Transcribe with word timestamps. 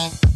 Bye. 0.00 0.29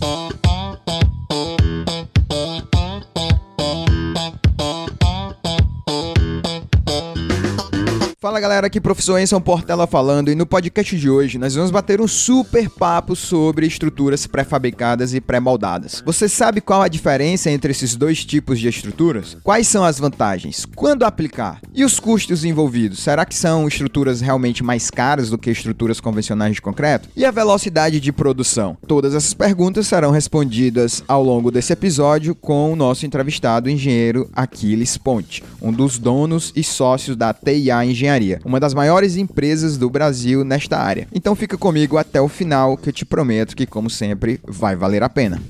Fala 8.25 8.41
galera, 8.41 8.69
aqui 8.69 8.81
professor 8.81 9.19
Enson 9.19 9.39
Portela 9.39 9.87
falando 9.87 10.31
e 10.31 10.35
no 10.35 10.47
podcast 10.47 10.97
de 10.97 11.11
hoje 11.11 11.37
nós 11.37 11.55
vamos 11.55 11.71
bater 11.71 12.01
um 12.01 12.09
super 12.09 12.71
papo 12.71 13.15
sobre 13.15 13.67
estruturas 13.67 14.27
pré-fabricadas 14.27 15.13
e 15.13 15.21
pré-moldadas. 15.21 16.03
Você 16.07 16.27
sabe 16.27 16.63
qual 16.63 16.81
a 16.81 16.89
diferença 16.89 17.51
entre 17.51 17.71
esses 17.71 17.95
dois 17.95 18.25
tipos 18.25 18.59
de 18.59 18.67
estruturas? 18.67 19.37
Quais 19.45 19.69
são 19.69 19.85
as 19.85 19.99
vantagens? 19.99 20.65
Quando 20.75 21.03
aplicar? 21.03 21.61
E 21.75 21.85
os 21.85 22.01
custos 22.01 22.47
envolvidos? 22.47 23.01
Será 23.01 23.27
que 23.27 23.35
são 23.35 23.69
estruturas 23.69 24.23
realmente 24.23 24.65
mais 24.65 24.91
caras 24.91 25.29
do 25.29 25.37
que 25.37 25.51
estruturas 25.51 26.01
convencionais 26.01 26.55
de 26.55 26.63
concreto? 26.63 27.11
E 27.15 27.27
a 27.27 27.31
velocidade 27.31 28.01
de 28.01 28.11
produção? 28.11 28.75
Todas 28.89 29.15
essas 29.15 29.35
perguntas 29.35 29.87
serão 29.87 30.11
respondidas 30.11 31.05
ao 31.07 31.23
longo 31.23 31.51
desse 31.51 31.75
episódio 31.75 32.35
com 32.35 32.73
o 32.73 32.77
nosso 32.77 33.05
entrevistado, 33.05 33.69
o 33.69 33.71
engenheiro 33.71 34.31
Aquiles 34.33 34.97
Ponte, 34.97 35.45
um 35.61 35.71
dos 35.71 35.99
donos 35.99 36.55
e 36.57 36.65
sócios 36.65 37.19
da 37.19 37.35
TIA 37.35 37.85
Engenharia 37.85 38.14
engenharia, 38.15 38.41
uma 38.45 38.61
das 38.61 38.75
maiores 38.75 39.17
empresas 39.17 39.77
do 39.77 39.91
Brasil 39.91 40.45
nesta 40.45 40.79
área. 40.79 41.09
Então 41.13 41.35
fica 41.35 41.59
comigo 41.59 41.99
até 41.99 42.21
o 42.21 42.29
final 42.29 42.77
que 42.77 42.89
eu 42.89 42.93
te 42.93 43.05
prometo 43.05 43.57
que, 43.57 43.67
como 43.67 43.91
sempre, 43.91 44.41
vai 44.47 44.77
valer 44.77 45.03
a 45.03 45.09
pena. 45.09 45.41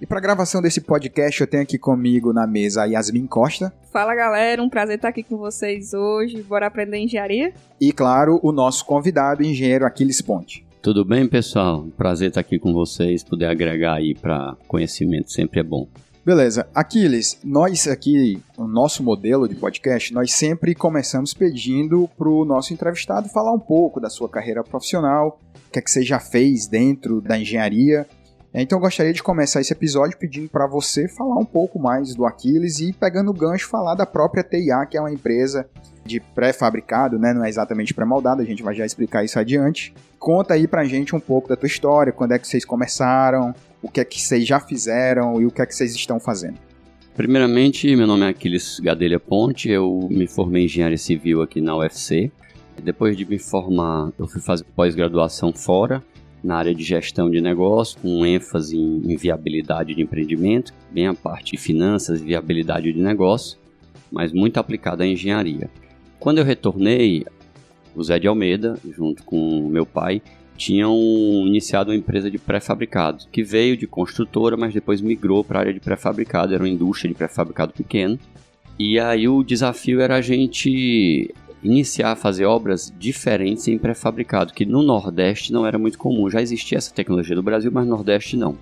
E 0.00 0.06
para 0.06 0.20
gravação 0.20 0.62
desse 0.62 0.80
podcast, 0.80 1.40
eu 1.40 1.46
tenho 1.46 1.62
aqui 1.62 1.78
comigo 1.78 2.32
na 2.32 2.46
mesa 2.46 2.82
a 2.82 2.86
Yasmin 2.86 3.26
Costa. 3.26 3.72
Fala 3.92 4.14
galera, 4.14 4.62
um 4.62 4.68
prazer 4.68 4.96
estar 4.96 5.08
aqui 5.08 5.22
com 5.22 5.36
vocês 5.36 5.92
hoje. 5.92 6.42
Bora 6.42 6.66
aprender 6.66 6.98
engenharia? 6.98 7.52
E 7.80 7.92
claro, 7.92 8.40
o 8.42 8.50
nosso 8.50 8.84
convidado, 8.86 9.42
engenheiro 9.42 9.84
Aquiles 9.84 10.22
Ponte. 10.22 10.64
Tudo 10.82 11.04
bem, 11.04 11.28
pessoal? 11.28 11.86
Prazer 11.96 12.28
estar 12.28 12.40
aqui 12.40 12.58
com 12.58 12.72
vocês, 12.72 13.22
poder 13.22 13.44
agregar 13.46 13.96
aí 13.96 14.14
para 14.14 14.56
conhecimento 14.66 15.30
sempre 15.30 15.60
é 15.60 15.62
bom. 15.62 15.86
Beleza. 16.30 16.68
Aquiles, 16.72 17.40
nós 17.42 17.88
aqui, 17.88 18.40
o 18.56 18.64
nosso 18.64 19.02
modelo 19.02 19.48
de 19.48 19.56
podcast, 19.56 20.14
nós 20.14 20.32
sempre 20.32 20.76
começamos 20.76 21.34
pedindo 21.34 22.08
para 22.16 22.28
o 22.28 22.44
nosso 22.44 22.72
entrevistado 22.72 23.28
falar 23.28 23.52
um 23.52 23.58
pouco 23.58 23.98
da 23.98 24.08
sua 24.08 24.28
carreira 24.28 24.62
profissional, 24.62 25.40
o 25.66 25.72
que 25.72 25.80
é 25.80 25.82
que 25.82 25.90
você 25.90 26.04
já 26.04 26.20
fez 26.20 26.68
dentro 26.68 27.20
da 27.20 27.36
engenharia. 27.36 28.06
Então 28.54 28.78
eu 28.78 28.82
gostaria 28.82 29.12
de 29.12 29.24
começar 29.24 29.60
esse 29.60 29.72
episódio 29.72 30.16
pedindo 30.16 30.48
para 30.48 30.68
você 30.68 31.08
falar 31.08 31.34
um 31.34 31.44
pouco 31.44 31.80
mais 31.80 32.14
do 32.14 32.24
Aquiles 32.24 32.78
e 32.78 32.92
pegando 32.92 33.32
o 33.32 33.34
gancho 33.34 33.68
falar 33.68 33.96
da 33.96 34.06
própria 34.06 34.44
TIA, 34.44 34.86
que 34.88 34.96
é 34.96 35.00
uma 35.00 35.12
empresa 35.12 35.68
de 36.04 36.20
pré-fabricado, 36.20 37.18
né? 37.18 37.34
Não 37.34 37.44
é 37.44 37.48
exatamente 37.48 37.92
pré-moldado, 37.92 38.40
a 38.40 38.44
gente 38.44 38.62
vai 38.62 38.76
já 38.76 38.86
explicar 38.86 39.24
isso 39.24 39.36
adiante. 39.36 39.92
Conta 40.16 40.54
aí 40.54 40.68
pra 40.68 40.84
gente 40.84 41.16
um 41.16 41.20
pouco 41.20 41.48
da 41.48 41.56
tua 41.56 41.66
história, 41.66 42.12
quando 42.12 42.32
é 42.32 42.38
que 42.38 42.46
vocês 42.46 42.64
começaram, 42.64 43.52
o 43.82 43.90
que 43.90 44.00
é 44.00 44.04
que 44.04 44.20
vocês 44.20 44.46
já 44.46 44.60
fizeram 44.60 45.40
e 45.40 45.46
o 45.46 45.50
que 45.50 45.62
é 45.62 45.66
que 45.66 45.74
vocês 45.74 45.94
estão 45.94 46.20
fazendo. 46.20 46.58
Primeiramente, 47.14 47.94
meu 47.96 48.06
nome 48.06 48.24
é 48.24 48.28
Aquiles 48.28 48.80
Gadelha 48.80 49.18
Ponte, 49.18 49.68
eu 49.68 50.08
me 50.10 50.26
formei 50.26 50.62
em 50.62 50.64
engenharia 50.66 50.98
civil 50.98 51.42
aqui 51.42 51.60
na 51.60 51.76
UFC. 51.76 52.30
Depois 52.82 53.16
de 53.16 53.26
me 53.26 53.38
formar, 53.38 54.10
eu 54.18 54.26
fui 54.26 54.40
fazer 54.40 54.64
pós-graduação 54.74 55.52
fora, 55.52 56.02
na 56.42 56.56
área 56.56 56.74
de 56.74 56.82
gestão 56.82 57.30
de 57.30 57.40
negócio, 57.40 57.98
com 58.00 58.24
ênfase 58.24 58.76
em, 58.76 59.16
viabilidade 59.16 59.94
de 59.94 60.02
empreendimento, 60.02 60.72
bem 60.90 61.06
a 61.06 61.14
parte 61.14 61.52
de 61.52 61.58
finanças 61.58 62.20
e 62.20 62.24
viabilidade 62.24 62.92
de 62.92 63.00
negócio, 63.00 63.58
mas 64.10 64.32
muito 64.32 64.58
aplicada 64.58 65.04
à 65.04 65.06
engenharia. 65.06 65.68
Quando 66.18 66.38
eu 66.38 66.44
retornei, 66.44 67.26
o 67.94 68.02
Zé 68.02 68.18
de 68.18 68.26
Almeida, 68.26 68.78
junto 68.96 69.22
com 69.24 69.68
meu 69.68 69.84
pai, 69.84 70.22
tinham 70.60 70.94
iniciado 71.46 71.90
uma 71.90 71.96
empresa 71.96 72.30
de 72.30 72.36
pré-fabricado, 72.36 73.24
que 73.32 73.42
veio 73.42 73.78
de 73.78 73.86
construtora, 73.86 74.58
mas 74.58 74.74
depois 74.74 75.00
migrou 75.00 75.42
para 75.42 75.58
a 75.58 75.62
área 75.62 75.72
de 75.72 75.80
pré-fabricado, 75.80 76.52
era 76.52 76.62
uma 76.62 76.68
indústria 76.68 77.08
de 77.08 77.14
pré-fabricado 77.14 77.72
pequeno. 77.72 78.18
E 78.78 79.00
aí 79.00 79.26
o 79.26 79.42
desafio 79.42 80.02
era 80.02 80.16
a 80.16 80.20
gente 80.20 81.34
iniciar 81.62 82.12
a 82.12 82.16
fazer 82.16 82.44
obras 82.44 82.92
diferentes 82.98 83.68
em 83.68 83.78
pré-fabricado, 83.78 84.52
que 84.52 84.66
no 84.66 84.82
Nordeste 84.82 85.50
não 85.50 85.66
era 85.66 85.78
muito 85.78 85.96
comum. 85.96 86.28
Já 86.28 86.42
existia 86.42 86.76
essa 86.76 86.92
tecnologia 86.92 87.34
do 87.34 87.42
Brasil, 87.42 87.70
mas 87.72 87.86
no 87.86 87.92
Nordeste 87.92 88.36
não. 88.36 88.58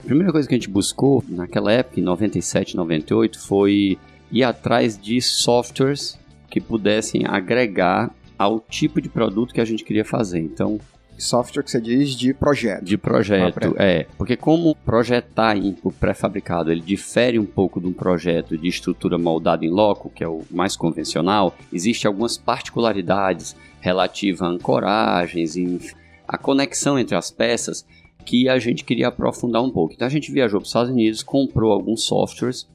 A 0.00 0.06
primeira 0.06 0.32
coisa 0.32 0.48
que 0.48 0.54
a 0.54 0.58
gente 0.58 0.70
buscou 0.70 1.22
naquela 1.28 1.70
época, 1.70 2.00
em 2.00 2.02
97, 2.02 2.74
98, 2.74 3.38
foi 3.38 3.98
ir 4.32 4.42
atrás 4.44 4.98
de 4.98 5.20
softwares 5.20 6.18
que 6.50 6.58
pudessem 6.58 7.26
agregar 7.26 8.10
ao 8.38 8.60
tipo 8.60 8.98
de 8.98 9.10
produto 9.10 9.52
que 9.52 9.60
a 9.60 9.64
gente 9.64 9.84
queria 9.84 10.06
fazer. 10.06 10.40
Então, 10.40 10.80
software 11.18 11.62
que 11.62 11.70
você 11.70 11.80
diz 11.80 12.10
de 12.14 12.34
projeto. 12.34 12.84
De 12.84 12.96
projeto, 12.96 13.74
é. 13.78 14.06
Porque 14.18 14.36
como 14.36 14.74
projetar 14.74 15.56
em 15.56 15.76
pré-fabricado, 15.98 16.70
ele 16.70 16.80
difere 16.80 17.38
um 17.38 17.46
pouco 17.46 17.80
de 17.80 17.86
um 17.86 17.92
projeto 17.92 18.56
de 18.56 18.68
estrutura 18.68 19.18
moldada 19.18 19.64
em 19.64 19.70
loco, 19.70 20.10
que 20.10 20.24
é 20.24 20.28
o 20.28 20.42
mais 20.50 20.76
convencional, 20.76 21.54
existe 21.72 22.06
algumas 22.06 22.36
particularidades 22.36 23.56
relativas 23.80 24.42
a 24.42 24.46
ancoragens 24.46 25.56
e 25.56 25.78
a 26.26 26.38
conexão 26.38 26.98
entre 26.98 27.14
as 27.14 27.30
peças 27.30 27.86
que 28.24 28.48
a 28.48 28.58
gente 28.58 28.84
queria 28.84 29.08
aprofundar 29.08 29.62
um 29.62 29.70
pouco. 29.70 29.92
Então 29.94 30.06
a 30.06 30.10
gente 30.10 30.32
viajou 30.32 30.58
para 30.58 30.64
os 30.64 30.70
Estados 30.70 30.90
Unidos, 30.90 31.22
comprou 31.22 31.72
alguns 31.72 32.04
softwares 32.04 32.66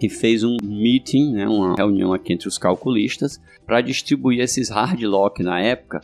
e 0.00 0.08
fez 0.08 0.42
um 0.42 0.56
meeting, 0.62 1.32
né, 1.32 1.46
uma 1.46 1.74
reunião 1.74 2.12
aqui 2.12 2.32
entre 2.32 2.48
os 2.48 2.58
calculistas, 2.58 3.40
para 3.66 3.80
distribuir 3.80 4.40
esses 4.40 4.70
hard 4.70 5.02
lock 5.02 5.42
na 5.42 5.60
época 5.60 6.00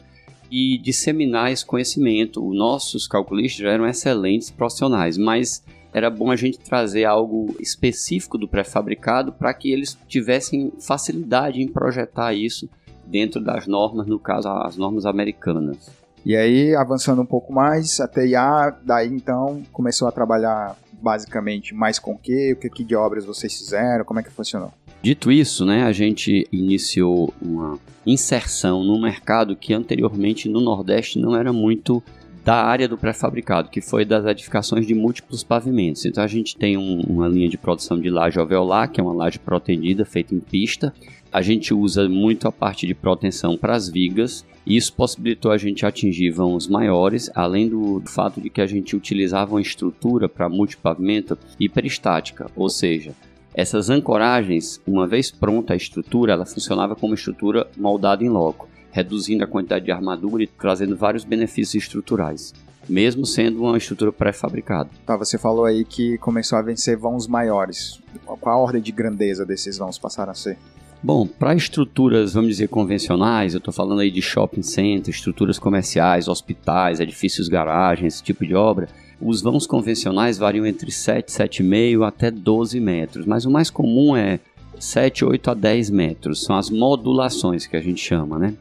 e 0.52 0.76
disseminar 0.76 1.50
esse 1.50 1.64
conhecimento. 1.64 2.46
Os 2.46 2.54
nossos 2.54 3.08
calculistas 3.08 3.64
eram 3.64 3.88
excelentes 3.88 4.50
profissionais, 4.50 5.16
mas 5.16 5.64
era 5.94 6.10
bom 6.10 6.30
a 6.30 6.36
gente 6.36 6.58
trazer 6.58 7.06
algo 7.06 7.56
específico 7.58 8.36
do 8.36 8.46
pré-fabricado 8.46 9.32
para 9.32 9.54
que 9.54 9.72
eles 9.72 9.96
tivessem 10.06 10.70
facilidade 10.78 11.62
em 11.62 11.66
projetar 11.66 12.34
isso 12.34 12.68
dentro 13.06 13.42
das 13.42 13.66
normas, 13.66 14.06
no 14.06 14.18
caso 14.18 14.46
as 14.48 14.76
normas 14.76 15.06
americanas. 15.06 15.90
E 16.24 16.36
aí, 16.36 16.76
avançando 16.76 17.22
um 17.22 17.26
pouco 17.26 17.52
mais, 17.52 17.98
a 17.98 18.06
TIA, 18.06 18.76
daí 18.84 19.08
então 19.08 19.62
começou 19.72 20.06
a 20.06 20.12
trabalhar 20.12 20.76
basicamente 20.92 21.74
mais 21.74 21.98
com 21.98 22.12
o 22.12 22.18
quê? 22.18 22.52
O 22.52 22.60
que, 22.60 22.68
que 22.68 22.84
de 22.84 22.94
obras 22.94 23.24
vocês 23.24 23.56
fizeram? 23.56 24.04
Como 24.04 24.20
é 24.20 24.22
que 24.22 24.30
funcionou? 24.30 24.72
Dito 25.02 25.32
isso, 25.32 25.66
né, 25.66 25.82
a 25.82 25.90
gente 25.90 26.46
iniciou 26.52 27.34
uma 27.42 27.76
inserção 28.06 28.84
no 28.84 29.00
mercado 29.00 29.56
que 29.56 29.74
anteriormente 29.74 30.48
no 30.48 30.60
Nordeste 30.60 31.18
não 31.18 31.34
era 31.34 31.52
muito 31.52 32.00
da 32.44 32.64
área 32.64 32.88
do 32.88 32.96
pré-fabricado, 32.96 33.68
que 33.68 33.80
foi 33.80 34.04
das 34.04 34.24
edificações 34.26 34.86
de 34.86 34.94
múltiplos 34.94 35.42
pavimentos. 35.42 36.04
Então 36.04 36.22
a 36.22 36.28
gente 36.28 36.56
tem 36.56 36.76
um, 36.76 37.00
uma 37.00 37.28
linha 37.28 37.48
de 37.48 37.58
produção 37.58 38.00
de 38.00 38.10
laje 38.10 38.38
alveolar, 38.38 38.90
que 38.90 39.00
é 39.00 39.04
uma 39.04 39.12
laje 39.12 39.40
protendida 39.40 40.04
feita 40.04 40.34
em 40.34 40.40
pista. 40.40 40.94
A 41.32 41.42
gente 41.42 41.74
usa 41.74 42.08
muito 42.08 42.46
a 42.46 42.52
parte 42.52 42.86
de 42.86 42.94
proteção 42.94 43.56
para 43.56 43.74
as 43.74 43.88
vigas, 43.88 44.44
e 44.64 44.76
isso 44.76 44.92
possibilitou 44.92 45.50
a 45.50 45.58
gente 45.58 45.84
atingir 45.84 46.30
vãos 46.30 46.68
maiores, 46.68 47.28
além 47.34 47.68
do 47.68 48.00
fato 48.06 48.40
de 48.40 48.48
que 48.50 48.60
a 48.60 48.66
gente 48.66 48.94
utilizava 48.94 49.54
uma 49.54 49.60
estrutura 49.60 50.28
para 50.28 50.48
multipavimento 50.48 51.36
hiperestática, 51.58 52.48
ou 52.54 52.68
seja, 52.68 53.12
essas 53.54 53.90
ancoragens, 53.90 54.80
uma 54.86 55.06
vez 55.06 55.30
pronta 55.30 55.74
a 55.74 55.76
estrutura, 55.76 56.32
ela 56.32 56.46
funcionava 56.46 56.96
como 56.96 57.14
estrutura 57.14 57.68
moldada 57.76 58.24
em 58.24 58.28
loco, 58.28 58.68
reduzindo 58.90 59.44
a 59.44 59.46
quantidade 59.46 59.84
de 59.84 59.92
armadura 59.92 60.42
e 60.42 60.46
trazendo 60.46 60.96
vários 60.96 61.22
benefícios 61.22 61.82
estruturais, 61.82 62.54
mesmo 62.88 63.26
sendo 63.26 63.62
uma 63.62 63.76
estrutura 63.76 64.10
pré-fabricada. 64.10 64.88
Tá, 65.04 65.16
você 65.16 65.36
falou 65.36 65.66
aí 65.66 65.84
que 65.84 66.16
começou 66.18 66.58
a 66.58 66.62
vencer 66.62 66.96
vãos 66.96 67.26
maiores. 67.26 68.00
Qual 68.24 68.56
a 68.56 68.58
ordem 68.58 68.80
de 68.80 68.90
grandeza 68.90 69.44
desses 69.44 69.76
vãos 69.76 69.98
passaram 69.98 70.32
a 70.32 70.34
ser? 70.34 70.56
Bom, 71.04 71.26
para 71.26 71.52
estruturas, 71.52 72.32
vamos 72.32 72.50
dizer, 72.50 72.68
convencionais, 72.68 73.54
eu 73.54 73.58
estou 73.58 73.74
falando 73.74 74.00
aí 74.00 74.10
de 74.10 74.22
shopping 74.22 74.62
center, 74.62 75.12
estruturas 75.12 75.58
comerciais, 75.58 76.28
hospitais, 76.28 77.00
edifícios, 77.00 77.48
garagens, 77.48 78.14
esse 78.14 78.22
tipo 78.22 78.46
de 78.46 78.54
obra, 78.54 78.88
os 79.20 79.42
vãos 79.42 79.66
convencionais 79.66 80.38
variam 80.38 80.64
entre 80.64 80.92
7, 80.92 81.26
7,5 81.28 82.06
até 82.06 82.30
12 82.30 82.78
metros, 82.78 83.26
mas 83.26 83.44
o 83.44 83.50
mais 83.50 83.68
comum 83.68 84.16
é 84.16 84.38
7, 84.78 85.24
8 85.24 85.50
a 85.50 85.54
10 85.54 85.90
metros. 85.90 86.44
São 86.44 86.56
as 86.56 86.70
modulações 86.70 87.66
que 87.66 87.76
a 87.76 87.80
gente 87.80 88.00
chama, 88.00 88.38
né? 88.38 88.54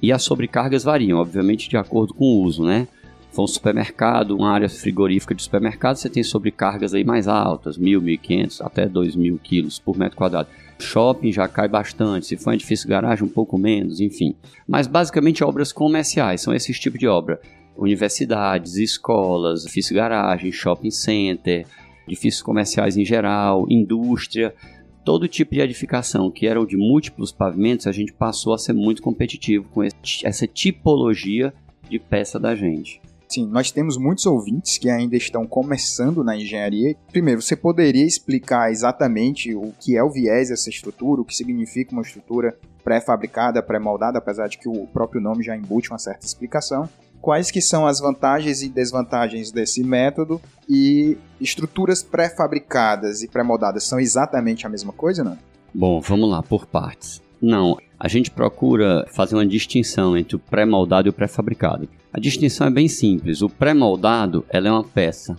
E 0.00 0.12
as 0.12 0.22
sobrecargas 0.22 0.84
variam, 0.84 1.18
obviamente, 1.18 1.68
de 1.68 1.76
acordo 1.76 2.14
com 2.14 2.24
o 2.24 2.42
uso, 2.42 2.64
né? 2.64 2.86
For 3.32 3.42
um 3.42 3.46
supermercado, 3.46 4.36
uma 4.36 4.50
área 4.50 4.68
frigorífica 4.68 5.34
de 5.34 5.42
supermercado, 5.42 5.96
você 5.96 6.08
tem 6.08 6.22
sobrecargas 6.22 6.94
aí 6.94 7.04
mais 7.04 7.26
altas, 7.26 7.76
1.000, 7.76 8.00
1.500, 8.20 8.60
até 8.64 8.88
2.000 8.88 9.38
quilos 9.40 9.78
por 9.78 9.96
metro 9.96 10.16
quadrado. 10.16 10.48
Shopping 10.78 11.32
já 11.32 11.48
cai 11.48 11.68
bastante, 11.68 12.26
se 12.26 12.36
for 12.36 12.54
edifício 12.54 12.88
garagem, 12.88 13.24
um 13.24 13.28
pouco 13.28 13.58
menos, 13.58 14.00
enfim. 14.00 14.34
Mas 14.66 14.86
basicamente 14.86 15.42
obras 15.42 15.72
comerciais, 15.72 16.40
são 16.40 16.54
esses 16.54 16.78
tipos 16.78 16.98
de 16.98 17.08
obra 17.08 17.40
universidades, 17.78 18.76
escolas, 18.76 19.64
edifício 19.64 19.94
garagem, 19.94 20.50
shopping 20.50 20.90
center, 20.90 21.64
edifícios 22.06 22.42
comerciais 22.42 22.96
em 22.96 23.04
geral, 23.04 23.66
indústria, 23.70 24.52
todo 25.04 25.28
tipo 25.28 25.54
de 25.54 25.60
edificação 25.60 26.30
que 26.30 26.46
era 26.46 26.64
de 26.66 26.76
múltiplos 26.76 27.30
pavimentos, 27.30 27.86
a 27.86 27.92
gente 27.92 28.12
passou 28.12 28.52
a 28.52 28.58
ser 28.58 28.72
muito 28.72 29.00
competitivo 29.00 29.66
com 29.70 29.82
essa 29.82 30.46
tipologia 30.46 31.54
de 31.88 31.98
peça 31.98 32.38
da 32.38 32.54
gente. 32.54 33.00
Sim, 33.28 33.46
nós 33.46 33.70
temos 33.70 33.98
muitos 33.98 34.24
ouvintes 34.24 34.78
que 34.78 34.88
ainda 34.88 35.14
estão 35.14 35.46
começando 35.46 36.24
na 36.24 36.34
engenharia. 36.34 36.96
Primeiro, 37.12 37.42
você 37.42 37.54
poderia 37.54 38.06
explicar 38.06 38.70
exatamente 38.70 39.54
o 39.54 39.72
que 39.78 39.96
é 39.96 40.02
o 40.02 40.10
viés 40.10 40.48
dessa 40.48 40.70
estrutura, 40.70 41.20
o 41.20 41.24
que 41.24 41.36
significa 41.36 41.92
uma 41.92 42.00
estrutura 42.00 42.56
pré-fabricada, 42.82 43.62
pré-moldada, 43.62 44.16
apesar 44.16 44.48
de 44.48 44.56
que 44.56 44.66
o 44.66 44.86
próprio 44.86 45.20
nome 45.20 45.44
já 45.44 45.54
embute 45.54 45.90
uma 45.90 45.98
certa 45.98 46.24
explicação. 46.24 46.88
Quais 47.20 47.50
que 47.50 47.60
são 47.60 47.86
as 47.86 48.00
vantagens 48.00 48.62
e 48.62 48.68
desvantagens 48.68 49.50
desse 49.50 49.84
método 49.84 50.40
e 50.66 51.18
estruturas 51.38 52.02
pré-fabricadas 52.02 53.22
e 53.22 53.28
pré-moldadas 53.28 53.84
são 53.84 54.00
exatamente 54.00 54.66
a 54.66 54.70
mesma 54.70 54.92
coisa, 54.92 55.22
não? 55.22 55.36
Bom, 55.74 56.00
vamos 56.00 56.30
lá, 56.30 56.42
por 56.42 56.64
partes. 56.64 57.20
Não, 57.42 57.76
a 57.98 58.08
gente 58.08 58.30
procura 58.30 59.04
fazer 59.10 59.34
uma 59.34 59.46
distinção 59.46 60.16
entre 60.16 60.36
o 60.36 60.38
pré-moldado 60.38 61.08
e 61.08 61.10
o 61.10 61.12
pré-fabricado. 61.12 61.88
A 62.12 62.18
distinção 62.18 62.66
é 62.66 62.70
bem 62.70 62.88
simples. 62.88 63.42
O 63.42 63.48
pré-moldado 63.48 64.44
é 64.48 64.60
uma 64.60 64.84
peça 64.84 65.36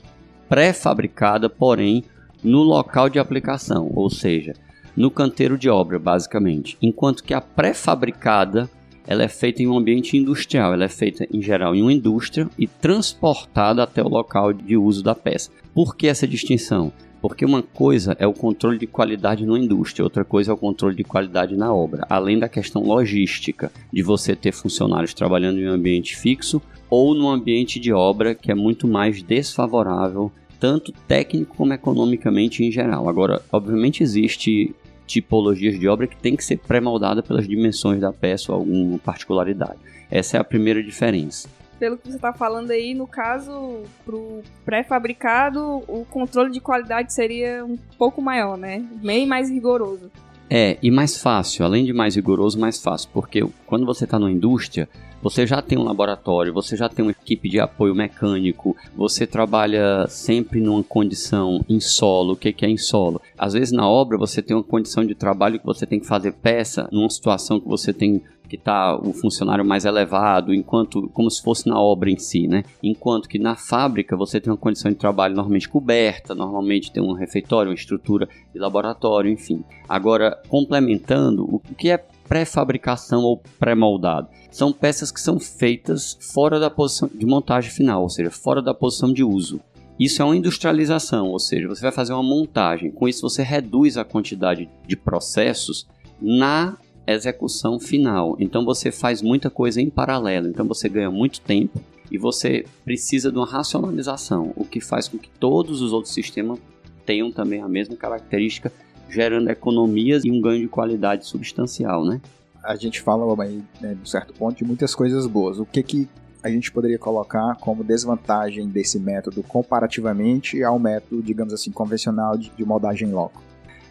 pré-fabricada, 0.48 1.50
porém 1.50 2.04
no 2.44 2.64
local 2.64 3.10
de 3.10 3.20
aplicação, 3.20 3.92
ou 3.94 4.10
seja, 4.10 4.54
no 4.96 5.12
canteiro 5.12 5.58
de 5.58 5.70
obra, 5.70 6.00
basicamente. 6.00 6.78
Enquanto 6.82 7.24
que 7.24 7.34
a 7.34 7.42
pré-fabricada 7.42 8.70
ela 9.08 9.24
é 9.24 9.28
feita 9.28 9.64
em 9.64 9.68
um 9.68 9.76
ambiente 9.76 10.16
industrial, 10.16 10.72
ela 10.72 10.84
é 10.84 10.90
feita 10.90 11.28
em 11.34 11.42
geral 11.42 11.76
em 11.76 11.82
uma 11.82 11.92
indústria 11.92 12.48
e 12.58 12.68
transportada 12.68 13.82
até 13.82 14.04
o 14.04 14.08
local 14.08 14.54
de 14.54 14.78
uso 14.78 15.04
da 15.04 15.16
peça. 15.16 15.50
Por 15.74 15.96
que 15.96 16.08
essa 16.08 16.28
distinção? 16.28 16.94
Porque 17.22 17.44
uma 17.44 17.62
coisa 17.62 18.16
é 18.18 18.26
o 18.26 18.34
controle 18.34 18.78
de 18.78 18.88
qualidade 18.88 19.46
na 19.46 19.58
indústria, 19.58 20.04
outra 20.04 20.24
coisa 20.24 20.52
é 20.52 20.54
o 20.54 20.58
controle 20.58 20.96
de 20.96 21.04
qualidade 21.04 21.56
na 21.56 21.74
obra, 21.74 22.06
além 22.10 22.40
da 22.40 22.48
questão 22.48 22.82
logística, 22.82 23.72
de 23.92 24.02
você 24.02 24.36
ter 24.36 24.54
funcionários 24.54 25.14
trabalhando 25.14 25.60
em 25.60 25.68
um 25.68 25.74
ambiente 25.74 26.16
fixo 26.16 26.62
ou 26.90 27.14
num 27.14 27.30
ambiente 27.30 27.80
de 27.80 27.92
obra 27.92 28.34
que 28.34 28.52
é 28.52 28.56
muito 28.56 28.88
mais 28.88 29.22
desfavorável, 29.22 30.32
tanto 30.60 30.94
técnico 31.08 31.56
como 31.58 31.74
economicamente 31.74 32.64
em 32.64 32.72
geral. 32.72 33.10
Agora, 33.10 33.42
obviamente 33.52 34.02
existe 34.02 34.74
tipologias 35.06 35.78
de 35.78 35.88
obra 35.88 36.08
que 36.08 36.16
tem 36.16 36.36
que 36.36 36.44
ser 36.44 36.58
pré-moldada 36.58 37.22
pelas 37.22 37.48
dimensões 37.48 38.00
da 38.00 38.14
peça 38.14 38.52
ou 38.52 38.60
alguma 38.60 38.98
particularidade. 38.98 39.80
Essa 40.10 40.38
é 40.38 40.40
a 40.40 40.44
primeira 40.44 40.82
diferença 40.82 41.50
pelo 41.80 41.98
que 41.98 42.10
você 42.10 42.18
está 42.18 42.34
falando 42.34 42.72
aí, 42.72 42.94
no 42.94 43.08
caso, 43.08 43.84
pro 44.06 44.42
pré-fabricado, 44.66 45.84
o 45.88 46.06
controle 46.10 46.52
de 46.52 46.60
qualidade 46.60 47.14
seria 47.14 47.66
um 47.66 47.78
pouco 47.98 48.22
maior, 48.22 48.58
né? 48.58 48.86
Bem 49.02 49.26
mais 49.26 49.50
rigoroso. 49.50 50.12
É, 50.50 50.78
e 50.82 50.92
mais 50.92 51.18
fácil, 51.18 51.64
além 51.64 51.86
de 51.86 51.94
mais 51.94 52.16
rigoroso, 52.16 52.60
mais 52.60 52.82
fácil, 52.82 53.10
porque 53.14 53.46
quando 53.68 53.86
você 53.86 54.04
está 54.04 54.18
na 54.20 54.32
indústria, 54.32 54.90
você 55.22 55.46
já 55.46 55.62
tem 55.62 55.78
um 55.78 55.84
laboratório, 55.84 56.54
você 56.54 56.76
já 56.76 56.88
tem 56.88 57.04
uma 57.04 57.12
equipe 57.12 57.50
de 57.50 57.60
apoio 57.60 57.94
mecânico, 57.94 58.76
você 58.96 59.28
trabalha 59.28 60.08
sempre 60.08 60.62
numa 60.62 60.82
condição 60.82 61.64
em 61.68 61.80
solo. 61.80 62.34
O 62.34 62.36
que 62.38 62.56
é 62.66 62.70
em 62.70 62.78
solo? 62.78 63.22
Às 63.38 63.54
vezes 63.54 63.72
na 63.72 63.88
obra 63.88 64.18
você 64.18 64.42
tem 64.42 64.56
uma 64.56 64.64
condição 64.64 65.06
de 65.06 65.14
trabalho 65.14 65.60
que 65.60 65.66
você 65.66 65.86
tem 65.86 66.00
que 66.00 66.08
fazer 66.08 66.32
peça 66.32 66.88
numa 66.92 67.10
situação 67.10 67.60
que 67.60 67.68
você 67.68 67.94
tem 67.94 68.24
que 68.50 68.56
está 68.56 68.98
o 68.98 69.14
funcionário 69.14 69.64
mais 69.64 69.86
elevado, 69.86 70.54
enquanto 70.54 71.08
como 71.14 71.30
se 71.30 71.42
fosse 71.42 71.70
na 71.70 71.80
obra 71.80 72.10
em 72.10 72.18
si, 72.18 72.48
né? 72.48 72.64
Enquanto 72.82 73.30
que 73.30 73.38
na 73.38 73.56
fábrica 73.56 74.18
você 74.18 74.42
tem 74.42 74.52
uma 74.52 74.58
condição 74.58 74.92
de 74.92 74.98
trabalho 74.98 75.36
normalmente 75.36 75.70
coberta, 75.70 76.34
normalmente 76.34 76.92
tem 76.92 77.02
um 77.02 77.14
refeitório, 77.14 77.70
uma 77.70 77.76
estrutura 77.76 78.28
de 78.52 78.60
laboratório, 78.60 79.32
enfim. 79.32 79.64
Agora, 79.88 80.42
complementando, 80.50 81.44
o 81.46 81.60
que 81.78 81.90
é 81.90 82.04
pré-fabricação 82.28 83.22
ou 83.24 83.42
pré-moldado? 83.60 84.28
São 84.52 84.72
peças 84.74 85.12
que 85.12 85.22
são 85.22 85.40
feitas 85.40 86.18
fora 86.34 86.60
da 86.60 86.70
posição 86.70 87.10
de 87.14 87.26
montagem 87.26 87.70
final, 87.70 88.02
ou 88.02 88.10
seja, 88.10 88.32
fora 88.32 88.62
da 88.62 88.74
posição 88.74 89.14
de 89.14 89.24
uso. 89.24 89.62
Isso 90.00 90.22
é 90.22 90.26
uma 90.26 90.36
industrialização, 90.36 91.28
ou 91.28 91.40
seja, 91.40 91.68
você 91.68 91.82
vai 91.82 91.92
fazer 91.92 92.14
uma 92.14 92.24
montagem. 92.24 92.90
Com 92.90 93.08
isso, 93.08 93.22
você 93.22 93.44
reduz 93.44 93.98
a 93.98 94.06
quantidade 94.06 94.70
de 94.88 94.96
processos 94.96 95.88
na 96.22 96.78
execução 97.14 97.80
final. 97.80 98.36
Então 98.40 98.66
você 98.66 98.92
faz 98.92 99.22
muita 99.22 99.50
coisa 99.50 99.82
em 99.82 99.90
paralelo, 99.90 100.48
então 100.48 100.68
você 100.68 100.88
ganha 100.90 101.12
muito 101.12 101.42
tempo 101.42 101.80
e 102.12 102.18
você 102.18 102.66
precisa 102.84 103.32
de 103.32 103.38
uma 103.38 103.46
racionalização, 103.46 104.52
o 104.56 104.66
que 104.66 104.82
faz 104.82 105.08
com 105.08 105.18
que 105.18 105.30
todos 105.40 105.82
os 105.82 105.94
outros 105.94 106.14
sistemas 106.14 106.60
tenham 107.06 107.32
também 107.32 107.62
a 107.62 107.68
mesma 107.68 107.96
característica, 107.96 108.72
gerando 109.10 109.50
economias 109.50 110.24
e 110.24 110.32
um 110.32 110.42
ganho 110.42 110.62
de 110.62 110.68
qualidade 110.68 111.26
substancial, 111.26 112.06
né? 112.06 112.22
A 112.64 112.76
gente 112.76 113.02
fala 113.02 113.44
aí, 113.44 113.64
né, 113.80 113.94
de 113.94 114.02
um 114.02 114.06
certo 114.06 114.34
ponto, 114.34 114.58
de 114.58 114.64
muitas 114.64 114.94
coisas 114.94 115.26
boas. 115.26 115.60
O 115.60 115.66
que 115.66 115.82
que 115.82 116.10
a 116.44 116.50
gente 116.50 116.72
poderia 116.72 116.98
colocar 116.98 117.56
como 117.56 117.84
desvantagem 117.84 118.68
desse 118.68 119.00
método 119.00 119.44
comparativamente 119.44 120.64
ao 120.64 120.78
método, 120.78 121.22
digamos 121.22 121.54
assim, 121.54 121.72
convencional 121.72 122.38
de, 122.38 122.52
de 122.56 122.66
moldagem 122.66 123.12
loco? 123.12 123.42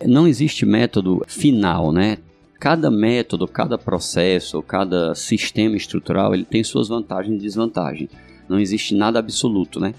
Não 0.06 0.26
existe 0.28 0.64
método 0.64 1.24
final, 1.26 1.92
né? 1.92 2.18
Cada 2.58 2.90
método, 2.90 3.46
cada 3.46 3.78
processo, 3.78 4.60
cada 4.62 5.14
sistema 5.14 5.76
estrutural, 5.76 6.34
ele 6.34 6.44
tem 6.44 6.64
suas 6.64 6.88
vantagens 6.88 7.36
e 7.36 7.42
desvantagens. 7.42 8.10
Não 8.48 8.58
existe 8.58 8.96
nada 8.96 9.20
absoluto, 9.20 9.78
né? 9.78 9.94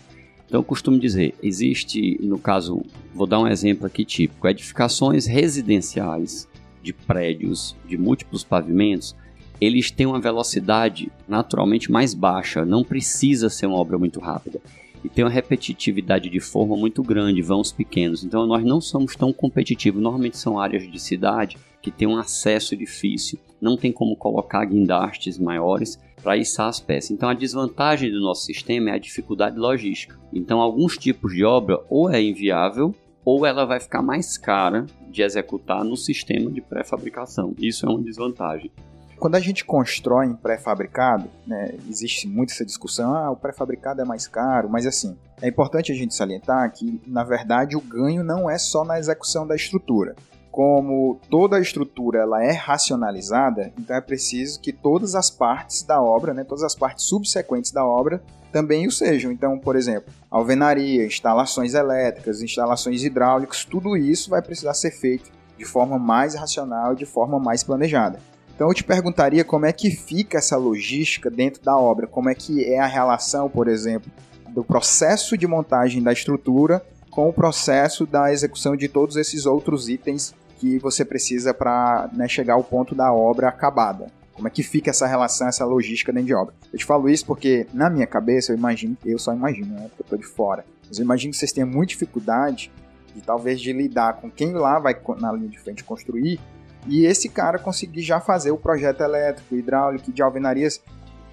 Então 0.46 0.60
eu 0.60 0.64
costumo 0.64 1.00
dizer, 1.00 1.36
existe, 1.42 2.20
no 2.22 2.38
caso, 2.38 2.82
vou 3.14 3.26
dar 3.26 3.40
um 3.40 3.48
exemplo 3.48 3.86
aqui 3.86 4.04
típico, 4.04 4.48
edificações 4.48 5.26
residenciais 5.26 6.50
de 6.84 6.92
prédios 6.92 7.78
de 7.88 7.98
múltiplos 7.98 8.44
pavimentos, 8.44 9.16
eles 9.62 9.92
têm 9.92 10.06
uma 10.06 10.20
velocidade 10.20 11.12
naturalmente 11.28 11.92
mais 11.92 12.14
baixa, 12.14 12.66
não 12.66 12.84
precisa 12.84 13.50
ser 13.50 13.68
uma 13.68 13.78
obra 13.78 13.98
muito 13.98 14.20
rápida. 14.20 14.60
E 15.04 15.08
tem 15.08 15.24
uma 15.24 15.32
repetitividade 15.32 16.30
de 16.30 16.40
forma 16.42 16.76
muito 16.76 17.02
grande, 17.04 17.42
vãos 17.42 17.72
pequenos. 17.72 18.24
Então 18.24 18.46
nós 18.46 18.64
não 18.66 18.82
somos 18.82 19.16
tão 19.16 19.32
competitivos. 19.32 20.02
Normalmente 20.02 20.38
são 20.38 20.60
áreas 20.60 20.90
de 20.92 21.00
cidade 21.00 21.58
que 21.82 21.92
tem 21.92 22.08
um 22.08 22.18
acesso 22.18 22.76
difícil, 22.76 23.40
não 23.62 23.78
tem 23.78 23.92
como 23.92 24.16
colocar 24.16 24.66
guindastes 24.66 25.38
maiores 25.38 26.00
para 26.22 26.38
içar 26.38 26.68
as 26.68 26.80
peças. 26.80 27.12
Então 27.12 27.30
a 27.30 27.34
desvantagem 27.34 28.12
do 28.12 28.20
nosso 28.20 28.46
sistema 28.46 28.90
é 28.90 28.94
a 28.94 29.00
dificuldade 29.00 29.58
logística. 29.58 30.20
Então 30.34 30.60
alguns 30.60 30.98
tipos 30.98 31.34
de 31.34 31.44
obra 31.44 31.80
ou 31.90 32.10
é 32.10 32.22
inviável 32.22 32.94
ou 33.24 33.46
ela 33.46 33.66
vai 33.66 33.80
ficar 33.80 34.02
mais 34.02 34.38
cara 34.38 34.86
de 35.10 35.22
executar 35.22 35.84
no 35.84 35.96
sistema 35.96 36.52
de 36.52 36.62
pré-fabricação. 36.62 37.54
Isso 37.58 37.86
é 37.86 37.90
uma 37.90 38.02
desvantagem. 38.02 38.72
Quando 39.18 39.36
a 39.36 39.40
gente 39.40 39.66
constrói 39.66 40.28
em 40.28 40.34
pré-fabricado, 40.34 41.30
né, 41.46 41.76
existe 41.90 42.26
muito 42.26 42.52
essa 42.54 42.66
discussão, 42.66 43.14
ah, 43.14 43.30
o 43.30 43.36
pré-fabricado 43.36 44.02
é 44.02 44.06
mais 44.06 44.28
caro, 44.28 44.70
mas 44.70 44.86
assim, 44.86 45.18
é 45.42 45.50
importante 45.50 45.92
a 45.92 45.96
gente 45.96 46.16
salientar 46.16 46.72
que, 46.72 47.02
na 47.06 47.26
verdade, 47.26 47.76
o 47.76 47.82
ganho 47.82 48.24
não 48.24 48.50
é 48.50 48.58
só 48.58 48.86
na 48.86 48.98
execução 48.98 49.46
da 49.46 49.56
estrutura 49.56 50.16
como 50.60 51.22
toda 51.30 51.56
a 51.56 51.62
estrutura 51.62 52.20
ela 52.20 52.44
é 52.44 52.52
racionalizada, 52.52 53.72
então 53.80 53.96
é 53.96 54.02
preciso 54.02 54.60
que 54.60 54.74
todas 54.74 55.16
as 55.16 55.30
partes 55.30 55.84
da 55.84 56.02
obra, 56.02 56.34
né, 56.34 56.44
todas 56.44 56.66
as 56.66 56.76
partes 56.76 57.06
subsequentes 57.06 57.72
da 57.72 57.86
obra 57.86 58.22
também 58.52 58.86
o 58.86 58.92
sejam. 58.92 59.32
Então, 59.32 59.58
por 59.58 59.78
exemplo, 59.78 60.12
alvenaria, 60.30 61.06
instalações 61.06 61.76
elétricas, 61.76 62.42
instalações 62.42 63.06
hidráulicas, 63.06 63.64
tudo 63.64 63.96
isso 63.96 64.30
vai 64.30 64.42
precisar 64.42 64.74
ser 64.74 64.92
feito 64.92 65.32
de 65.58 65.64
forma 65.64 65.98
mais 65.98 66.36
racional, 66.36 66.94
de 66.94 67.06
forma 67.06 67.40
mais 67.40 67.64
planejada. 67.64 68.20
Então 68.54 68.68
eu 68.68 68.74
te 68.74 68.84
perguntaria 68.84 69.46
como 69.46 69.66
é 69.66 69.72
que 69.72 69.90
fica 69.90 70.40
essa 70.40 70.58
logística 70.58 71.30
dentro 71.30 71.64
da 71.64 71.78
obra, 71.78 72.06
como 72.06 72.28
é 72.30 72.36
que 72.36 72.66
é 72.66 72.82
a 72.82 72.86
relação, 72.86 73.50
por 73.50 73.70
exemplo, 73.70 74.12
do 74.50 74.66
processo 74.66 75.38
de 75.38 75.48
montagem 75.48 76.04
da 76.04 76.12
estrutura 76.12 76.86
com 77.10 77.30
o 77.30 77.34
processo 77.34 78.06
da 78.06 78.32
execução 78.34 78.76
de 78.76 78.90
todos 78.90 79.16
esses 79.16 79.46
outros 79.46 79.88
itens 79.88 80.38
que 80.60 80.78
você 80.78 81.06
precisa 81.06 81.54
para 81.54 82.10
né, 82.14 82.28
chegar 82.28 82.56
ao 82.56 82.64
ponto 82.64 82.94
da 82.94 83.12
obra 83.14 83.48
acabada. 83.48 84.08
Como 84.34 84.48
é 84.48 84.52
que 84.52 84.62
fica 84.62 84.90
essa 84.90 85.08
relação, 85.08 85.48
essa 85.48 85.66
logística 85.66 86.14
dentro 86.14 86.28
de 86.28 86.34
obra? 86.34 86.54
Eu 86.72 86.78
te 86.78 86.86
falo 86.86 87.10
isso 87.10 87.26
porque, 87.26 87.66
na 87.74 87.90
minha 87.90 88.06
cabeça, 88.06 88.52
eu 88.52 88.58
imagino, 88.58 88.98
eu 89.06 89.18
só 89.18 89.34
imagino, 89.34 89.74
né? 89.74 89.88
Porque 89.90 90.04
eu 90.04 90.06
tô 90.08 90.18
de 90.18 90.26
fora. 90.26 90.66
Mas 90.88 91.00
eu 91.00 91.04
imagino 91.04 91.32
que 91.32 91.38
vocês 91.38 91.52
tenham 91.52 91.68
muita 91.68 91.92
dificuldade 91.92 92.72
de 93.16 93.22
talvez 93.22 93.60
de 93.60 93.74
lidar 93.74 94.14
com 94.14 94.30
quem 94.30 94.54
lá 94.54 94.80
vai 94.80 94.96
na 95.20 95.32
linha 95.32 95.50
de 95.50 95.60
frente 95.60 95.84
construir 95.84 96.40
e 96.88 97.06
esse 97.06 97.28
cara 97.28 97.60
conseguir 97.60 98.02
já 98.02 98.20
fazer 98.20 98.52
o 98.52 98.58
projeto 98.58 99.02
elétrico, 99.02 99.56
hidráulico 99.56 100.12
de 100.12 100.22
alvenarias 100.22 100.82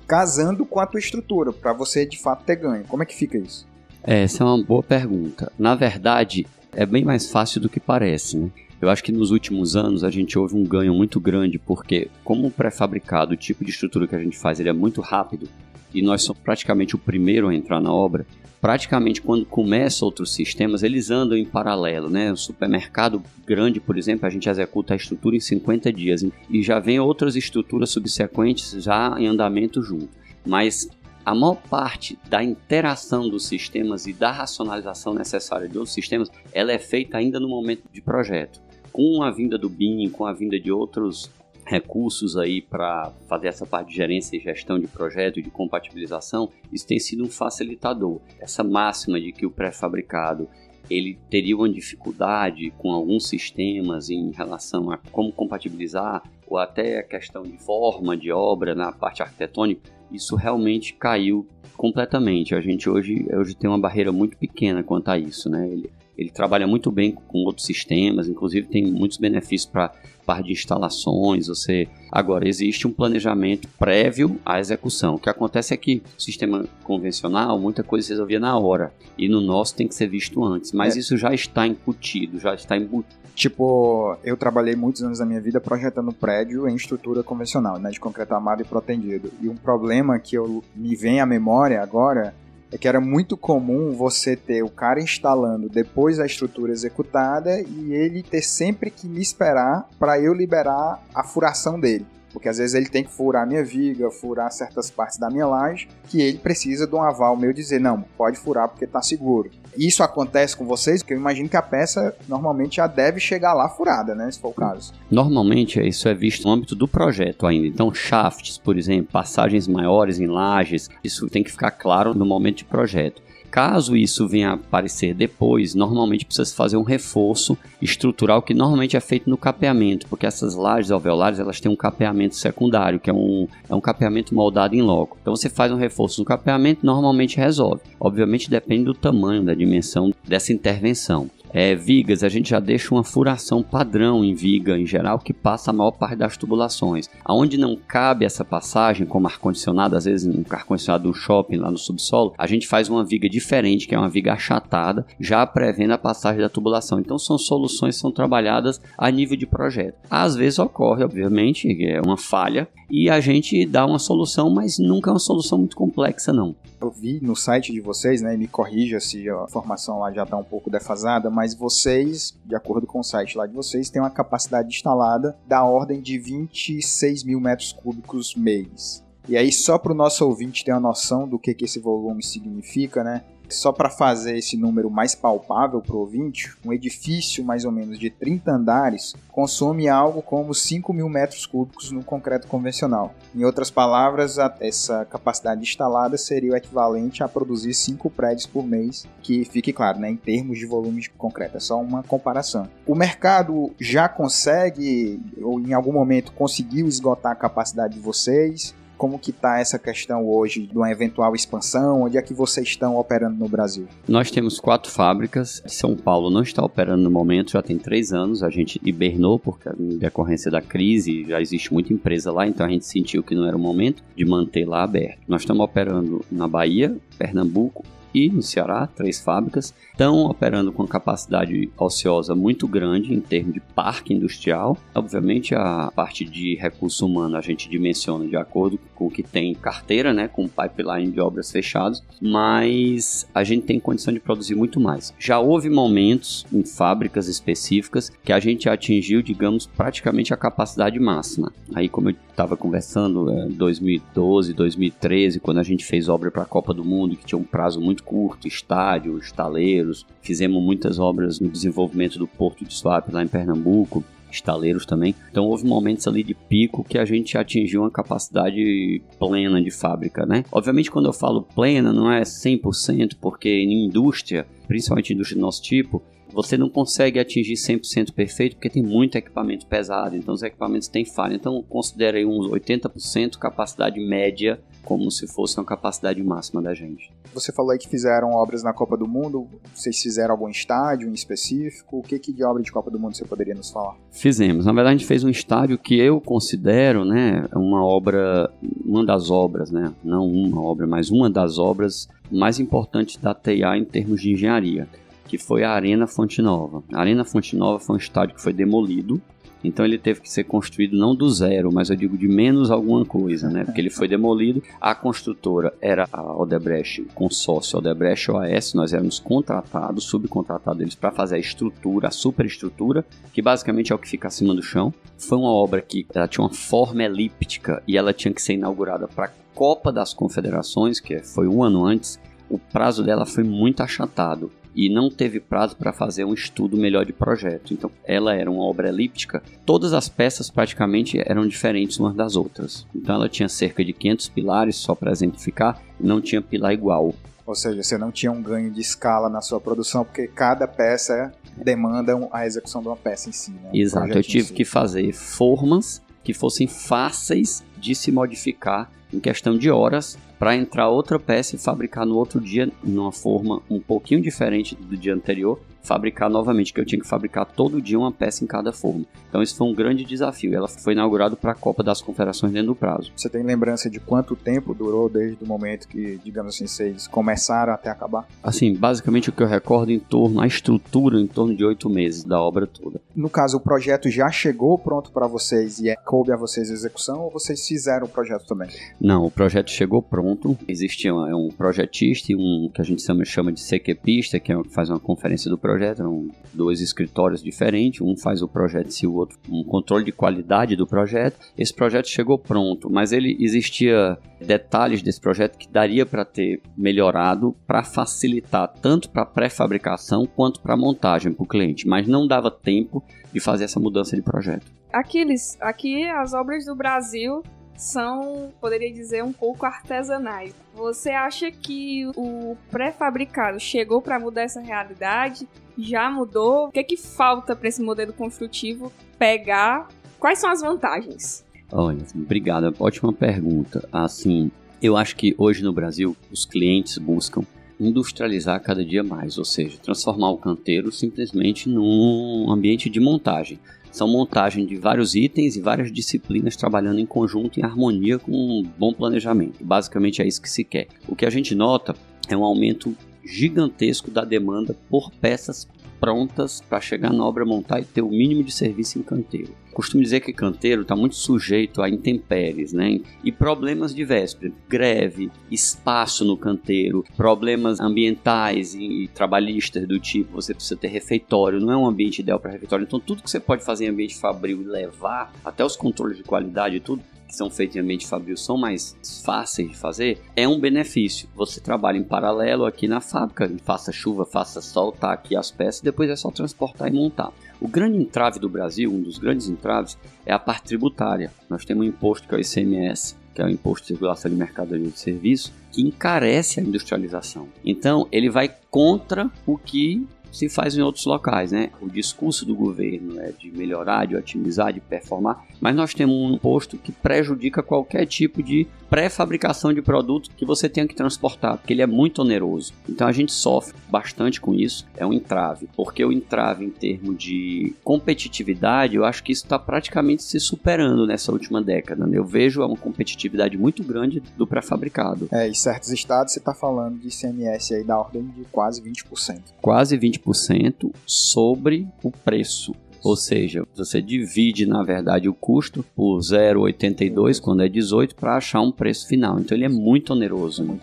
casando 0.07 0.65
com 0.65 0.81
a 0.81 0.87
tua 0.87 1.01
estrutura, 1.01 1.53
para 1.53 1.73
você 1.73 2.07
de 2.07 2.19
fato 2.19 2.45
ter 2.45 2.57
ganho. 2.57 2.85
Como 2.85 3.03
é 3.03 3.07
que 3.07 3.15
fica 3.15 3.37
isso? 3.37 3.67
É, 4.03 4.23
essa 4.23 4.45
é 4.45 4.47
uma 4.47 4.63
boa 4.63 4.83
pergunta. 4.83 5.51
Na 5.59 5.75
verdade, 5.75 6.47
é 6.73 6.87
bem 6.87 7.05
mais 7.05 7.31
fácil 7.31 7.61
do 7.61 7.69
que 7.69 7.81
parece, 7.81 8.37
né? 8.37 8.51
Eu 8.81 8.91
acho 8.91 9.03
que 9.03 9.13
nos 9.13 9.31
últimos 9.31 9.75
anos 9.75 10.05
a 10.05 10.11
gente 10.11 10.39
houve 10.39 10.55
um 10.55 10.65
ganho 10.65 10.95
muito 10.95 11.19
grande 11.19 11.59
porque, 11.59 12.11
como 12.23 12.51
pré-fabricado, 12.51 13.33
o 13.33 13.37
tipo 13.37 13.65
de 13.65 13.71
estrutura 13.71 14.07
que 14.07 14.15
a 14.15 14.23
gente 14.23 14.37
faz 14.37 14.61
ele 14.61 14.69
é 14.69 14.73
muito 14.73 15.01
rápido 15.01 15.49
e 15.95 16.03
nós 16.03 16.23
somos 16.23 16.43
praticamente 16.43 16.95
o 16.95 16.99
primeiro 16.99 17.49
a 17.49 17.55
entrar 17.55 17.81
na 17.81 17.93
obra. 17.93 18.27
Praticamente 18.61 19.23
quando 19.23 19.47
começa 19.47 20.05
outros 20.05 20.35
sistemas, 20.35 20.83
eles 20.83 21.11
andam 21.11 21.39
em 21.39 21.45
paralelo, 21.45 22.11
né? 22.11 22.33
O 22.33 22.37
supermercado 22.37 23.23
grande, 23.47 23.81
por 23.81 23.97
exemplo, 23.97 24.27
a 24.27 24.31
gente 24.31 24.49
executa 24.49 24.93
a 24.93 24.97
estrutura 24.97 25.37
em 25.37 25.41
50 25.41 25.93
dias 25.93 26.25
e 26.51 26.63
já 26.63 26.79
vem 26.79 27.01
outras 27.01 27.37
estruturas 27.37 27.91
subsequentes 27.91 28.83
já 28.83 29.15
em 29.19 29.27
andamento 29.27 29.83
junto. 29.83 30.09
Mas 30.45 30.89
a 31.25 31.35
maior 31.35 31.57
parte 31.57 32.19
da 32.29 32.43
interação 32.43 33.29
dos 33.29 33.47
sistemas 33.47 34.07
e 34.07 34.13
da 34.13 34.31
racionalização 34.31 35.13
necessária 35.13 35.69
dos 35.69 35.93
sistemas, 35.93 36.31
ela 36.53 36.73
é 36.73 36.79
feita 36.79 37.19
ainda 37.19 37.41
no 37.41 37.49
momento 37.49 37.83
de 37.93 38.01
projeto. 38.01 38.66
Com 38.97 39.23
a 39.23 39.31
vinda 39.31 39.59
do 39.59 39.69
BIM, 39.69 40.09
com 40.09 40.25
a 40.25 40.33
vinda 40.33 40.59
de 40.59 40.73
outros 40.73 41.31
recursos 41.67 42.35
aí 42.35 42.63
para 42.63 43.13
fazer 43.29 43.49
essa 43.49 43.67
parte 43.67 43.91
de 43.91 43.95
gerência 43.95 44.39
e 44.39 44.41
gestão 44.41 44.79
de 44.79 44.87
projeto 44.87 45.43
de 45.43 45.51
compatibilização, 45.51 46.49
isso 46.73 46.87
tem 46.87 46.99
sido 46.99 47.23
um 47.23 47.29
facilitador. 47.29 48.23
Essa 48.41 48.65
máxima 48.65 49.21
de 49.21 49.33
que 49.33 49.45
o 49.45 49.51
pré-fabricado 49.51 50.49
ele 50.89 51.19
teria 51.29 51.55
uma 51.55 51.69
dificuldade 51.69 52.73
com 52.79 52.91
alguns 52.91 53.29
sistemas 53.29 54.09
em 54.09 54.31
relação 54.31 54.91
a 54.91 54.97
como 55.13 55.31
compatibilizar 55.31 56.23
ou 56.47 56.57
até 56.57 57.01
a 57.01 57.03
questão 57.03 57.43
de 57.43 57.59
forma 57.59 58.17
de 58.17 58.33
obra 58.33 58.75
na 58.75 58.93
parte 58.93 59.23
arquitetônica, 59.23 59.91
isso 60.11 60.37
realmente 60.37 60.95
caiu 60.95 61.47
completamente. 61.77 62.55
A 62.55 62.63
gente 62.63 62.89
hoje, 62.89 63.27
hoje 63.31 63.55
tem 63.55 63.69
uma 63.69 63.79
barreira 63.79 64.11
muito 64.11 64.39
pequena 64.39 64.83
quanto 64.83 65.11
a 65.11 65.19
isso, 65.19 65.51
né? 65.51 65.69
Ele, 65.71 65.91
ele 66.17 66.31
trabalha 66.31 66.67
muito 66.67 66.91
bem 66.91 67.13
com 67.13 67.39
outros 67.45 67.67
sistemas, 67.67 68.29
inclusive 68.29 68.67
tem 68.67 68.87
muitos 68.91 69.19
benefícios 69.19 69.71
para 69.71 69.93
parte 70.27 70.47
de 70.47 70.53
instalações. 70.53 71.47
Você 71.47 71.89
agora 72.11 72.49
existe 72.49 72.87
um 72.87 72.93
planejamento 72.93 73.69
prévio 73.79 74.39
à 74.45 74.59
execução. 74.59 75.15
O 75.15 75.19
que 75.19 75.31
acontece 75.31 75.73
é 75.73 75.77
que 75.77 76.03
o 76.19 76.21
sistema 76.21 76.65
convencional 76.83 77.59
muita 77.59 77.85
coisa 77.85 78.07
se 78.07 78.13
resolvia 78.13 78.41
na 78.41 78.59
hora 78.59 78.93
e 79.17 79.29
no 79.29 79.41
nosso 79.41 79.77
tem 79.77 79.87
que 79.87 79.95
ser 79.95 80.09
visto 80.09 80.45
antes. 80.45 80.73
Mas 80.73 80.97
é. 80.97 80.99
isso 80.99 81.17
já 81.17 81.33
está 81.33 81.67
incutido, 81.67 82.41
já 82.41 82.55
está 82.55 82.77
embutido. 82.77 83.15
Tipo, 83.35 84.17
eu 84.25 84.35
trabalhei 84.35 84.75
muitos 84.75 85.03
anos 85.03 85.19
da 85.19 85.27
minha 85.27 85.41
vida 85.41 85.61
projetando 85.61 86.11
prédio 86.11 86.67
em 86.67 86.75
estrutura 86.75 87.23
convencional, 87.23 87.79
né, 87.79 87.91
de 87.91 88.01
concreto 88.01 88.35
armado 88.35 88.63
e 88.63 88.65
protendido. 88.65 89.31
E 89.43 89.49
um 89.49 89.55
problema 89.55 90.19
que 90.19 90.37
eu 90.37 90.65
me 90.75 90.97
vem 90.97 91.21
à 91.21 91.27
memória 91.27 91.83
agora 91.83 92.35
é 92.77 92.79
que 92.79 92.87
era 92.87 93.01
muito 93.01 93.37
comum 93.37 93.93
você 93.95 94.37
ter 94.37 94.63
o 94.63 94.69
cara 94.69 95.01
instalando 95.01 95.69
depois 95.69 96.19
da 96.19 96.27
estrutura 96.27 96.73
executada 96.73 97.61
e 97.61 97.95
ele 97.95 98.23
ter 98.23 98.43
sempre 98.43 98.91
que 98.91 99.09
me 99.09 99.21
esperar 99.21 99.89
para 99.99 100.21
eu 100.21 100.33
liberar 100.35 101.03
a 101.15 101.25
furação 101.25 101.81
dele. 101.81 102.07
Porque 102.37 102.51
às 102.51 102.59
vezes 102.59 102.75
ele 102.75 102.91
tem 102.91 103.03
que 103.03 103.11
furar 103.11 103.47
minha 103.47 103.65
viga, 103.65 104.11
furar 104.11 104.53
certas 104.53 104.91
partes 104.91 105.17
da 105.17 105.31
minha 105.31 105.47
laje, 105.47 105.89
que 106.07 106.21
ele 106.21 106.37
precisa 106.37 106.87
de 106.87 106.95
um 106.95 107.01
aval 107.01 107.35
meu 107.35 107.51
dizer, 107.51 107.81
não, 107.81 108.03
pode 108.15 108.37
furar 108.37 108.69
porque 108.69 108.85
está 108.85 109.01
seguro. 109.01 109.51
Isso 109.75 110.03
acontece 110.03 110.55
com 110.55 110.67
vocês, 110.67 111.03
porque 111.03 111.15
eu 111.15 111.19
imagino 111.19 111.49
que 111.49 111.57
a 111.57 111.63
peça 111.63 112.15
normalmente 112.29 112.77
já 112.77 112.87
deve 112.87 113.19
chegar 113.21 113.55
lá 113.55 113.71
furada, 113.71 114.15
né, 114.15 114.31
se 114.31 114.39
for 114.39 114.49
o 114.49 114.53
caso. 114.53 114.93
Normalmente 115.11 115.81
isso 115.81 116.11
é 116.11 116.15
visto 116.15 116.47
no 116.47 116.53
âmbito 116.53 116.77
do 116.77 116.87
projeto 116.87 117.47
ainda. 117.47 117.69
Então, 117.69 117.93
shafts, 117.95 118.59
por 118.59 118.77
exemplo, 118.77 119.13
passagens 119.13 119.67
maiores 119.67 120.21
em 120.21 120.27
lajes, 120.27 120.91
isso 121.03 121.31
tem 121.31 121.43
que 121.43 121.51
ficar 121.51 121.71
claro 121.71 122.13
no 122.13 122.27
momento 122.27 122.59
de 122.59 122.65
projeto. 122.67 123.23
Caso 123.57 123.97
isso 123.97 124.29
venha 124.29 124.51
a 124.51 124.53
aparecer 124.53 125.15
depois, 125.15 125.75
normalmente 125.75 126.27
precisa 126.27 126.55
fazer 126.55 126.77
um 126.77 126.83
reforço 126.83 127.57
estrutural 127.81 128.43
que 128.43 128.53
normalmente 128.53 128.99
é 128.99 129.01
feito 129.01 129.31
no 129.31 129.39
capeamento, 129.39 130.07
porque 130.09 130.27
essas 130.27 130.55
lajes 130.55 130.91
alveolares 130.91 131.39
elas 131.39 131.59
têm 131.59 131.73
um 131.73 131.75
capeamento 131.75 132.37
secundário, 132.37 133.01
que 133.01 133.09
é 133.09 133.15
um, 133.15 133.49
é 133.67 133.75
um 133.75 133.81
capeamento 133.81 134.35
moldado 134.35 134.75
em 134.75 134.83
loco. 134.83 135.17
Então 135.23 135.35
você 135.35 135.49
faz 135.49 135.73
um 135.73 135.77
reforço 135.77 136.21
no 136.21 136.27
capeamento, 136.27 136.85
normalmente 136.85 137.39
resolve. 137.39 137.81
Obviamente 137.99 138.51
depende 138.51 138.85
do 138.85 138.93
tamanho, 138.93 139.43
da 139.43 139.55
dimensão 139.55 140.13
dessa 140.29 140.53
intervenção. 140.53 141.31
É, 141.53 141.75
vigas, 141.75 142.23
a 142.23 142.29
gente 142.29 142.51
já 142.51 142.61
deixa 142.61 142.95
uma 142.95 143.05
furação 143.05 143.63
padrão 143.63 144.25
em 144.25 144.35
viga, 144.35 144.79
em 144.79 144.87
geral, 144.87 145.19
que 145.19 145.33
passa 145.33 145.71
a 145.71 145.75
maior 145.75 145.93
parte 145.93 146.17
das 146.17 146.37
tubulações. 146.37 147.09
Aonde 147.25 147.57
não 147.57 147.77
cabe 147.77 148.25
essa 148.25 148.45
passagem, 148.45 149.07
como 149.07 149.27
ar-condicionado, 149.27 149.97
às 149.97 150.05
vezes 150.05 150.27
um 150.27 150.45
ar-condicionado 150.49 151.09
do 151.09 151.15
shopping 151.15 151.57
lá 151.57 151.71
no 151.71 151.79
subsolo, 151.79 152.35
a 152.37 152.47
gente 152.47 152.67
faz 152.67 152.89
uma 152.89 153.05
viga 153.05 153.29
diferente, 153.29 153.87
que 153.87 153.95
é 153.95 153.99
uma 153.99 154.09
viga 154.09 154.33
achatada, 154.33 155.07
já 155.19 155.47
prevendo 155.47 155.93
a 155.93 155.99
passagem 155.99 156.41
da 156.41 156.49
tubulação. 156.49 157.01
Então 157.01 157.19
são 157.19 157.39
soluções 157.39 157.97
que 157.97 158.01
são 158.01 158.13
trabalhadas 158.13 158.81
a 158.97 159.11
nível 159.11 159.37
de 159.37 159.47
projeto. 159.47 159.97
Às 160.11 160.37
vezes 160.37 160.59
ocorre, 160.59 161.05
obviamente, 161.05 161.69
é 161.85 162.01
uma 162.01 162.17
falha, 162.17 162.69
e 162.91 163.11
a 163.11 163.21
gente 163.21 163.67
dá 163.67 163.85
uma 163.85 163.99
solução, 163.99 164.49
mas 164.49 164.79
nunca 164.79 165.11
é 165.11 165.13
uma 165.13 165.19
solução 165.19 165.59
muito 165.59 165.77
complexa, 165.77 166.33
não. 166.33 166.55
Eu 166.81 166.91
vi 166.91 167.19
no 167.23 167.35
site 167.35 167.73
de 167.73 167.81
vocês, 167.81 168.21
né, 168.21 168.35
e 168.35 168.39
me 168.39 168.47
corrija 168.47 169.01
se 169.01 169.29
a 169.29 169.45
informação 169.49 170.01
lá 170.01 170.13
já 170.13 170.25
está 170.25 170.37
um 170.37 170.45
pouco 170.45 170.71
defasada, 170.71 171.31
mas 171.31 171.46
vocês, 171.55 172.37
de 172.45 172.57
acordo 172.57 172.87
com 172.87 173.01
o 173.01 173.05
site 173.05 173.37
lá 173.37 173.47
de 173.47 173.55
vocês, 173.55 173.91
têm 173.91 174.03
uma 174.03 174.11
capacidade 174.11 174.69
instalada 174.69 175.37
da 175.47 175.63
ordem 175.65 176.01
de 176.01 176.19
26 176.19 177.25
mil 177.25 177.41
metros 177.41 177.73
cúbicos 177.73 178.35
mês. 178.35 179.05
E 179.29 179.37
aí, 179.37 179.53
só 179.53 179.77
para 179.77 179.93
o 179.93 179.95
nosso 179.95 180.25
ouvinte 180.25 180.65
ter 180.65 180.73
uma 180.73 180.81
noção 180.81 181.29
do 181.29 181.39
que, 181.39 181.53
que 181.53 181.65
esse 181.65 181.81
volume 181.81 182.23
significa, 182.23 183.03
né? 183.03 183.25
Só 183.49 183.73
para 183.73 183.91
fazer 183.91 184.37
esse 184.37 184.57
número 184.57 184.91
mais 184.91 185.15
palpável 185.15 185.81
para 185.81 185.95
o 185.95 186.01
ouvinte, 186.01 186.53
um 186.65 186.73
edifício 186.73 187.45
mais 187.45 187.65
ou 187.65 187.73
menos 187.73 187.99
de 187.99 188.11
30 188.11 188.51
andares 188.51 189.15
consome 189.31 189.89
algo 189.89 190.23
como 190.23 190.55
5 190.55 190.93
mil 190.93 191.09
metros 191.09 191.47
cúbicos 191.47 191.91
no 191.91 192.03
concreto 192.03 192.47
convencional. 192.47 193.15
Em 193.35 193.45
outras 193.45 193.71
palavras, 193.71 194.37
essa 194.61 195.05
capacidade 195.05 195.61
instalada 195.63 196.17
seria 196.17 196.53
o 196.53 196.57
equivalente 196.57 197.23
a 197.23 197.29
produzir 197.29 197.75
5 197.75 198.09
prédios 198.11 198.47
por 198.47 198.67
mês, 198.67 199.07
que 199.23 199.45
fique 199.45 199.73
claro, 199.73 199.99
né, 199.99 200.11
em 200.11 200.17
termos 200.17 200.59
de 200.59 200.67
volume 200.67 201.03
de 201.03 201.11
concreto, 201.11 201.57
é 201.57 201.61
só 201.61 201.81
uma 201.81 202.03
comparação. 202.03 202.69
O 202.87 202.95
mercado 202.95 203.73
já 203.79 204.09
consegue, 204.09 205.21
ou 205.43 205.61
em 205.61 205.73
algum 205.73 205.93
momento 205.93 206.33
conseguiu 206.33 206.89
esgotar 206.89 207.33
a 207.33 207.37
capacidade 207.37 207.95
de 207.95 208.01
vocês? 208.01 208.75
Como 208.97 209.19
que 209.19 209.31
está 209.31 209.59
essa 209.59 209.79
questão 209.79 210.27
hoje 210.27 210.67
de 210.67 210.77
uma 210.77 210.91
eventual 210.91 211.35
expansão? 211.35 212.03
Onde 212.03 212.19
é 212.19 212.23
que 212.23 212.35
vocês 212.35 212.67
estão 212.67 212.97
operando 212.97 213.37
no 213.37 213.49
Brasil? 213.49 213.87
Nós 214.09 214.31
temos 214.31 214.59
quatro 214.59 214.91
fábricas. 214.91 215.63
São 215.67 215.97
Paulo 215.97 216.31
não 216.31 216.43
está 216.43 216.65
operando 216.65 217.03
no 217.03 217.11
momento, 217.11 217.53
já 217.53 217.63
tem 217.63 217.79
três 217.79 218.13
anos. 218.13 218.43
A 218.43 218.51
gente 218.51 218.81
hibernou 218.85 219.39
porque 219.39 219.69
em 219.79 219.99
decorrência 219.99 220.51
da 220.51 220.61
crise 220.61 221.25
já 221.29 221.41
existe 221.41 221.73
muita 221.73 221.93
empresa 221.93 222.33
lá, 222.33 222.47
então 222.47 222.67
a 222.67 222.69
gente 222.69 222.87
sentiu 222.87 223.23
que 223.23 223.35
não 223.35 223.47
era 223.47 223.57
o 223.57 223.61
momento 223.61 224.03
de 224.17 224.25
manter 224.25 224.67
lá 224.67 224.83
aberto. 224.83 225.19
Nós 225.29 225.43
estamos 225.43 225.65
operando 225.65 226.25
na 226.31 226.49
Bahia, 226.49 226.97
Pernambuco, 227.19 227.85
e 228.17 228.31
no 228.31 228.41
Ceará, 228.41 228.87
três 228.87 229.21
fábricas, 229.21 229.75
estão 229.93 230.25
operando 230.25 230.73
com 230.73 230.87
capacidade 230.87 231.71
ociosa 231.77 232.35
muito 232.35 232.67
grande 232.67 233.13
em 233.13 233.21
termos 233.21 233.53
de 233.53 233.61
parque 233.61 234.15
industrial. 234.15 234.79
Obviamente, 234.95 235.55
a 235.55 235.93
parte 235.95 236.25
de 236.25 236.55
recurso 236.55 237.05
humano 237.05 237.37
a 237.37 237.43
gente 237.43 237.69
dimensiona 237.69 238.27
de 238.27 238.37
acordo 238.37 238.81
com 238.95 239.07
o 239.07 239.11
que 239.11 239.23
tem 239.23 239.55
carteira, 239.55 240.15
né, 240.15 240.29
com 240.29 240.49
pipeline 240.49 241.13
de 241.13 241.21
obras 241.21 241.53
fechados, 241.53 242.03
mas 242.19 243.29
a 243.35 243.45
gente 243.45 243.67
tem 243.67 243.79
condição 243.79 244.15
de 244.15 244.21
produzir 244.21 244.55
muito 244.55 244.81
mais. 244.81 245.13
Já 245.19 245.39
houve 245.39 245.69
momentos 245.69 246.47
em 246.51 246.65
fábricas 246.65 247.29
específicas 247.29 248.11
que 248.25 248.33
a 248.33 248.41
gente 248.41 248.67
atingiu, 248.67 249.21
digamos, 249.21 249.67
praticamente 249.67 250.33
a 250.33 250.39
capacidade 250.39 250.99
máxima. 250.99 251.53
Aí, 251.75 251.87
como 251.87 252.09
eu 252.09 252.17
estava 252.31 252.57
conversando, 252.57 253.31
é, 253.31 253.47
2012, 253.49 254.55
2013, 254.55 255.41
quando 255.41 255.59
a 255.59 255.63
gente 255.63 255.85
fez 255.85 256.09
obra 256.09 256.31
para 256.31 256.43
a 256.43 256.47
Copa 256.47 256.73
do 256.73 256.85
Mundo, 256.85 257.17
que 257.17 257.25
tinha 257.25 257.39
um 257.39 257.45
prazo 257.45 257.81
muito 257.81 258.05
curto, 258.07 258.47
estádio, 258.47 259.19
estaleiros, 259.19 260.07
fizemos 260.23 260.63
muitas 260.63 260.99
obras 260.99 261.41
no 261.41 261.49
desenvolvimento 261.49 262.19
do 262.19 262.27
Porto 262.27 262.65
de 262.65 262.73
Suape 262.73 263.13
lá 263.13 263.23
em 263.23 263.29
Pernambuco, 263.29 264.05
estaleiros 264.31 264.87
também. 264.87 265.15
Então 265.31 265.47
houve 265.47 265.67
momentos 265.67 266.07
ali 266.07 266.23
de 266.23 266.35
pico 266.35 266.85
que 266.85 266.99
a 266.99 267.05
gente 267.05 267.37
atingiu 267.37 267.83
uma 267.83 267.91
capacidade 267.91 269.03
plena 269.19 269.61
de 269.61 269.71
fábrica, 269.71 270.25
né? 270.25 270.45
Obviamente 270.51 270.91
quando 270.91 271.07
eu 271.07 271.13
falo 271.13 271.43
plena 271.43 271.93
não 271.93 272.11
é 272.11 272.23
100%, 272.23 273.17
porque 273.21 273.49
em 273.49 273.87
indústria, 273.87 274.47
principalmente 274.67 275.13
indústria 275.13 275.39
do 275.39 275.43
nosso 275.43 275.63
tipo, 275.63 276.03
você 276.33 276.59
não 276.59 276.69
consegue 276.69 277.19
atingir 277.19 277.55
100% 277.55 278.13
perfeito 278.13 278.57
porque 278.57 278.69
tem 278.69 278.83
muito 278.83 279.17
equipamento 279.17 279.67
pesado, 279.67 280.17
então 280.17 280.35
os 280.35 280.43
equipamentos 280.43 280.89
têm 280.89 281.05
falha. 281.05 281.35
Então 281.35 281.63
considere 281.63 282.19
aí 282.19 282.27
uns 282.27 282.47
80% 282.47 283.39
capacidade 283.39 283.99
média 284.01 284.61
como 284.87 285.11
se 285.11 285.27
fosse 285.27 285.59
uma 285.59 285.65
capacidade 285.65 286.23
máxima 286.23 286.63
da 286.63 286.73
gente. 286.73 287.13
Você 287.35 287.53
falou 287.53 287.73
aí 287.73 287.79
que 287.79 287.89
fizeram 287.89 288.31
obras 288.31 288.63
na 288.63 288.73
Copa 288.73 288.97
do 288.97 289.07
Mundo. 289.07 289.49
Vocês 289.75 290.01
fizeram 290.01 290.33
algum 290.33 290.49
estádio 290.49 291.09
em 291.09 291.13
específico? 291.13 291.99
O 291.99 292.03
que, 292.03 292.21
que 292.21 292.33
de 292.33 292.45
obra 292.45 292.63
de 292.63 292.71
Copa 292.71 292.89
do 292.89 292.99
Mundo 292.99 293.17
você 293.17 293.25
poderia 293.25 293.55
nos 293.55 293.71
falar? 293.71 293.97
Fizemos. 294.13 294.65
Na 294.65 294.73
verdade, 294.73 294.95
a 294.95 294.99
gente 294.99 295.07
fez 295.09 295.25
um 295.25 295.29
estádio 295.29 295.77
que 295.77 295.99
eu 295.99 296.21
considero, 296.21 297.05
né, 297.05 297.47
uma 297.53 297.85
obra, 297.85 298.49
uma 298.85 299.05
das 299.05 299.29
obras, 299.29 299.73
né, 299.73 299.93
não 300.05 300.25
uma 300.25 300.63
obra, 300.63 300.87
mas 300.87 301.11
uma 301.11 301.29
das 301.29 301.59
obras 301.59 302.09
mais 302.31 302.61
importantes 302.61 303.17
da 303.17 303.35
TIA 303.35 303.77
em 303.77 303.85
termos 303.85 304.23
de 304.23 304.33
engenharia 304.33 304.89
que 305.27 305.39
foi 305.39 305.65
a 305.65 305.73
Arena 305.73 306.07
Fonte 306.07 306.41
Nova. 306.41 306.85
A 306.93 307.01
Arena 307.01 307.25
Fonte 307.25 307.57
Nova 307.57 307.81
foi 307.81 307.97
um 307.97 307.99
estádio 307.99 308.37
que 308.37 308.41
foi 308.41 308.53
demolido, 308.53 309.21
então 309.63 309.85
ele 309.85 309.99
teve 309.99 310.21
que 310.21 310.31
ser 310.31 310.45
construído 310.45 310.97
não 310.97 311.15
do 311.15 311.29
zero, 311.29 311.73
mas 311.73 311.91
eu 311.91 311.97
digo 311.97 312.17
de 312.17 312.29
menos 312.29 312.71
alguma 312.71 313.05
coisa, 313.05 313.49
né? 313.49 313.65
Porque 313.65 313.81
ele 313.81 313.91
foi 313.91 314.07
demolido. 314.07 314.63
A 314.81 314.95
construtora 314.95 315.73
era 315.81 316.09
a 316.13 316.37
Odebrecht, 316.37 317.03
o 317.03 317.07
consórcio 317.07 317.79
Odebrecht 317.79 318.31
OAS. 318.31 318.75
Nós 318.75 318.93
éramos 318.93 319.19
contratados, 319.19 320.05
subcontratados 320.05 320.81
eles 320.81 320.95
para 320.95 321.11
fazer 321.11 321.37
a 321.37 321.41
estrutura, 321.41 322.09
a 322.09 322.13
superestrutura, 322.13 323.05
que 323.33 323.43
basicamente 323.43 323.93
é 323.93 323.95
o 323.95 323.99
que 323.99 324.09
fica 324.09 324.29
acima 324.29 324.55
do 324.55 324.63
chão. 324.63 324.93
Foi 325.19 325.39
uma 325.39 325.53
obra 325.53 325.81
que 325.81 326.07
ela 326.15 326.29
tinha 326.29 326.45
uma 326.45 326.53
forma 326.53 327.03
elíptica 327.03 327.83
e 327.87 327.97
ela 327.97 328.13
tinha 328.13 328.33
que 328.33 328.43
ser 328.43 328.55
inaugurada 328.55 329.09
para 329.09 329.33
Copa 329.55 329.91
das 329.91 330.13
Confederações, 330.13 331.01
que 331.01 331.19
foi 331.21 331.49
um 331.49 331.65
ano 331.65 331.87
antes, 331.87 332.21
o 332.49 332.59
prazo 332.59 333.03
dela 333.03 333.25
foi 333.25 333.43
muito 333.43 333.83
achatado 333.83 334.53
e 334.77 334.91
não 334.91 335.09
teve 335.09 335.41
prazo 335.41 335.75
para 335.75 335.93
fazer 335.93 336.25
um 336.25 336.35
estudo 336.35 336.77
melhor 336.77 337.07
de 337.07 337.13
projeto. 337.13 337.73
Então, 337.73 337.91
ela 338.05 338.35
era 338.35 338.51
uma 338.51 338.63
obra 338.63 338.91
elíptica, 338.91 339.43
todas 339.65 339.95
as 339.95 340.09
peças 340.09 340.51
praticamente 340.51 341.19
eram 341.25 341.49
diferentes 341.49 341.99
umas 341.99 342.15
das 342.15 342.37
outras. 342.37 342.87
Então, 342.95 343.15
ela 343.15 343.29
tinha 343.29 343.49
cerca 343.49 343.83
de 343.83 343.95
500 343.95 344.29
pilares, 344.29 344.77
só 344.77 344.95
para 344.95 345.11
exemplificar, 345.11 345.81
não 345.99 346.21
tinha 346.21 346.43
pilar 346.43 346.75
igual. 346.75 347.15
Ou 347.47 347.55
seja, 347.55 347.83
você 347.83 347.97
não 347.97 348.13
tinha 348.13 348.31
um 348.31 348.43
ganho 348.43 348.71
de 348.71 348.81
escala 348.81 349.31
na 349.31 349.41
sua 349.41 349.61
produção, 349.61 350.05
porque 350.05 350.27
cada 350.27 350.69
peça 350.69 351.33
demanda 351.57 352.13
a 352.31 352.45
execução 352.45 352.83
de 352.83 352.89
uma 352.89 352.97
peça 352.97 353.31
em 353.31 353.33
si. 353.33 353.53
Né? 353.53 353.71
Exato, 353.73 354.13
eu 354.13 354.23
tive 354.23 354.49
si. 354.49 354.53
que 354.53 354.65
fazer 354.65 355.13
formas 355.13 356.03
que 356.23 356.35
fossem 356.35 356.67
fáceis 356.67 357.65
de 357.79 357.95
se 357.95 358.11
modificar 358.11 358.91
em 359.13 359.21
questão 359.21 359.57
de 359.57 359.71
horas 359.71 360.19
para 360.39 360.57
entrar 360.57 360.89
outra 360.89 361.19
peça 361.19 361.57
e 361.57 361.59
fabricar 361.59 362.05
no 362.05 362.17
outro 362.17 362.41
dia 362.41 362.71
numa 362.83 363.13
forma 363.13 363.63
um 363.71 363.81
pouquinho 363.81 364.21
diferente 364.21 364.75
do 364.75 364.97
dia 364.97 365.15
anterior 365.15 365.61
fabricar 365.87 366.29
novamente, 366.29 366.73
que 366.73 366.81
eu 366.81 366.85
tinha 366.85 367.01
que 367.01 367.07
fabricar 367.07 367.47
todo 367.47 367.81
dia 367.81 367.99
uma 367.99 368.13
peça 368.13 368.43
em 368.43 368.47
cada 368.47 368.73
forma. 368.73 369.05
Então 369.29 369.43
isso 369.43 369.57
foi 369.57 369.67
um 369.67 369.75
grande 369.75 370.05
desafio. 370.05 370.55
Ela 370.55 370.69
foi 370.69 370.93
inaugurada 370.93 371.37
para 371.37 371.53
a 371.53 371.55
Copa 371.55 371.83
das 371.83 372.03
Confederações 372.03 372.53
dentro 372.53 372.69
do 372.69 372.75
prazo. 372.75 373.13
Você 373.17 373.29
tem 373.29 373.43
lembrança 373.43 373.89
de 373.89 374.01
quanto 374.01 374.35
tempo 374.35 374.75
durou 374.75 375.09
desde 375.09 375.43
o 375.45 375.47
momento 375.47 375.87
que, 375.87 376.19
digamos 376.25 376.55
assim, 376.55 376.67
vocês 376.67 377.07
começaram 377.07 377.73
até 377.73 377.91
acabar? 377.91 378.27
Assim, 378.43 378.75
basicamente 378.75 379.31
o 379.31 379.33
que 379.33 379.43
eu 379.43 379.47
recordo 379.47 379.93
em 379.93 379.99
torno, 379.99 380.41
a 380.41 380.47
estrutura 380.47 381.21
em 381.21 381.27
torno 381.27 381.55
de 381.55 381.65
oito 381.65 381.89
meses 381.89 382.25
da 382.25 382.41
obra 382.41 382.67
toda. 382.67 383.01
No 383.15 383.31
caso, 383.31 383.59
o 383.59 383.61
projeto 383.61 384.11
já 384.11 384.29
chegou 384.31 384.77
pronto 384.79 385.11
para 385.13 385.27
vocês 385.27 385.79
e 385.79 385.89
é, 385.89 385.97
coube 385.97 386.33
a 386.33 386.37
vocês 386.37 386.71
a 386.71 386.75
execução 386.75 387.21
ou 387.21 387.31
vocês 387.31 387.67
fizeram 387.67 388.07
o 388.07 388.09
projeto 388.09 388.47
também? 388.47 388.69
Não, 389.01 389.25
o 389.25 389.31
projeto 389.31 389.71
chegou 389.71 390.03
pronto. 390.03 390.59
Existia 390.67 391.15
um, 391.15 391.47
um 391.47 391.49
projetista 391.49 392.33
e 392.33 392.37
um 392.37 392.71
que 392.73 392.81
a 392.81 392.85
gente 392.85 393.03
chama, 393.03 393.25
chama 393.25 393.53
de 393.53 393.61
sequepista, 393.61 394.41
que 394.41 394.53
é, 394.53 394.57
faz 394.71 394.91
uma 394.91 394.99
conferência 394.99 395.51
do 395.51 395.57
projeto 395.57 395.76
projeto, 395.77 396.01
eram 396.01 396.29
dois 396.55 396.81
escritórios 396.81 397.43
diferentes, 397.43 398.01
um 398.01 398.17
faz 398.17 398.41
o 398.41 398.49
projeto 398.49 398.91
e 399.03 399.07
o 399.07 399.15
outro 399.15 399.39
um 399.51 399.63
controle 399.63 400.05
de 400.05 400.13
qualidade 400.13 400.75
do 400.75 400.87
projeto. 400.87 401.39
Esse 401.57 401.75
projeto 401.75 402.09
chegou 402.09 402.39
pronto, 402.39 402.91
mas 402.91 403.13
ele 403.13 403.37
existia 403.39 404.19
detalhes 404.41 405.03
desse 405.03 405.21
projeto 405.21 405.59
que 405.59 405.69
daria 405.69 406.07
para 406.07 406.25
ter 406.25 406.61
melhorado 406.77 407.55
para 407.67 407.85
facilitar 407.85 408.73
tanto 408.81 409.11
para 409.11 409.27
pré-fabricação 409.27 410.27
quanto 410.27 410.61
para 410.61 410.77
montagem 410.77 411.33
para 411.33 411.45
o 411.45 411.47
cliente, 411.47 411.87
mas 411.87 412.09
não 412.09 412.27
dava 412.27 412.51
tempo 412.51 413.05
de 413.33 413.41
fazer 413.41 413.65
essa 413.65 413.79
mudança 413.79 414.17
de 414.17 414.23
projeto. 414.23 414.67
Aquiles, 414.93 415.59
aqui 415.61 416.05
as 416.05 416.33
obras 416.33 416.65
do 416.65 416.75
Brasil 416.75 417.43
são, 417.77 418.51
poderia 418.61 418.93
dizer, 418.93 419.23
um 419.23 419.33
pouco 419.33 419.67
artesanais. 419.67 420.55
Você 420.75 421.11
acha 421.11 421.51
que 421.51 422.07
o 422.17 422.57
pré-fabricado 422.71 423.61
chegou 423.61 424.01
para 424.01 424.19
mudar 424.19 424.43
essa 424.43 424.61
realidade? 424.61 425.47
Já 425.79 426.11
mudou? 426.11 426.67
O 426.67 426.71
que 426.73 426.79
é 426.79 426.83
que 426.83 426.97
falta 426.97 427.55
para 427.55 427.69
esse 427.69 427.83
modelo 427.83 428.13
construtivo 428.13 428.93
pegar? 429.19 429.89
Quais 430.19 430.39
são 430.39 430.51
as 430.51 430.61
vantagens? 430.61 431.45
Olha, 431.71 432.05
obrigado. 432.15 432.75
Ótima 432.79 433.13
pergunta. 433.13 433.87
Assim, 433.93 434.51
eu 434.81 434.97
acho 434.97 435.17
que 435.17 435.35
hoje 435.37 435.63
no 435.63 435.73
Brasil 435.73 436.17
os 436.31 436.45
clientes 436.45 436.99
buscam 436.99 437.43
industrializar 437.79 438.63
cada 438.63 438.85
dia 438.85 439.03
mais, 439.03 439.37
ou 439.37 439.45
seja, 439.45 439.77
transformar 439.79 440.31
o 440.31 440.39
canteiro 440.39 440.91
simplesmente 440.91 441.69
num 441.69 442.51
ambiente 442.51 442.89
de 442.89 442.99
montagem 442.99 443.59
são 443.97 444.07
montagem 444.07 444.67
de 444.67 444.77
vários 444.77 445.15
itens 445.15 445.57
e 445.57 445.61
várias 445.63 445.91
disciplinas 445.91 446.55
trabalhando 446.55 447.01
em 447.01 447.07
conjunto 447.07 447.59
em 447.59 447.63
harmonia 447.63 448.19
com 448.19 448.31
um 448.31 448.63
bom 448.79 448.93
planejamento. 448.93 449.65
Basicamente 449.65 450.21
é 450.21 450.27
isso 450.27 450.43
que 450.43 450.51
se 450.51 450.63
quer. 450.63 450.89
O 451.09 451.17
que 451.17 451.25
a 451.25 451.31
gente 451.31 451.55
nota 451.55 451.95
é 452.29 452.37
um 452.37 452.45
aumento 452.45 452.95
gigantesco 453.27 454.11
da 454.11 454.25
demanda 454.25 454.77
por 454.89 455.11
peças 455.11 455.69
prontas 456.01 456.61
para 456.61 456.81
chegar 456.81 457.13
na 457.13 457.25
obra 457.25 457.45
montar 457.45 457.81
e 457.81 457.85
ter 457.85 458.03
o 458.03 458.11
mínimo 458.11 458.45
de 458.45 458.53
serviço 458.53 458.99
em 458.99 459.03
canteiro. 459.03 459.55
Costumo 459.73 460.03
dizer 460.03 460.21
que 460.21 460.33
canteiro 460.33 460.83
está 460.83 460.97
muito 460.97 461.17
sujeito 461.17 461.83
a 461.83 461.89
intempéries, 461.89 462.73
né? 462.73 463.01
E 463.23 463.31
problemas 463.31 463.95
diversos, 463.95 464.51
greve, 464.69 465.31
espaço 465.51 466.25
no 466.25 466.37
canteiro, 466.37 467.05
problemas 467.15 467.79
ambientais 467.79 468.75
e, 468.75 469.11
trabalhistas 469.15 469.87
do 469.87 469.99
tipo, 469.99 470.41
você 470.41 470.55
precisa 470.55 470.77
ter 470.77 470.89
refeitório, 470.89 471.61
não 471.61 471.73
é 471.73 471.77
um 471.77 471.87
ambiente 471.87 472.21
ideal 472.21 472.41
para 472.41 472.53
refeitório. 472.53 472.85
Então 472.85 472.99
tudo 472.99 473.23
que 473.23 473.31
você 473.31 473.39
pode 473.39 473.65
fazer 473.65 473.85
em 473.85 473.89
ambiente 473.89 474.17
fabril 474.17 474.63
e 474.63 474.65
levar, 474.65 475.33
até 475.45 475.63
os 475.63 475.77
controles 475.77 476.17
de 476.17 476.23
qualidade 476.23 476.77
e 476.77 476.81
tudo, 476.81 477.03
que 477.27 477.35
são 477.35 477.51
feitos 477.51 477.77
em 477.77 477.81
ambiente 477.81 478.07
fabril 478.07 478.37
são 478.37 478.57
mais 478.57 478.97
fáceis 479.25 479.71
de 479.71 479.77
fazer, 479.77 480.23
é 480.35 480.47
um 480.47 480.61
benefício. 480.61 481.29
Você 481.35 481.61
trabalha 481.61 481.99
em 481.99 482.05
paralelo 482.05 482.65
aqui 482.65 482.87
na 482.87 483.01
fábrica, 483.01 483.51
faça 483.65 483.93
chuva, 483.93 484.25
faça 484.25 484.61
sol, 484.61 484.93
tá 484.93 485.13
aqui 485.13 485.37
as 485.37 485.51
peças, 485.51 485.81
depois 485.81 486.09
é 486.11 486.17
só 486.17 486.31
transportar 486.31 486.89
e 486.89 486.95
montar. 486.95 487.33
O 487.61 487.69
grande 487.69 487.99
entrave 487.99 488.39
do 488.39 488.49
Brasil, 488.49 488.93
um 488.93 489.01
dos 489.01 489.19
grandes 489.19 489.49
entraves, 489.49 489.99
é 490.25 490.33
a 490.33 490.39
parte 490.39 490.65
tributária. 490.65 491.33
Nós 491.49 491.65
temos 491.65 491.87
um 491.87 491.89
imposto 491.89 492.29
que 492.29 492.35
é 492.35 492.39
o 492.39 492.41
ICMS, 492.41 493.17
que 493.35 493.43
é 493.43 493.45
o 493.45 493.51
Imposto 493.51 493.83
de 493.83 493.89
Circulação 493.89 494.31
de 494.31 494.37
Mercadoria 494.37 494.89
de 494.89 494.99
Serviço, 494.99 495.53
que 495.71 495.83
encarece 495.83 496.59
a 496.59 496.63
industrialização. 496.63 497.49
Então, 497.63 498.09
ele 498.11 498.31
vai 498.31 498.55
contra 498.71 499.31
o 499.47 499.59
que 499.59 500.07
se 500.33 500.49
faz 500.49 500.77
em 500.77 500.83
outros 500.83 501.07
locais, 501.07 501.53
né? 501.53 501.71
O 501.81 501.89
discurso 501.89 502.45
do 502.45 502.55
governo 502.55 503.21
é 503.21 503.33
de 503.33 503.51
melhorar, 503.51 504.07
de 504.07 504.17
otimizar, 504.17 504.73
de 504.73 504.81
performar, 504.81 505.46
mas 505.61 505.75
nós 505.75 505.95
temos 505.95 506.15
um 506.15 506.35
imposto 506.35 506.77
que 506.77 506.93
prejudica 506.93 507.63
qualquer 507.63 508.07
tipo 508.07 508.43
de 508.43 508.67
pré-fabricação 508.89 509.73
de 509.73 509.83
produto 509.83 510.31
que 510.37 510.45
você 510.45 510.69
tenha 510.69 510.87
que 510.87 510.95
transportar, 510.95 511.59
porque 511.59 511.73
ele 511.73 511.83
é 511.83 511.87
muito 511.87 512.23
oneroso. 512.23 512.73
Então 512.89 513.07
a 513.07 513.13
gente 513.13 513.33
sofre 513.33 513.75
bastante 513.89 514.41
com 514.41 514.55
isso, 514.55 514.87
é 514.97 515.05
um 515.05 515.13
entrave, 515.13 515.69
porque 515.77 516.05
o 516.05 516.13
entrave 516.13 516.65
em 516.65 516.71
termos 516.71 517.17
de 517.19 517.75
competitividade, 517.83 518.97
eu 518.97 519.05
acho 519.05 519.23
que 519.23 519.33
isso 519.33 519.45
está 519.45 519.59
praticamente 519.59 520.23
se 520.23 520.39
superando 520.39 521.07
nessa 521.07 521.33
última 521.33 521.63
década. 521.63 522.07
Né? 522.07 522.17
Eu 522.19 522.25
vejo 522.25 522.63
uma 522.63 522.77
competitividade 522.77 523.59
muito 523.59 523.83
grande 523.83 524.23
do 524.37 524.47
pré-fabricado. 524.47 525.29
É, 525.33 525.49
em 525.49 525.55
certos 525.55 525.91
estados 525.91 526.33
você 526.33 526.39
está 526.39 526.55
falando 526.55 526.99
de 526.99 527.09
ICMS 527.09 527.75
aí 527.75 527.85
da 527.85 527.99
ordem 527.99 528.25
de 528.29 528.45
quase 528.51 528.81
20%. 528.83 529.41
Quase 529.61 529.99
20% 529.99 530.93
sobre 531.05 531.89
o 532.03 532.11
preço. 532.11 532.75
Ou 533.07 533.15
seja, 533.15 533.65
você 533.73 534.03
divide, 534.03 534.67
na 534.67 534.83
verdade, 534.83 535.29
o 535.29 535.33
custo 535.33 535.85
por 535.95 536.19
0,82 536.19 537.41
quando 537.41 537.63
é 537.63 537.69
18 537.69 538.17
para 538.17 538.37
achar 538.37 538.61
um 538.61 538.73
preço 538.73 539.07
final. 539.07 539.39
Então 539.39 539.57
ele 539.57 539.65
é 539.65 539.69
muito 539.69 540.13
oneroso. 540.13 540.65
Né? 540.65 540.81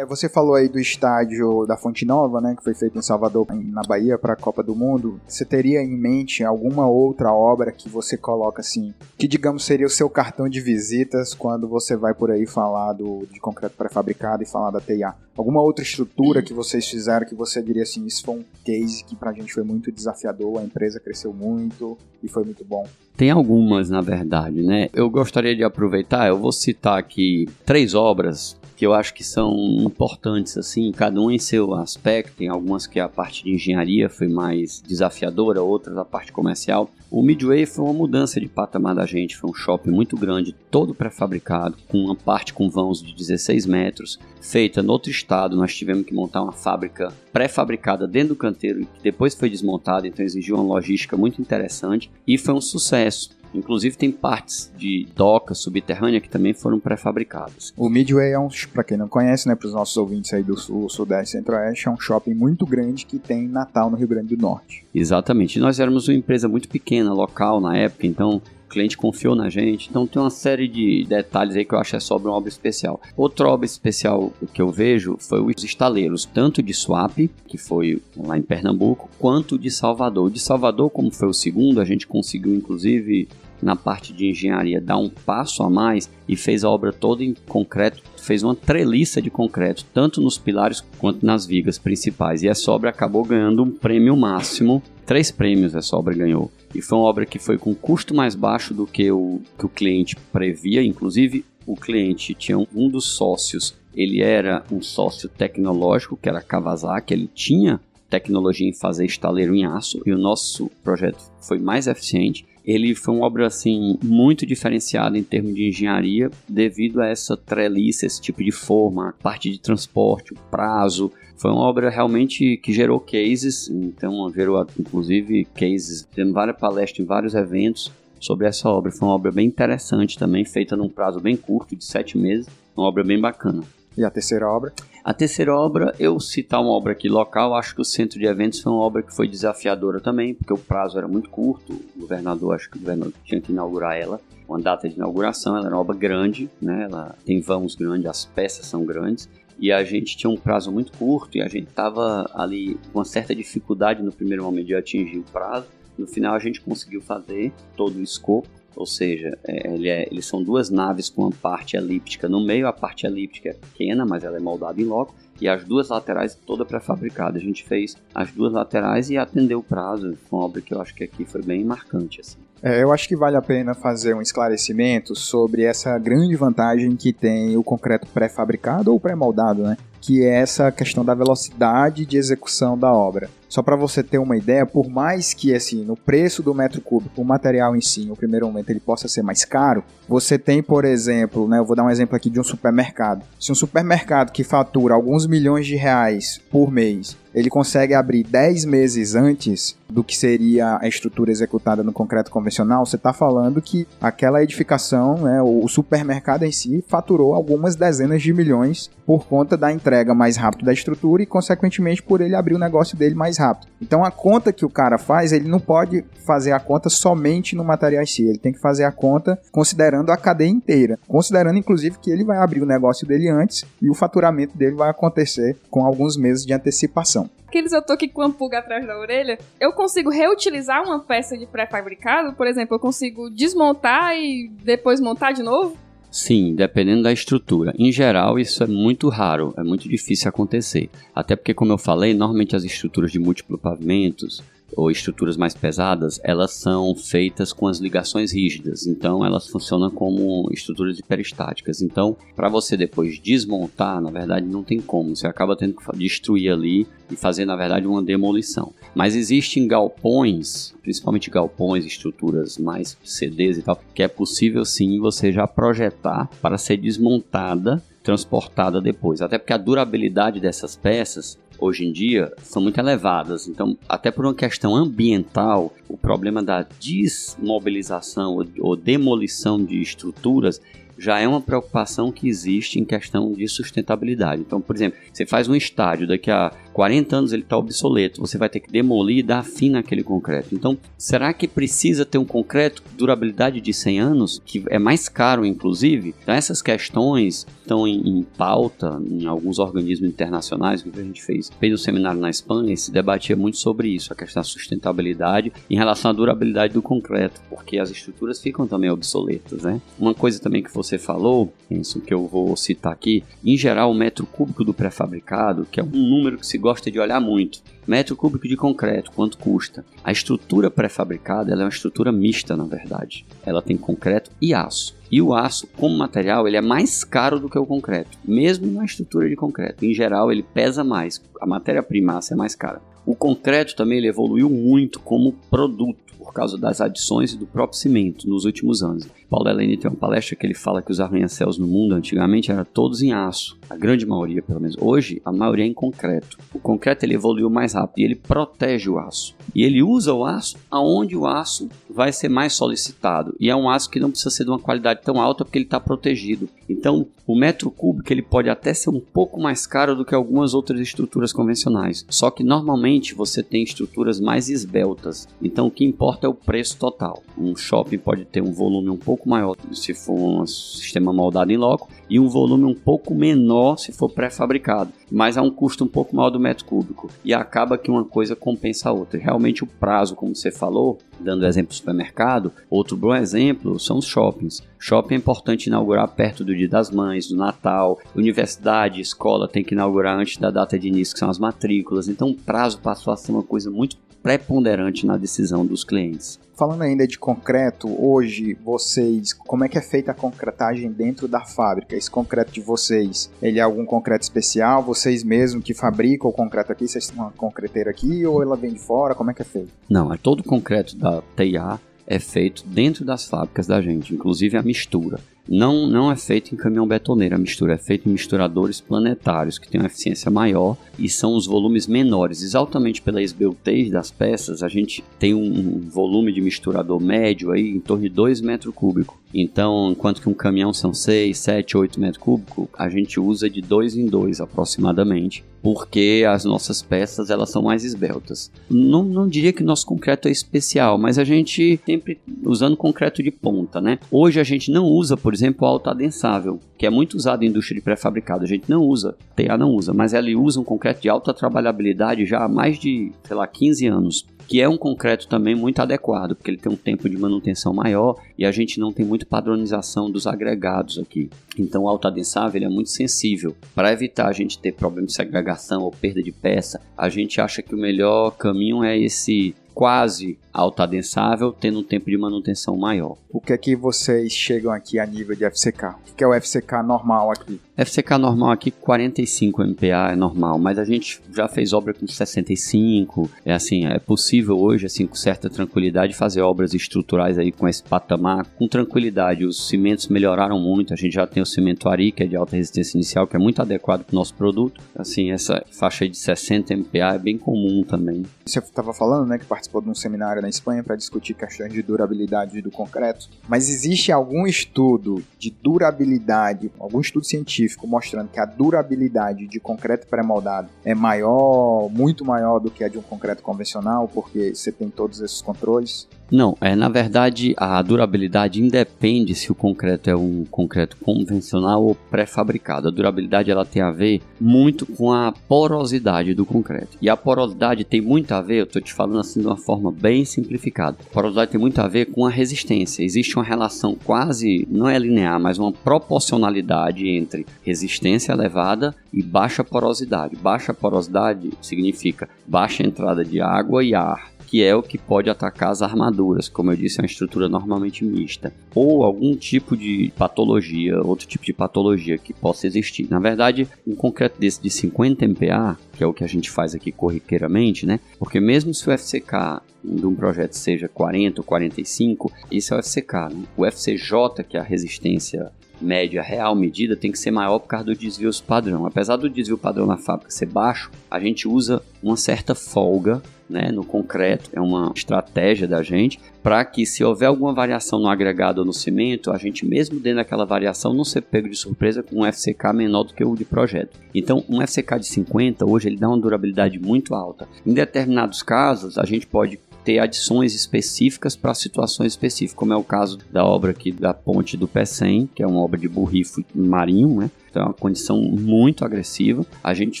É, 0.00 0.06
você 0.06 0.30
falou 0.30 0.54
aí 0.54 0.66
do 0.66 0.78
estádio 0.80 1.66
da 1.66 1.76
Fonte 1.76 2.06
Nova, 2.06 2.40
né, 2.40 2.54
que 2.56 2.64
foi 2.64 2.72
feito 2.72 2.98
em 2.98 3.02
Salvador, 3.02 3.46
na 3.52 3.82
Bahia, 3.82 4.16
para 4.16 4.32
a 4.32 4.36
Copa 4.36 4.62
do 4.62 4.74
Mundo. 4.74 5.20
Você 5.28 5.44
teria 5.44 5.82
em 5.82 5.94
mente 5.94 6.42
alguma 6.42 6.88
outra 6.88 7.34
obra 7.34 7.70
que 7.70 7.86
você 7.86 8.16
coloca 8.16 8.62
assim, 8.62 8.94
que 9.18 9.28
digamos 9.28 9.62
seria 9.62 9.86
o 9.86 9.90
seu 9.90 10.08
cartão 10.08 10.48
de 10.48 10.58
visitas 10.58 11.34
quando 11.34 11.68
você 11.68 11.96
vai 11.96 12.14
por 12.14 12.30
aí 12.30 12.46
falar 12.46 12.94
do, 12.94 13.26
de 13.30 13.38
concreto 13.38 13.76
pré-fabricado 13.76 14.42
e 14.42 14.46
falar 14.46 14.70
da 14.70 14.80
TIA? 14.80 15.14
Alguma 15.36 15.60
outra 15.60 15.84
estrutura 15.84 16.42
que 16.42 16.54
vocês 16.54 16.88
fizeram 16.88 17.26
que 17.26 17.34
você 17.34 17.62
diria 17.62 17.82
assim, 17.82 18.06
isso 18.06 18.24
foi 18.24 18.36
um 18.36 18.44
case 18.64 19.04
que 19.04 19.14
para 19.14 19.30
a 19.30 19.34
gente 19.34 19.52
foi 19.52 19.62
muito 19.62 19.92
desafiador, 19.92 20.60
a 20.60 20.64
empresa 20.64 20.98
cresceu 20.98 21.32
muito 21.34 21.98
e 22.22 22.28
foi 22.28 22.44
muito 22.44 22.64
bom? 22.64 22.86
Tem 23.16 23.30
algumas, 23.30 23.90
na 23.90 24.00
verdade, 24.00 24.62
né? 24.62 24.88
Eu 24.94 25.10
gostaria 25.10 25.54
de 25.54 25.62
aproveitar, 25.62 26.26
eu 26.28 26.38
vou 26.38 26.52
citar 26.52 26.98
aqui 26.98 27.46
três 27.66 27.94
obras 27.94 28.58
que 28.80 28.86
eu 28.86 28.94
acho 28.94 29.12
que 29.12 29.22
são 29.22 29.54
importantes, 29.82 30.56
assim, 30.56 30.90
cada 30.90 31.20
um 31.20 31.30
em 31.30 31.38
seu 31.38 31.74
aspecto. 31.74 32.32
Tem 32.34 32.48
algumas 32.48 32.86
que 32.86 32.98
a 32.98 33.10
parte 33.10 33.44
de 33.44 33.52
engenharia 33.52 34.08
foi 34.08 34.26
mais 34.26 34.80
desafiadora, 34.80 35.62
outras 35.62 35.98
a 35.98 36.04
parte 36.06 36.32
comercial. 36.32 36.90
O 37.10 37.22
Midway 37.22 37.66
foi 37.66 37.84
uma 37.84 37.92
mudança 37.92 38.40
de 38.40 38.48
patamar 38.48 38.94
da 38.94 39.04
gente, 39.04 39.36
foi 39.36 39.50
um 39.50 39.54
shopping 39.54 39.90
muito 39.90 40.16
grande, 40.16 40.54
todo 40.70 40.94
pré-fabricado, 40.94 41.76
com 41.88 41.98
uma 41.98 42.16
parte 42.16 42.54
com 42.54 42.70
vãos 42.70 43.02
de 43.02 43.14
16 43.14 43.66
metros, 43.66 44.18
feita 44.40 44.82
no 44.82 44.92
outro 44.92 45.10
estado. 45.10 45.56
Nós 45.58 45.76
tivemos 45.76 46.06
que 46.06 46.14
montar 46.14 46.42
uma 46.42 46.52
fábrica 46.52 47.12
pré-fabricada 47.34 48.08
dentro 48.08 48.30
do 48.30 48.36
canteiro, 48.36 48.86
que 48.94 49.02
depois 49.02 49.34
foi 49.34 49.50
desmontada, 49.50 50.08
então 50.08 50.24
exigiu 50.24 50.56
uma 50.56 50.64
logística 50.64 51.18
muito 51.18 51.38
interessante 51.38 52.10
e 52.26 52.38
foi 52.38 52.54
um 52.54 52.62
sucesso. 52.62 53.38
Inclusive 53.54 53.96
tem 53.96 54.10
partes 54.10 54.72
de 54.76 55.06
doca 55.14 55.54
subterrânea 55.54 56.20
que 56.20 56.28
também 56.28 56.52
foram 56.52 56.78
pré-fabricadas. 56.78 57.72
O 57.76 57.88
Midway 57.88 58.32
é 58.32 58.38
um, 58.38 58.48
para 58.72 58.84
quem 58.84 58.96
não 58.96 59.08
conhece, 59.08 59.48
né, 59.48 59.54
para 59.54 59.66
os 59.66 59.74
nossos 59.74 59.96
ouvintes 59.96 60.32
aí 60.32 60.42
do 60.42 60.56
sul, 60.56 60.88
sudeste, 60.88 61.32
centro-oeste, 61.32 61.88
é 61.88 61.90
um 61.90 61.98
shopping 61.98 62.34
muito 62.34 62.64
grande 62.64 63.04
que 63.04 63.18
tem 63.18 63.48
Natal 63.48 63.90
no 63.90 63.96
Rio 63.96 64.08
Grande 64.08 64.36
do 64.36 64.40
Norte. 64.40 64.84
Exatamente. 64.94 65.58
nós 65.58 65.80
éramos 65.80 66.08
uma 66.08 66.16
empresa 66.16 66.48
muito 66.48 66.68
pequena, 66.68 67.12
local 67.12 67.60
na 67.60 67.76
época, 67.76 68.06
então 68.06 68.40
cliente 68.70 68.96
confiou 68.96 69.34
na 69.34 69.50
gente. 69.50 69.88
Então 69.90 70.06
tem 70.06 70.22
uma 70.22 70.30
série 70.30 70.68
de 70.68 71.04
detalhes 71.04 71.56
aí 71.56 71.64
que 71.64 71.74
eu 71.74 71.78
acho 71.78 71.96
é 71.96 72.00
sobre 72.00 72.28
uma 72.28 72.36
obra 72.36 72.48
especial. 72.48 73.00
Outra 73.16 73.48
obra 73.48 73.66
especial 73.66 74.32
que 74.54 74.62
eu 74.62 74.70
vejo 74.70 75.16
foi 75.18 75.40
os 75.40 75.62
estaleiros, 75.64 76.24
tanto 76.24 76.62
de 76.62 76.72
Suape, 76.72 77.30
que 77.46 77.58
foi 77.58 78.00
lá 78.16 78.38
em 78.38 78.42
Pernambuco, 78.42 79.10
quanto 79.18 79.58
de 79.58 79.70
Salvador. 79.70 80.30
De 80.30 80.38
Salvador, 80.38 80.88
como 80.90 81.10
foi 81.10 81.28
o 81.28 81.34
segundo, 81.34 81.80
a 81.80 81.84
gente 81.84 82.06
conseguiu 82.06 82.54
inclusive 82.54 83.28
na 83.62 83.76
parte 83.76 84.12
de 84.12 84.28
engenharia 84.28 84.80
dar 84.80 84.98
um 84.98 85.08
passo 85.08 85.62
a 85.62 85.70
mais 85.70 86.10
e 86.28 86.36
fez 86.36 86.64
a 86.64 86.70
obra 86.70 86.92
toda 86.92 87.24
em 87.24 87.34
concreto, 87.48 88.02
fez 88.16 88.42
uma 88.42 88.54
treliça 88.54 89.20
de 89.20 89.30
concreto, 89.30 89.84
tanto 89.92 90.20
nos 90.20 90.38
pilares 90.38 90.80
quanto 90.98 91.24
nas 91.24 91.46
vigas 91.46 91.78
principais. 91.78 92.42
E 92.42 92.48
essa 92.48 92.70
obra 92.70 92.90
acabou 92.90 93.24
ganhando 93.24 93.62
um 93.62 93.70
prêmio 93.70 94.16
máximo, 94.16 94.82
três 95.06 95.30
prêmios 95.30 95.74
essa 95.74 95.96
obra 95.96 96.14
ganhou. 96.14 96.50
E 96.74 96.80
foi 96.80 96.98
uma 96.98 97.06
obra 97.06 97.26
que 97.26 97.38
foi 97.38 97.58
com 97.58 97.74
custo 97.74 98.14
mais 98.14 98.34
baixo 98.34 98.72
do 98.72 98.86
que 98.86 99.10
o, 99.10 99.40
que 99.58 99.66
o 99.66 99.68
cliente 99.68 100.16
previa, 100.32 100.82
inclusive 100.82 101.44
o 101.66 101.76
cliente 101.76 102.34
tinha 102.34 102.58
um 102.58 102.88
dos 102.88 103.04
sócios, 103.04 103.74
ele 103.94 104.22
era 104.22 104.64
um 104.70 104.80
sócio 104.80 105.28
tecnológico, 105.28 106.16
que 106.16 106.28
era 106.28 106.40
Kawasaki, 106.40 107.12
ele 107.12 107.30
tinha 107.32 107.80
tecnologia 108.08 108.68
em 108.68 108.72
fazer 108.72 109.06
estaleiro 109.06 109.54
em 109.54 109.64
aço. 109.64 110.02
E 110.04 110.12
o 110.12 110.18
nosso 110.18 110.70
projeto 110.82 111.18
foi 111.40 111.58
mais 111.58 111.86
eficiente 111.86 112.44
ele 112.64 112.94
foi 112.94 113.14
uma 113.14 113.26
obra 113.26 113.46
assim 113.46 113.98
muito 114.02 114.44
diferenciada 114.44 115.18
em 115.18 115.22
termos 115.22 115.54
de 115.54 115.68
engenharia 115.68 116.30
devido 116.48 117.00
a 117.00 117.06
essa 117.06 117.36
treliça, 117.36 118.06
esse 118.06 118.20
tipo 118.20 118.42
de 118.42 118.52
forma, 118.52 119.08
a 119.08 119.12
parte 119.12 119.50
de 119.50 119.60
transporte, 119.60 120.32
o 120.32 120.36
prazo. 120.50 121.12
Foi 121.36 121.50
uma 121.50 121.62
obra 121.62 121.88
realmente 121.88 122.56
que 122.58 122.72
gerou 122.72 123.00
cases, 123.00 123.68
então 123.70 124.30
gerou 124.32 124.66
inclusive 124.78 125.46
cases, 125.54 126.06
tendo 126.14 126.32
várias 126.32 126.58
palestras 126.58 127.00
em 127.00 127.06
vários 127.06 127.34
eventos 127.34 127.90
sobre 128.20 128.46
essa 128.46 128.68
obra. 128.68 128.92
Foi 128.92 129.08
uma 129.08 129.14
obra 129.14 129.32
bem 129.32 129.46
interessante 129.46 130.18
também, 130.18 130.44
feita 130.44 130.76
num 130.76 130.88
prazo 130.88 131.18
bem 131.18 131.36
curto, 131.36 131.74
de 131.74 131.84
sete 131.84 132.18
meses. 132.18 132.46
Uma 132.76 132.86
obra 132.86 133.02
bem 133.02 133.18
bacana. 133.18 133.62
E 133.96 134.04
a 134.04 134.10
terceira 134.10 134.46
obra? 134.48 134.72
A 135.02 135.14
terceira 135.14 135.56
obra, 135.56 135.94
eu 135.98 136.20
citar 136.20 136.60
uma 136.60 136.72
obra 136.72 136.92
aqui 136.92 137.08
local, 137.08 137.54
acho 137.54 137.74
que 137.74 137.80
o 137.80 137.84
centro 137.84 138.18
de 138.18 138.26
eventos 138.26 138.60
foi 138.60 138.70
uma 138.70 138.82
obra 138.82 139.02
que 139.02 139.14
foi 139.14 139.26
desafiadora 139.26 139.98
também, 139.98 140.34
porque 140.34 140.52
o 140.52 140.58
prazo 140.58 140.98
era 140.98 141.08
muito 141.08 141.30
curto, 141.30 141.72
o 141.96 142.00
governador, 142.00 142.54
acho 142.54 142.68
que 142.70 142.76
o 142.76 142.80
governador 142.80 143.14
tinha 143.24 143.40
que 143.40 143.50
inaugurar 143.50 143.96
ela, 143.96 144.20
uma 144.46 144.60
data 144.60 144.86
de 144.86 144.96
inauguração, 144.96 145.56
ela 145.56 145.66
era 145.66 145.74
uma 145.74 145.80
obra 145.80 145.96
grande, 145.96 146.50
né, 146.60 146.82
ela 146.90 147.14
tem 147.24 147.40
vãos 147.40 147.74
grandes, 147.74 148.06
as 148.06 148.26
peças 148.26 148.66
são 148.66 148.84
grandes, 148.84 149.26
e 149.58 149.72
a 149.72 149.82
gente 149.84 150.18
tinha 150.18 150.28
um 150.30 150.36
prazo 150.36 150.70
muito 150.70 150.92
curto 150.92 151.38
e 151.38 151.42
a 151.42 151.48
gente 151.48 151.68
estava 151.68 152.30
ali 152.34 152.78
com 152.92 152.98
uma 152.98 153.04
certa 153.04 153.34
dificuldade 153.34 154.02
no 154.02 154.12
primeiro 154.12 154.42
momento 154.42 154.66
de 154.66 154.74
atingir 154.74 155.18
o 155.18 155.22
prazo. 155.22 155.66
No 155.98 156.06
final 156.06 156.34
a 156.34 156.38
gente 156.38 156.62
conseguiu 156.62 157.02
fazer 157.02 157.52
todo 157.76 157.96
o 157.96 158.02
escopo 158.02 158.48
ou 158.76 158.86
seja, 158.86 159.36
é, 159.44 159.72
ele 159.72 159.88
é, 159.88 160.08
eles 160.10 160.26
são 160.26 160.42
duas 160.42 160.70
naves 160.70 161.08
com 161.08 161.22
uma 161.22 161.30
parte 161.30 161.76
elíptica 161.76 162.28
no 162.28 162.44
meio, 162.44 162.66
a 162.66 162.72
parte 162.72 163.06
elíptica 163.06 163.50
é 163.50 163.54
pequena, 163.54 164.04
mas 164.04 164.24
ela 164.24 164.36
é 164.36 164.40
moldada 164.40 164.80
em 164.80 164.84
loco, 164.84 165.14
e 165.40 165.48
as 165.48 165.64
duas 165.64 165.88
laterais 165.88 166.38
toda 166.46 166.64
pré-fabricada. 166.64 167.38
A 167.38 167.40
gente 167.40 167.64
fez 167.64 167.96
as 168.14 168.30
duas 168.30 168.52
laterais 168.52 169.10
e 169.10 169.16
atendeu 169.16 169.60
o 169.60 169.62
prazo, 169.62 170.16
uma 170.30 170.44
obra 170.44 170.60
que 170.60 170.74
eu 170.74 170.80
acho 170.80 170.94
que 170.94 171.04
aqui 171.04 171.24
foi 171.24 171.42
bem 171.42 171.64
marcante. 171.64 172.20
Assim. 172.20 172.38
É, 172.62 172.82
eu 172.82 172.92
acho 172.92 173.08
que 173.08 173.16
vale 173.16 173.36
a 173.36 173.42
pena 173.42 173.74
fazer 173.74 174.14
um 174.14 174.20
esclarecimento 174.20 175.16
sobre 175.16 175.62
essa 175.62 175.98
grande 175.98 176.36
vantagem 176.36 176.94
que 176.94 177.12
tem 177.12 177.56
o 177.56 177.62
concreto 177.62 178.06
pré-fabricado 178.08 178.92
ou 178.92 179.00
pré-moldado, 179.00 179.62
né? 179.62 179.76
Que 180.00 180.24
é 180.24 180.40
essa 180.40 180.70
questão 180.72 181.04
da 181.04 181.14
velocidade 181.14 182.06
de 182.06 182.16
execução 182.16 182.78
da 182.78 182.92
obra. 182.92 183.28
Só 183.50 183.64
para 183.64 183.74
você 183.74 184.00
ter 184.00 184.18
uma 184.18 184.36
ideia, 184.36 184.64
por 184.64 184.88
mais 184.88 185.34
que 185.34 185.52
assim, 185.52 185.84
no 185.84 185.96
preço 185.96 186.40
do 186.40 186.54
metro 186.54 186.80
cúbico, 186.80 187.20
o 187.20 187.24
material 187.24 187.74
em 187.74 187.80
si, 187.80 188.04
no 188.04 188.14
primeiro 188.14 188.46
momento, 188.46 188.70
ele 188.70 188.78
possa 188.78 189.08
ser 189.08 189.22
mais 189.22 189.44
caro, 189.44 189.82
você 190.08 190.38
tem, 190.38 190.62
por 190.62 190.84
exemplo, 190.84 191.48
né, 191.48 191.58
eu 191.58 191.64
vou 191.64 191.74
dar 191.74 191.82
um 191.82 191.90
exemplo 191.90 192.14
aqui 192.14 192.30
de 192.30 192.38
um 192.38 192.44
supermercado. 192.44 193.24
Se 193.40 193.50
um 193.50 193.54
supermercado 193.56 194.30
que 194.30 194.44
fatura 194.44 194.94
alguns 194.94 195.26
milhões 195.26 195.66
de 195.66 195.74
reais 195.74 196.40
por 196.48 196.70
mês, 196.70 197.16
ele 197.34 197.50
consegue 197.50 197.92
abrir 197.92 198.24
10 198.24 198.64
meses 198.64 199.16
antes 199.16 199.76
do 199.88 200.04
que 200.04 200.16
seria 200.16 200.78
a 200.80 200.86
estrutura 200.86 201.30
executada 201.30 201.82
no 201.82 201.92
concreto 201.92 202.30
convencional, 202.30 202.86
você 202.86 202.96
está 202.96 203.12
falando 203.12 203.60
que 203.60 203.86
aquela 204.00 204.42
edificação, 204.42 205.18
né, 205.18 205.42
o 205.42 205.66
supermercado 205.66 206.44
em 206.44 206.52
si, 206.52 206.84
faturou 206.86 207.34
algumas 207.34 207.74
dezenas 207.74 208.22
de 208.22 208.32
milhões 208.32 208.90
por 209.04 209.26
conta 209.26 209.56
da 209.56 209.72
entrega 209.90 210.14
mais 210.14 210.36
rápida 210.36 210.66
da 210.66 210.72
estrutura 210.72 211.22
e, 211.22 211.26
consequentemente, 211.26 212.00
por 212.02 212.20
ele 212.20 212.36
abrir 212.36 212.54
o 212.54 212.58
negócio 212.58 212.96
dele 212.96 213.14
mais 213.14 213.36
rápido. 213.36 213.66
Então, 213.82 214.04
a 214.04 214.10
conta 214.10 214.52
que 214.52 214.64
o 214.64 214.70
cara 214.70 214.98
faz, 214.98 215.32
ele 215.32 215.48
não 215.48 215.58
pode 215.58 216.04
fazer 216.24 216.52
a 216.52 216.60
conta 216.60 216.88
somente 216.88 217.56
no 217.56 217.64
material 217.64 218.06
si, 218.06 218.22
ele 218.22 218.38
tem 218.38 218.52
que 218.52 218.60
fazer 218.60 218.84
a 218.84 218.92
conta 218.92 219.38
considerando 219.50 220.10
a 220.10 220.16
cadeia 220.16 220.48
inteira, 220.48 220.98
considerando, 221.08 221.58
inclusive, 221.58 221.98
que 221.98 222.10
ele 222.10 222.24
vai 222.24 222.38
abrir 222.38 222.62
o 222.62 222.66
negócio 222.66 223.06
dele 223.06 223.28
antes 223.28 223.64
e 223.82 223.90
o 223.90 223.94
faturamento 223.94 224.56
dele 224.56 224.76
vai 224.76 224.90
acontecer 224.90 225.56
com 225.68 225.84
alguns 225.84 226.16
meses 226.16 226.46
de 226.46 226.52
antecipação 226.52 227.28
aqueles 227.46 227.72
eu 227.72 227.82
tô 227.82 227.94
aqui 227.94 228.06
com 228.06 228.22
uma 228.22 228.30
pulga 228.30 228.60
atrás 228.60 228.86
da 228.86 228.96
orelha, 228.96 229.36
eu 229.58 229.72
consigo 229.72 230.08
reutilizar 230.08 230.84
uma 230.84 231.00
peça 231.00 231.36
de 231.36 231.46
pré-fabricado? 231.46 232.32
Por 232.36 232.46
exemplo, 232.46 232.76
eu 232.76 232.78
consigo 232.78 233.28
desmontar 233.28 234.14
e 234.14 234.48
depois 234.62 235.00
montar 235.00 235.32
de 235.32 235.42
novo? 235.42 235.76
Sim, 236.10 236.54
dependendo 236.56 237.04
da 237.04 237.12
estrutura. 237.12 237.72
Em 237.78 237.92
geral, 237.92 238.38
isso 238.38 238.64
é 238.64 238.66
muito 238.66 239.08
raro, 239.08 239.54
é 239.56 239.62
muito 239.62 239.88
difícil 239.88 240.28
acontecer. 240.28 240.90
Até 241.14 241.36
porque, 241.36 241.54
como 241.54 241.72
eu 241.72 241.78
falei, 241.78 242.12
normalmente 242.14 242.56
as 242.56 242.64
estruturas 242.64 243.12
de 243.12 243.18
múltiplos 243.20 243.60
pavimentos, 243.60 244.42
ou 244.76 244.90
estruturas 244.90 245.36
mais 245.36 245.54
pesadas, 245.54 246.20
elas 246.22 246.52
são 246.52 246.94
feitas 246.94 247.52
com 247.52 247.66
as 247.66 247.78
ligações 247.78 248.32
rígidas, 248.32 248.86
então 248.86 249.24
elas 249.24 249.48
funcionam 249.48 249.90
como 249.90 250.48
estruturas 250.52 250.98
hiperestáticas. 250.98 251.82
Então, 251.82 252.16
para 252.34 252.48
você 252.48 252.76
depois 252.76 253.18
desmontar, 253.18 254.00
na 254.00 254.10
verdade 254.10 254.46
não 254.46 254.62
tem 254.62 254.80
como, 254.80 255.14
você 255.16 255.26
acaba 255.26 255.56
tendo 255.56 255.74
que 255.74 255.98
destruir 255.98 256.52
ali 256.52 256.86
e 257.10 257.16
fazer 257.16 257.44
na 257.44 257.56
verdade 257.56 257.86
uma 257.86 258.02
demolição. 258.02 258.72
Mas 258.94 259.16
existem 259.16 259.66
galpões, 259.66 260.74
principalmente 260.82 261.30
galpões, 261.30 261.84
estruturas 261.84 262.58
mais 262.58 262.96
CDs 263.04 263.58
e 263.58 263.62
tal, 263.62 263.80
que 263.94 264.02
é 264.02 264.08
possível 264.08 264.64
sim 264.64 264.98
você 264.98 265.32
já 265.32 265.46
projetar 265.46 266.28
para 266.40 266.58
ser 266.58 266.76
desmontada 266.76 267.82
transportada 268.02 268.80
depois. 268.80 269.20
Até 269.20 269.38
porque 269.38 269.52
a 269.52 269.58
durabilidade 269.58 270.40
dessas 270.40 270.76
peças 270.76 271.38
hoje 271.60 271.84
em 271.84 271.92
dia 271.92 272.32
são 272.42 272.62
muito 272.62 272.78
elevadas. 272.78 273.46
Então, 273.46 273.76
até 273.88 274.10
por 274.10 274.24
uma 274.24 274.34
questão 274.34 274.74
ambiental, 274.74 275.72
o 275.88 275.96
problema 275.96 276.42
da 276.42 276.66
desmobilização 276.80 278.46
ou 278.58 278.76
demolição 278.76 279.62
de 279.62 279.80
estruturas 279.80 280.60
já 281.00 281.18
é 281.18 281.26
uma 281.26 281.40
preocupação 281.40 282.12
que 282.12 282.28
existe 282.28 282.78
em 282.78 282.84
questão 282.84 283.32
de 283.32 283.48
sustentabilidade. 283.48 284.42
Então, 284.42 284.60
por 284.60 284.76
exemplo, 284.76 284.98
você 285.10 285.24
faz 285.24 285.48
um 285.48 285.54
estádio, 285.54 286.06
daqui 286.06 286.30
a 286.30 286.52
40 286.80 287.14
anos 287.14 287.32
ele 287.34 287.42
está 287.42 287.58
obsoleto, 287.58 288.22
você 288.22 288.38
vai 288.38 288.48
ter 288.48 288.58
que 288.58 288.72
demolir 288.72 289.18
e 289.18 289.22
dar 289.22 289.44
fim 289.44 289.68
naquele 289.68 290.02
concreto. 290.02 290.54
Então, 290.54 290.78
será 290.96 291.30
que 291.34 291.46
precisa 291.46 292.06
ter 292.06 292.16
um 292.16 292.24
concreto 292.24 292.82
durabilidade 292.96 293.60
de 293.60 293.70
100 293.70 294.00
anos, 294.00 294.40
que 294.46 294.64
é 294.70 294.78
mais 294.78 295.06
caro, 295.06 295.44
inclusive? 295.44 296.14
Então, 296.22 296.34
essas 296.34 296.62
questões 296.62 297.46
estão 297.60 297.86
em, 297.86 298.20
em 298.20 298.22
pauta 298.22 298.98
em 299.04 299.26
alguns 299.26 299.58
organismos 299.58 300.08
internacionais, 300.08 300.80
que 300.80 300.88
a 300.98 301.02
gente 301.02 301.22
fez, 301.22 301.50
fez 301.60 301.74
um 301.74 301.76
seminário 301.76 302.18
na 302.18 302.30
Espanha 302.30 302.72
e 302.72 302.78
se 302.78 302.90
debatia 302.90 303.36
muito 303.36 303.58
sobre 303.58 303.90
isso, 303.90 304.10
a 304.10 304.16
questão 304.16 304.40
da 304.40 304.44
sustentabilidade 304.44 305.52
em 305.68 305.76
relação 305.76 306.10
à 306.10 306.14
durabilidade 306.14 306.72
do 306.72 306.80
concreto, 306.80 307.42
porque 307.50 307.78
as 307.78 307.90
estruturas 307.90 308.40
ficam 308.40 308.66
também 308.66 308.88
obsoletas, 308.88 309.64
né? 309.64 309.82
Uma 309.98 310.14
coisa 310.14 310.40
também 310.40 310.62
que 310.62 310.72
você 310.72 310.96
falou, 310.96 311.52
isso 311.70 312.00
que 312.00 312.14
eu 312.14 312.26
vou 312.26 312.56
citar 312.56 312.90
aqui, 312.90 313.22
em 313.44 313.58
geral 313.58 313.90
o 313.90 313.94
metro 313.94 314.24
cúbico 314.24 314.64
do 314.64 314.72
pré-fabricado, 314.72 315.66
que 315.70 315.78
é 315.78 315.82
um 315.82 315.88
número 315.90 316.38
que 316.38 316.46
se 316.46 316.56
gosta 316.56 316.69
de 316.78 317.00
olhar 317.00 317.20
muito. 317.20 317.62
Metro 317.86 318.14
cúbico 318.14 318.46
de 318.46 318.56
concreto, 318.56 319.10
quanto 319.10 319.38
custa? 319.38 319.84
A 320.04 320.12
estrutura 320.12 320.70
pré-fabricada 320.70 321.52
é 321.52 321.56
uma 321.56 321.68
estrutura 321.68 322.12
mista, 322.12 322.56
na 322.56 322.64
verdade. 322.64 323.26
Ela 323.44 323.62
tem 323.62 323.76
concreto 323.76 324.30
e 324.40 324.54
aço. 324.54 324.94
E 325.10 325.20
o 325.20 325.34
aço, 325.34 325.66
como 325.76 325.98
material, 325.98 326.46
ele 326.46 326.56
é 326.56 326.60
mais 326.60 327.02
caro 327.02 327.40
do 327.40 327.48
que 327.48 327.58
o 327.58 327.66
concreto, 327.66 328.16
mesmo 328.24 328.70
na 328.70 328.84
estrutura 328.84 329.28
de 329.28 329.34
concreto. 329.34 329.84
Em 329.84 329.92
geral, 329.92 330.30
ele 330.30 330.44
pesa 330.44 330.84
mais. 330.84 331.20
A 331.40 331.46
matéria-prima 331.46 332.20
é 332.30 332.34
mais 332.36 332.54
cara. 332.54 332.80
O 333.04 333.16
concreto 333.16 333.74
também 333.74 333.98
ele 333.98 334.06
evoluiu 334.06 334.48
muito 334.48 335.00
como 335.00 335.32
produto 335.50 336.09
por 336.30 336.34
causa 336.34 336.56
das 336.56 336.80
adições 336.80 337.34
do 337.34 337.44
próprio 337.44 337.76
cimento 337.76 338.28
nos 338.28 338.44
últimos 338.44 338.84
anos. 338.84 339.04
Paulo 339.28 339.48
Helene 339.48 339.76
tem 339.76 339.90
uma 339.90 339.96
palestra 339.96 340.36
que 340.36 340.46
ele 340.46 340.54
fala 340.54 340.80
que 340.80 340.92
os 340.92 341.00
arranha-céus 341.00 341.58
no 341.58 341.66
mundo 341.66 341.94
antigamente 341.94 342.52
eram 342.52 342.64
todos 342.64 343.02
em 343.02 343.12
aço, 343.12 343.58
a 343.68 343.76
grande 343.76 344.06
maioria 344.06 344.40
pelo 344.40 344.60
menos. 344.60 344.76
Hoje 344.80 345.20
a 345.24 345.32
maioria 345.32 345.64
é 345.64 345.68
em 345.68 345.74
concreto. 345.74 346.38
O 346.54 346.60
concreto 346.60 347.04
ele 347.04 347.14
evoluiu 347.14 347.50
mais 347.50 347.74
rápido 347.74 347.98
e 347.98 348.04
ele 348.04 348.14
protege 348.14 348.88
o 348.88 348.98
aço. 348.98 349.34
E 349.54 349.64
ele 349.64 349.82
usa 349.82 350.14
o 350.14 350.24
aço 350.24 350.56
aonde 350.70 351.16
o 351.16 351.26
aço 351.26 351.68
vai 351.88 352.12
ser 352.12 352.28
mais 352.28 352.52
solicitado. 352.52 353.34
E 353.38 353.50
é 353.50 353.56
um 353.56 353.68
aço 353.68 353.90
que 353.90 354.00
não 354.00 354.10
precisa 354.10 354.30
ser 354.30 354.44
de 354.44 354.50
uma 354.50 354.58
qualidade 354.58 355.02
tão 355.02 355.20
alta 355.20 355.44
porque 355.44 355.58
ele 355.58 355.64
está 355.64 355.80
protegido. 355.80 356.48
Então, 356.68 357.06
o 357.26 357.36
metro 357.36 357.70
cúbico 357.70 358.12
ele 358.12 358.22
pode 358.22 358.48
até 358.48 358.74
ser 358.74 358.90
um 358.90 359.00
pouco 359.00 359.40
mais 359.40 359.66
caro 359.66 359.94
do 359.94 360.04
que 360.04 360.14
algumas 360.14 360.54
outras 360.54 360.80
estruturas 360.80 361.32
convencionais. 361.32 362.04
Só 362.08 362.30
que 362.30 362.42
normalmente 362.42 363.14
você 363.14 363.42
tem 363.42 363.62
estruturas 363.62 364.18
mais 364.18 364.48
esbeltas. 364.48 365.28
Então, 365.40 365.68
o 365.68 365.70
que 365.70 365.84
importa 365.84 366.19
é 366.26 366.28
o 366.28 366.34
preço 366.34 366.78
total. 366.78 367.22
Um 367.36 367.56
shopping 367.56 367.98
pode 367.98 368.24
ter 368.24 368.42
um 368.42 368.52
volume 368.52 368.90
um 368.90 368.96
pouco 368.96 369.28
maior 369.28 369.56
se 369.72 369.94
for 369.94 370.14
um 370.14 370.46
sistema 370.46 371.12
moldado 371.12 371.52
em 371.52 371.56
loco 371.56 371.88
e 372.08 372.18
um 372.18 372.28
volume 372.28 372.64
um 372.64 372.74
pouco 372.74 373.14
menor 373.14 373.78
se 373.78 373.92
for 373.92 374.10
pré-fabricado, 374.10 374.92
mas 375.10 375.36
há 375.36 375.42
um 375.42 375.50
custo 375.50 375.84
um 375.84 375.88
pouco 375.88 376.14
maior 376.14 376.30
do 376.30 376.40
metro 376.40 376.64
cúbico 376.64 377.10
e 377.24 377.32
acaba 377.32 377.78
que 377.78 377.90
uma 377.90 378.04
coisa 378.04 378.34
compensa 378.34 378.88
a 378.88 378.92
outra. 378.92 379.18
Realmente 379.18 379.62
o 379.62 379.66
prazo, 379.66 380.16
como 380.16 380.34
você 380.34 380.50
falou, 380.50 380.98
dando 381.18 381.46
exemplo 381.46 381.68
do 381.68 381.74
supermercado, 381.74 382.52
outro 382.68 382.96
bom 382.96 383.14
exemplo 383.14 383.78
são 383.78 383.98
os 383.98 384.06
shoppings. 384.06 384.62
Shopping 384.78 385.14
é 385.14 385.18
importante 385.18 385.66
inaugurar 385.66 386.08
perto 386.08 386.44
do 386.44 386.54
Dia 386.54 386.68
das 386.68 386.90
Mães, 386.90 387.28
do 387.28 387.36
Natal, 387.36 387.98
universidade, 388.16 389.00
escola 389.00 389.46
tem 389.46 389.62
que 389.62 389.74
inaugurar 389.74 390.18
antes 390.18 390.36
da 390.36 390.50
data 390.50 390.78
de 390.78 390.88
início, 390.88 391.14
que 391.14 391.20
são 391.20 391.30
as 391.30 391.38
matrículas. 391.38 392.08
Então 392.08 392.30
o 392.30 392.34
prazo 392.34 392.80
passou 392.80 393.12
a 393.12 393.16
ser 393.16 393.32
uma 393.32 393.42
coisa 393.42 393.70
muito 393.70 393.96
preponderante 394.22 395.06
na 395.06 395.16
decisão 395.16 395.64
dos 395.64 395.84
clientes. 395.84 396.38
Falando 396.54 396.82
ainda 396.82 397.06
de 397.06 397.18
concreto, 397.18 397.88
hoje 397.98 398.54
vocês, 398.62 399.32
como 399.32 399.64
é 399.64 399.68
que 399.68 399.78
é 399.78 399.80
feita 399.80 400.10
a 400.10 400.14
concretagem 400.14 400.92
dentro 400.92 401.26
da 401.26 401.40
fábrica? 401.40 401.96
Esse 401.96 402.10
concreto 402.10 402.52
de 402.52 402.60
vocês, 402.60 403.30
ele 403.40 403.58
é 403.58 403.62
algum 403.62 403.86
concreto 403.86 404.24
especial? 404.24 404.82
Vocês 404.82 405.24
mesmos 405.24 405.64
que 405.64 405.72
fabricam 405.72 406.28
o 406.28 406.32
concreto 406.32 406.70
aqui? 406.70 406.86
Vocês 406.86 407.06
têm 407.06 407.16
uma 407.16 407.30
concreteira 407.30 407.90
aqui 407.90 408.26
ou 408.26 408.42
ela 408.42 408.56
vem 408.56 408.74
de 408.74 408.78
fora? 408.78 409.14
Como 409.14 409.30
é 409.30 409.34
que 409.34 409.40
é 409.40 409.44
feito? 409.44 409.72
Não, 409.88 410.12
é 410.12 410.18
todo 410.18 410.40
o 410.40 410.44
concreto 410.44 410.96
da 410.96 411.22
TIA 411.34 411.80
é 412.06 412.18
feito 412.18 412.66
dentro 412.66 413.04
das 413.04 413.24
fábricas 413.24 413.68
da 413.68 413.80
gente, 413.80 414.12
inclusive 414.12 414.56
a 414.58 414.62
mistura 414.62 415.20
não, 415.50 415.88
não 415.88 416.12
é 416.12 416.16
feito 416.16 416.54
em 416.54 416.56
caminhão 416.56 416.86
betoneiro, 416.86 417.34
a 417.34 417.38
mistura 417.38 417.74
é 417.74 417.78
feita 417.78 418.08
em 418.08 418.12
misturadores 418.12 418.80
planetários, 418.80 419.58
que 419.58 419.68
têm 419.68 419.80
uma 419.80 419.88
eficiência 419.88 420.30
maior 420.30 420.76
e 420.96 421.08
são 421.08 421.34
os 421.34 421.44
volumes 421.44 421.88
menores. 421.88 422.40
Exatamente 422.40 423.02
pela 423.02 423.20
esbeltez 423.20 423.90
das 423.90 424.12
peças, 424.12 424.62
a 424.62 424.68
gente 424.68 425.02
tem 425.18 425.34
um 425.34 425.80
volume 425.80 426.32
de 426.32 426.40
misturador 426.40 427.00
médio 427.00 427.50
aí 427.50 427.68
em 427.68 427.80
torno 427.80 428.04
de 428.04 428.08
2 428.08 428.40
metros 428.40 428.72
cúbicos. 428.72 429.19
Então, 429.32 429.92
enquanto 429.92 430.20
que 430.20 430.28
um 430.28 430.34
caminhão 430.34 430.72
são 430.72 430.92
6, 430.92 431.38
7, 431.38 431.76
8 431.76 432.00
metros 432.00 432.22
cúbicos, 432.22 432.68
a 432.76 432.88
gente 432.88 433.20
usa 433.20 433.48
de 433.48 433.60
2 433.60 433.96
em 433.96 434.06
2 434.06 434.40
aproximadamente, 434.40 435.44
porque 435.62 436.24
as 436.28 436.44
nossas 436.44 436.82
peças 436.82 437.30
elas 437.30 437.50
são 437.50 437.62
mais 437.62 437.84
esbeltas. 437.84 438.50
Não, 438.68 439.04
não 439.04 439.28
diria 439.28 439.52
que 439.52 439.62
nosso 439.62 439.86
concreto 439.86 440.26
é 440.26 440.30
especial, 440.30 440.98
mas 440.98 441.18
a 441.18 441.24
gente 441.24 441.80
sempre 441.86 442.18
usando 442.44 442.76
concreto 442.76 443.22
de 443.22 443.30
ponta, 443.30 443.80
né? 443.80 443.98
Hoje 444.10 444.40
a 444.40 444.44
gente 444.44 444.70
não 444.70 444.86
usa, 444.86 445.16
por 445.16 445.32
exemplo, 445.32 445.66
alto 445.66 445.90
adensável, 445.90 446.58
que 446.76 446.86
é 446.86 446.90
muito 446.90 447.14
usado 447.14 447.44
em 447.44 447.48
indústria 447.48 447.76
de 447.76 447.84
pré-fabricado. 447.84 448.44
A 448.44 448.48
gente 448.48 448.68
não 448.68 448.82
usa, 448.82 449.16
TA 449.36 449.56
não 449.56 449.70
usa, 449.70 449.92
mas 449.92 450.12
ela 450.12 450.30
usa 450.36 450.60
um 450.60 450.64
concreto 450.64 451.02
de 451.02 451.08
alta 451.08 451.32
trabalhabilidade 451.32 452.26
já 452.26 452.44
há 452.44 452.48
mais 452.48 452.78
de, 452.78 453.12
sei 453.24 453.36
lá, 453.36 453.46
15 453.46 453.86
anos 453.86 454.26
que 454.50 454.60
é 454.60 454.68
um 454.68 454.76
concreto 454.76 455.28
também 455.28 455.54
muito 455.54 455.78
adequado, 455.78 456.34
porque 456.34 456.50
ele 456.50 456.58
tem 456.58 456.72
um 456.72 456.76
tempo 456.76 457.08
de 457.08 457.16
manutenção 457.16 457.72
maior 457.72 458.20
e 458.36 458.44
a 458.44 458.50
gente 458.50 458.80
não 458.80 458.92
tem 458.92 459.06
muito 459.06 459.24
padronização 459.24 460.10
dos 460.10 460.26
agregados 460.26 460.98
aqui. 460.98 461.30
Então 461.56 461.84
o 461.84 461.88
autoadensável 461.88 462.60
é 462.60 462.68
muito 462.68 462.90
sensível. 462.90 463.54
Para 463.76 463.92
evitar 463.92 464.26
a 464.26 464.32
gente 464.32 464.58
ter 464.58 464.72
problema 464.72 465.06
de 465.06 465.12
segregação 465.12 465.82
ou 465.82 465.92
perda 465.92 466.20
de 466.20 466.32
peça, 466.32 466.80
a 466.98 467.08
gente 467.08 467.40
acha 467.40 467.62
que 467.62 467.76
o 467.76 467.78
melhor 467.78 468.32
caminho 468.32 468.82
é 468.82 468.98
esse 468.98 469.54
quase 469.72 470.36
altadensável, 470.52 471.52
tendo 471.52 471.78
um 471.78 471.84
tempo 471.84 472.10
de 472.10 472.18
manutenção 472.18 472.76
maior. 472.76 473.16
O 473.30 473.40
que 473.40 473.52
é 473.52 473.56
que 473.56 473.76
vocês 473.76 474.32
chegam 474.32 474.72
aqui 474.72 474.98
a 474.98 475.06
nível 475.06 475.36
de 475.36 475.48
FCK? 475.48 475.94
O 476.10 476.14
que 476.16 476.24
é 476.24 476.26
o 476.26 476.34
FCK 476.38 476.82
normal 476.84 477.30
aqui? 477.30 477.60
FCK 477.80 478.18
normal 478.18 478.50
aqui 478.50 478.70
45 478.70 479.62
MPa 479.62 480.12
é 480.12 480.14
normal, 480.14 480.58
mas 480.58 480.78
a 480.78 480.84
gente 480.84 481.18
já 481.34 481.48
fez 481.48 481.72
obra 481.72 481.94
com 481.94 482.06
65. 482.06 483.30
É 483.42 483.54
assim, 483.54 483.86
é 483.86 483.98
possível 483.98 484.58
hoje 484.58 484.84
assim 484.84 485.06
com 485.06 485.14
certa 485.14 485.48
tranquilidade 485.48 486.14
fazer 486.14 486.42
obras 486.42 486.74
estruturais 486.74 487.38
aí 487.38 487.50
com 487.50 487.66
esse 487.66 487.82
patamar 487.82 488.44
com 488.58 488.68
tranquilidade. 488.68 489.46
Os 489.46 489.66
cimentos 489.66 490.08
melhoraram 490.08 490.60
muito. 490.60 490.92
A 490.92 490.96
gente 490.96 491.14
já 491.14 491.26
tem 491.26 491.42
o 491.42 491.46
cimento 491.46 491.88
Ari, 491.88 492.12
que 492.12 492.22
é 492.22 492.26
de 492.26 492.36
alta 492.36 492.54
resistência 492.54 492.98
inicial, 492.98 493.26
que 493.26 493.34
é 493.34 493.38
muito 493.38 493.62
adequado 493.62 494.04
para 494.04 494.12
o 494.12 494.16
nosso 494.16 494.34
produto. 494.34 494.82
Assim, 494.94 495.30
essa 495.30 495.64
faixa 495.70 496.06
de 496.06 496.18
60 496.18 496.74
MPa 496.74 497.14
é 497.14 497.18
bem 497.18 497.38
comum 497.38 497.82
também. 497.82 498.26
Você 498.44 498.58
estava 498.58 498.92
falando, 498.92 499.26
né, 499.26 499.38
que 499.38 499.46
participou 499.46 499.80
de 499.80 499.88
um 499.88 499.94
seminário 499.94 500.42
na 500.42 500.50
Espanha 500.50 500.84
para 500.84 500.96
discutir 500.96 501.32
questões 501.32 501.72
de 501.72 501.82
durabilidade 501.82 502.60
do 502.60 502.70
concreto, 502.70 503.30
mas 503.48 503.70
existe 503.70 504.12
algum 504.12 504.46
estudo 504.46 505.22
de 505.38 505.50
durabilidade, 505.50 506.70
algum 506.78 507.00
estudo 507.00 507.24
científico 507.24 507.69
mostrando 507.86 508.28
que 508.28 508.40
a 508.40 508.44
durabilidade 508.44 509.46
de 509.46 509.60
concreto 509.60 510.06
pré-moldado 510.06 510.68
é 510.84 510.94
maior, 510.94 511.88
muito 511.90 512.24
maior 512.24 512.58
do 512.58 512.70
que 512.70 512.84
a 512.84 512.88
de 512.88 512.98
um 512.98 513.02
concreto 513.02 513.42
convencional, 513.42 514.08
porque 514.08 514.54
você 514.54 514.70
tem 514.70 514.88
todos 514.88 515.20
esses 515.20 515.40
controles? 515.40 516.08
Não, 516.30 516.56
é 516.60 516.76
na 516.76 516.88
verdade 516.88 517.54
a 517.56 517.82
durabilidade 517.82 518.62
independe 518.62 519.34
se 519.34 519.50
o 519.50 519.54
concreto 519.54 520.08
é 520.08 520.14
um 520.14 520.44
concreto 520.48 520.96
convencional 520.98 521.84
ou 521.84 521.94
pré-fabricado. 521.94 522.86
A 522.86 522.90
durabilidade 522.90 523.50
ela 523.50 523.64
tem 523.64 523.82
a 523.82 523.90
ver 523.90 524.22
muito 524.40 524.86
com 524.86 525.12
a 525.12 525.32
porosidade 525.48 526.32
do 526.32 526.46
concreto. 526.46 526.96
E 527.02 527.08
a 527.08 527.16
porosidade 527.16 527.84
tem 527.84 528.00
muito 528.00 528.32
a 528.32 528.40
ver, 528.40 528.60
eu 528.60 528.64
estou 528.64 528.80
te 528.80 528.94
falando 528.94 529.18
assim 529.18 529.40
de 529.40 529.46
uma 529.46 529.56
forma 529.56 529.90
bem 529.90 530.24
simplificada. 530.24 530.98
A 531.00 531.12
porosidade 531.12 531.50
tem 531.50 531.60
muito 531.60 531.80
a 531.80 531.88
ver 531.88 532.06
com 532.06 532.24
a 532.24 532.30
resistência. 532.30 533.02
Existe 533.02 533.36
uma 533.36 533.44
relação 533.44 533.96
quase, 534.04 534.68
não 534.70 534.88
é 534.88 534.96
linear, 534.98 535.40
mas 535.40 535.58
uma 535.58 535.72
proporcionalidade 535.72 537.08
entre 537.08 537.44
resistência 537.64 538.32
elevada 538.32 538.94
e 539.12 539.20
baixa 539.20 539.64
porosidade. 539.64 540.36
Baixa 540.36 540.72
porosidade 540.72 541.50
significa 541.60 542.28
baixa 542.46 542.84
entrada 542.84 543.24
de 543.24 543.40
água 543.40 543.82
e 543.82 543.94
ar 543.94 544.30
que 544.50 544.64
é 544.64 544.74
o 544.74 544.82
que 544.82 544.98
pode 544.98 545.30
atacar 545.30 545.70
as 545.70 545.80
armaduras, 545.80 546.48
como 546.48 546.72
eu 546.72 546.76
disse, 546.76 546.98
é 546.98 547.02
uma 547.02 547.06
estrutura 547.06 547.48
normalmente 547.48 548.04
mista, 548.04 548.52
ou 548.74 549.04
algum 549.04 549.36
tipo 549.36 549.76
de 549.76 550.12
patologia, 550.18 551.00
outro 551.00 551.28
tipo 551.28 551.44
de 551.44 551.52
patologia 551.52 552.18
que 552.18 552.34
possa 552.34 552.66
existir. 552.66 553.06
Na 553.08 553.20
verdade, 553.20 553.68
um 553.86 553.94
concreto 553.94 554.40
desse 554.40 554.60
de 554.60 554.68
50 554.68 555.24
MPa, 555.24 555.78
que 555.92 556.02
é 556.02 556.06
o 556.06 556.12
que 556.12 556.24
a 556.24 556.26
gente 556.26 556.50
faz 556.50 556.74
aqui 556.74 556.90
corriqueiramente, 556.90 557.86
né? 557.86 558.00
Porque 558.18 558.40
mesmo 558.40 558.74
se 558.74 558.90
o 558.90 558.98
FCK 558.98 559.62
de 559.84 560.04
um 560.04 560.16
projeto 560.16 560.54
seja 560.54 560.88
40 560.88 561.40
ou 561.40 561.44
45, 561.44 562.32
isso 562.50 562.74
é 562.74 562.78
o 562.78 562.82
FCK, 562.82 563.14
né? 563.32 563.44
O 563.56 563.64
FCJ, 563.64 564.42
que 564.48 564.56
é 564.56 564.60
a 564.60 564.64
resistência 564.64 565.52
média 565.80 566.20
real 566.20 566.56
medida 566.56 566.96
tem 566.96 567.12
que 567.12 567.18
ser 567.18 567.30
maior 567.30 567.60
por 567.60 567.68
causa 567.68 567.86
do 567.86 567.94
desvio 567.94 568.30
padrão. 568.44 568.84
Apesar 568.84 569.16
do 569.16 569.30
desvio 569.30 569.56
padrão 569.56 569.86
na 569.86 569.96
fábrica 569.96 570.30
ser 570.30 570.46
baixo, 570.46 570.90
a 571.08 571.20
gente 571.20 571.48
usa 571.48 571.80
uma 572.02 572.16
certa 572.16 572.54
folga 572.54 573.22
né, 573.50 573.70
no 573.72 573.84
concreto, 573.84 574.48
é 574.52 574.60
uma 574.60 574.92
estratégia 574.94 575.66
da 575.66 575.82
gente 575.82 576.20
para 576.42 576.64
que 576.64 576.86
se 576.86 577.04
houver 577.04 577.26
alguma 577.26 577.52
variação 577.52 577.98
no 577.98 578.08
agregado 578.08 578.60
ou 578.60 578.64
no 578.64 578.72
cimento, 578.72 579.30
a 579.30 579.36
gente 579.36 579.66
mesmo 579.66 580.00
dentro 580.00 580.18
daquela 580.18 580.46
variação 580.46 580.94
não 580.94 581.04
ser 581.04 581.22
pego 581.22 581.48
de 581.48 581.56
surpresa 581.56 582.02
com 582.02 582.22
um 582.22 582.32
FCK 582.32 582.72
menor 582.72 583.04
do 583.04 583.12
que 583.12 583.24
o 583.24 583.36
de 583.36 583.44
projeto. 583.44 583.98
Então, 584.14 584.44
um 584.48 584.66
FCK 584.66 584.98
de 585.00 585.06
50 585.06 585.66
hoje 585.66 585.88
ele 585.88 585.96
dá 585.96 586.08
uma 586.08 586.18
durabilidade 586.18 586.78
muito 586.78 587.14
alta. 587.14 587.46
Em 587.66 587.74
determinados 587.74 588.42
casos, 588.42 588.96
a 588.96 589.04
gente 589.04 589.26
pode 589.26 589.58
ter 589.84 589.98
adições 589.98 590.54
específicas 590.54 591.36
para 591.36 591.54
situações 591.54 592.12
específicas, 592.12 592.54
como 592.54 592.72
é 592.72 592.76
o 592.76 592.84
caso 592.84 593.18
da 593.30 593.44
obra 593.44 593.70
aqui 593.70 593.90
da 593.90 594.12
Ponte 594.12 594.56
do 594.56 594.68
Pecém, 594.68 595.28
que 595.34 595.42
é 595.42 595.46
uma 595.46 595.60
obra 595.60 595.78
de 595.78 595.88
burrifo 595.88 596.44
marinho, 596.54 597.20
né? 597.20 597.30
Então 597.50 597.62
é 597.62 597.64
uma 597.66 597.74
condição 597.74 598.20
muito 598.20 598.84
agressiva. 598.84 599.44
A 599.62 599.74
gente 599.74 600.00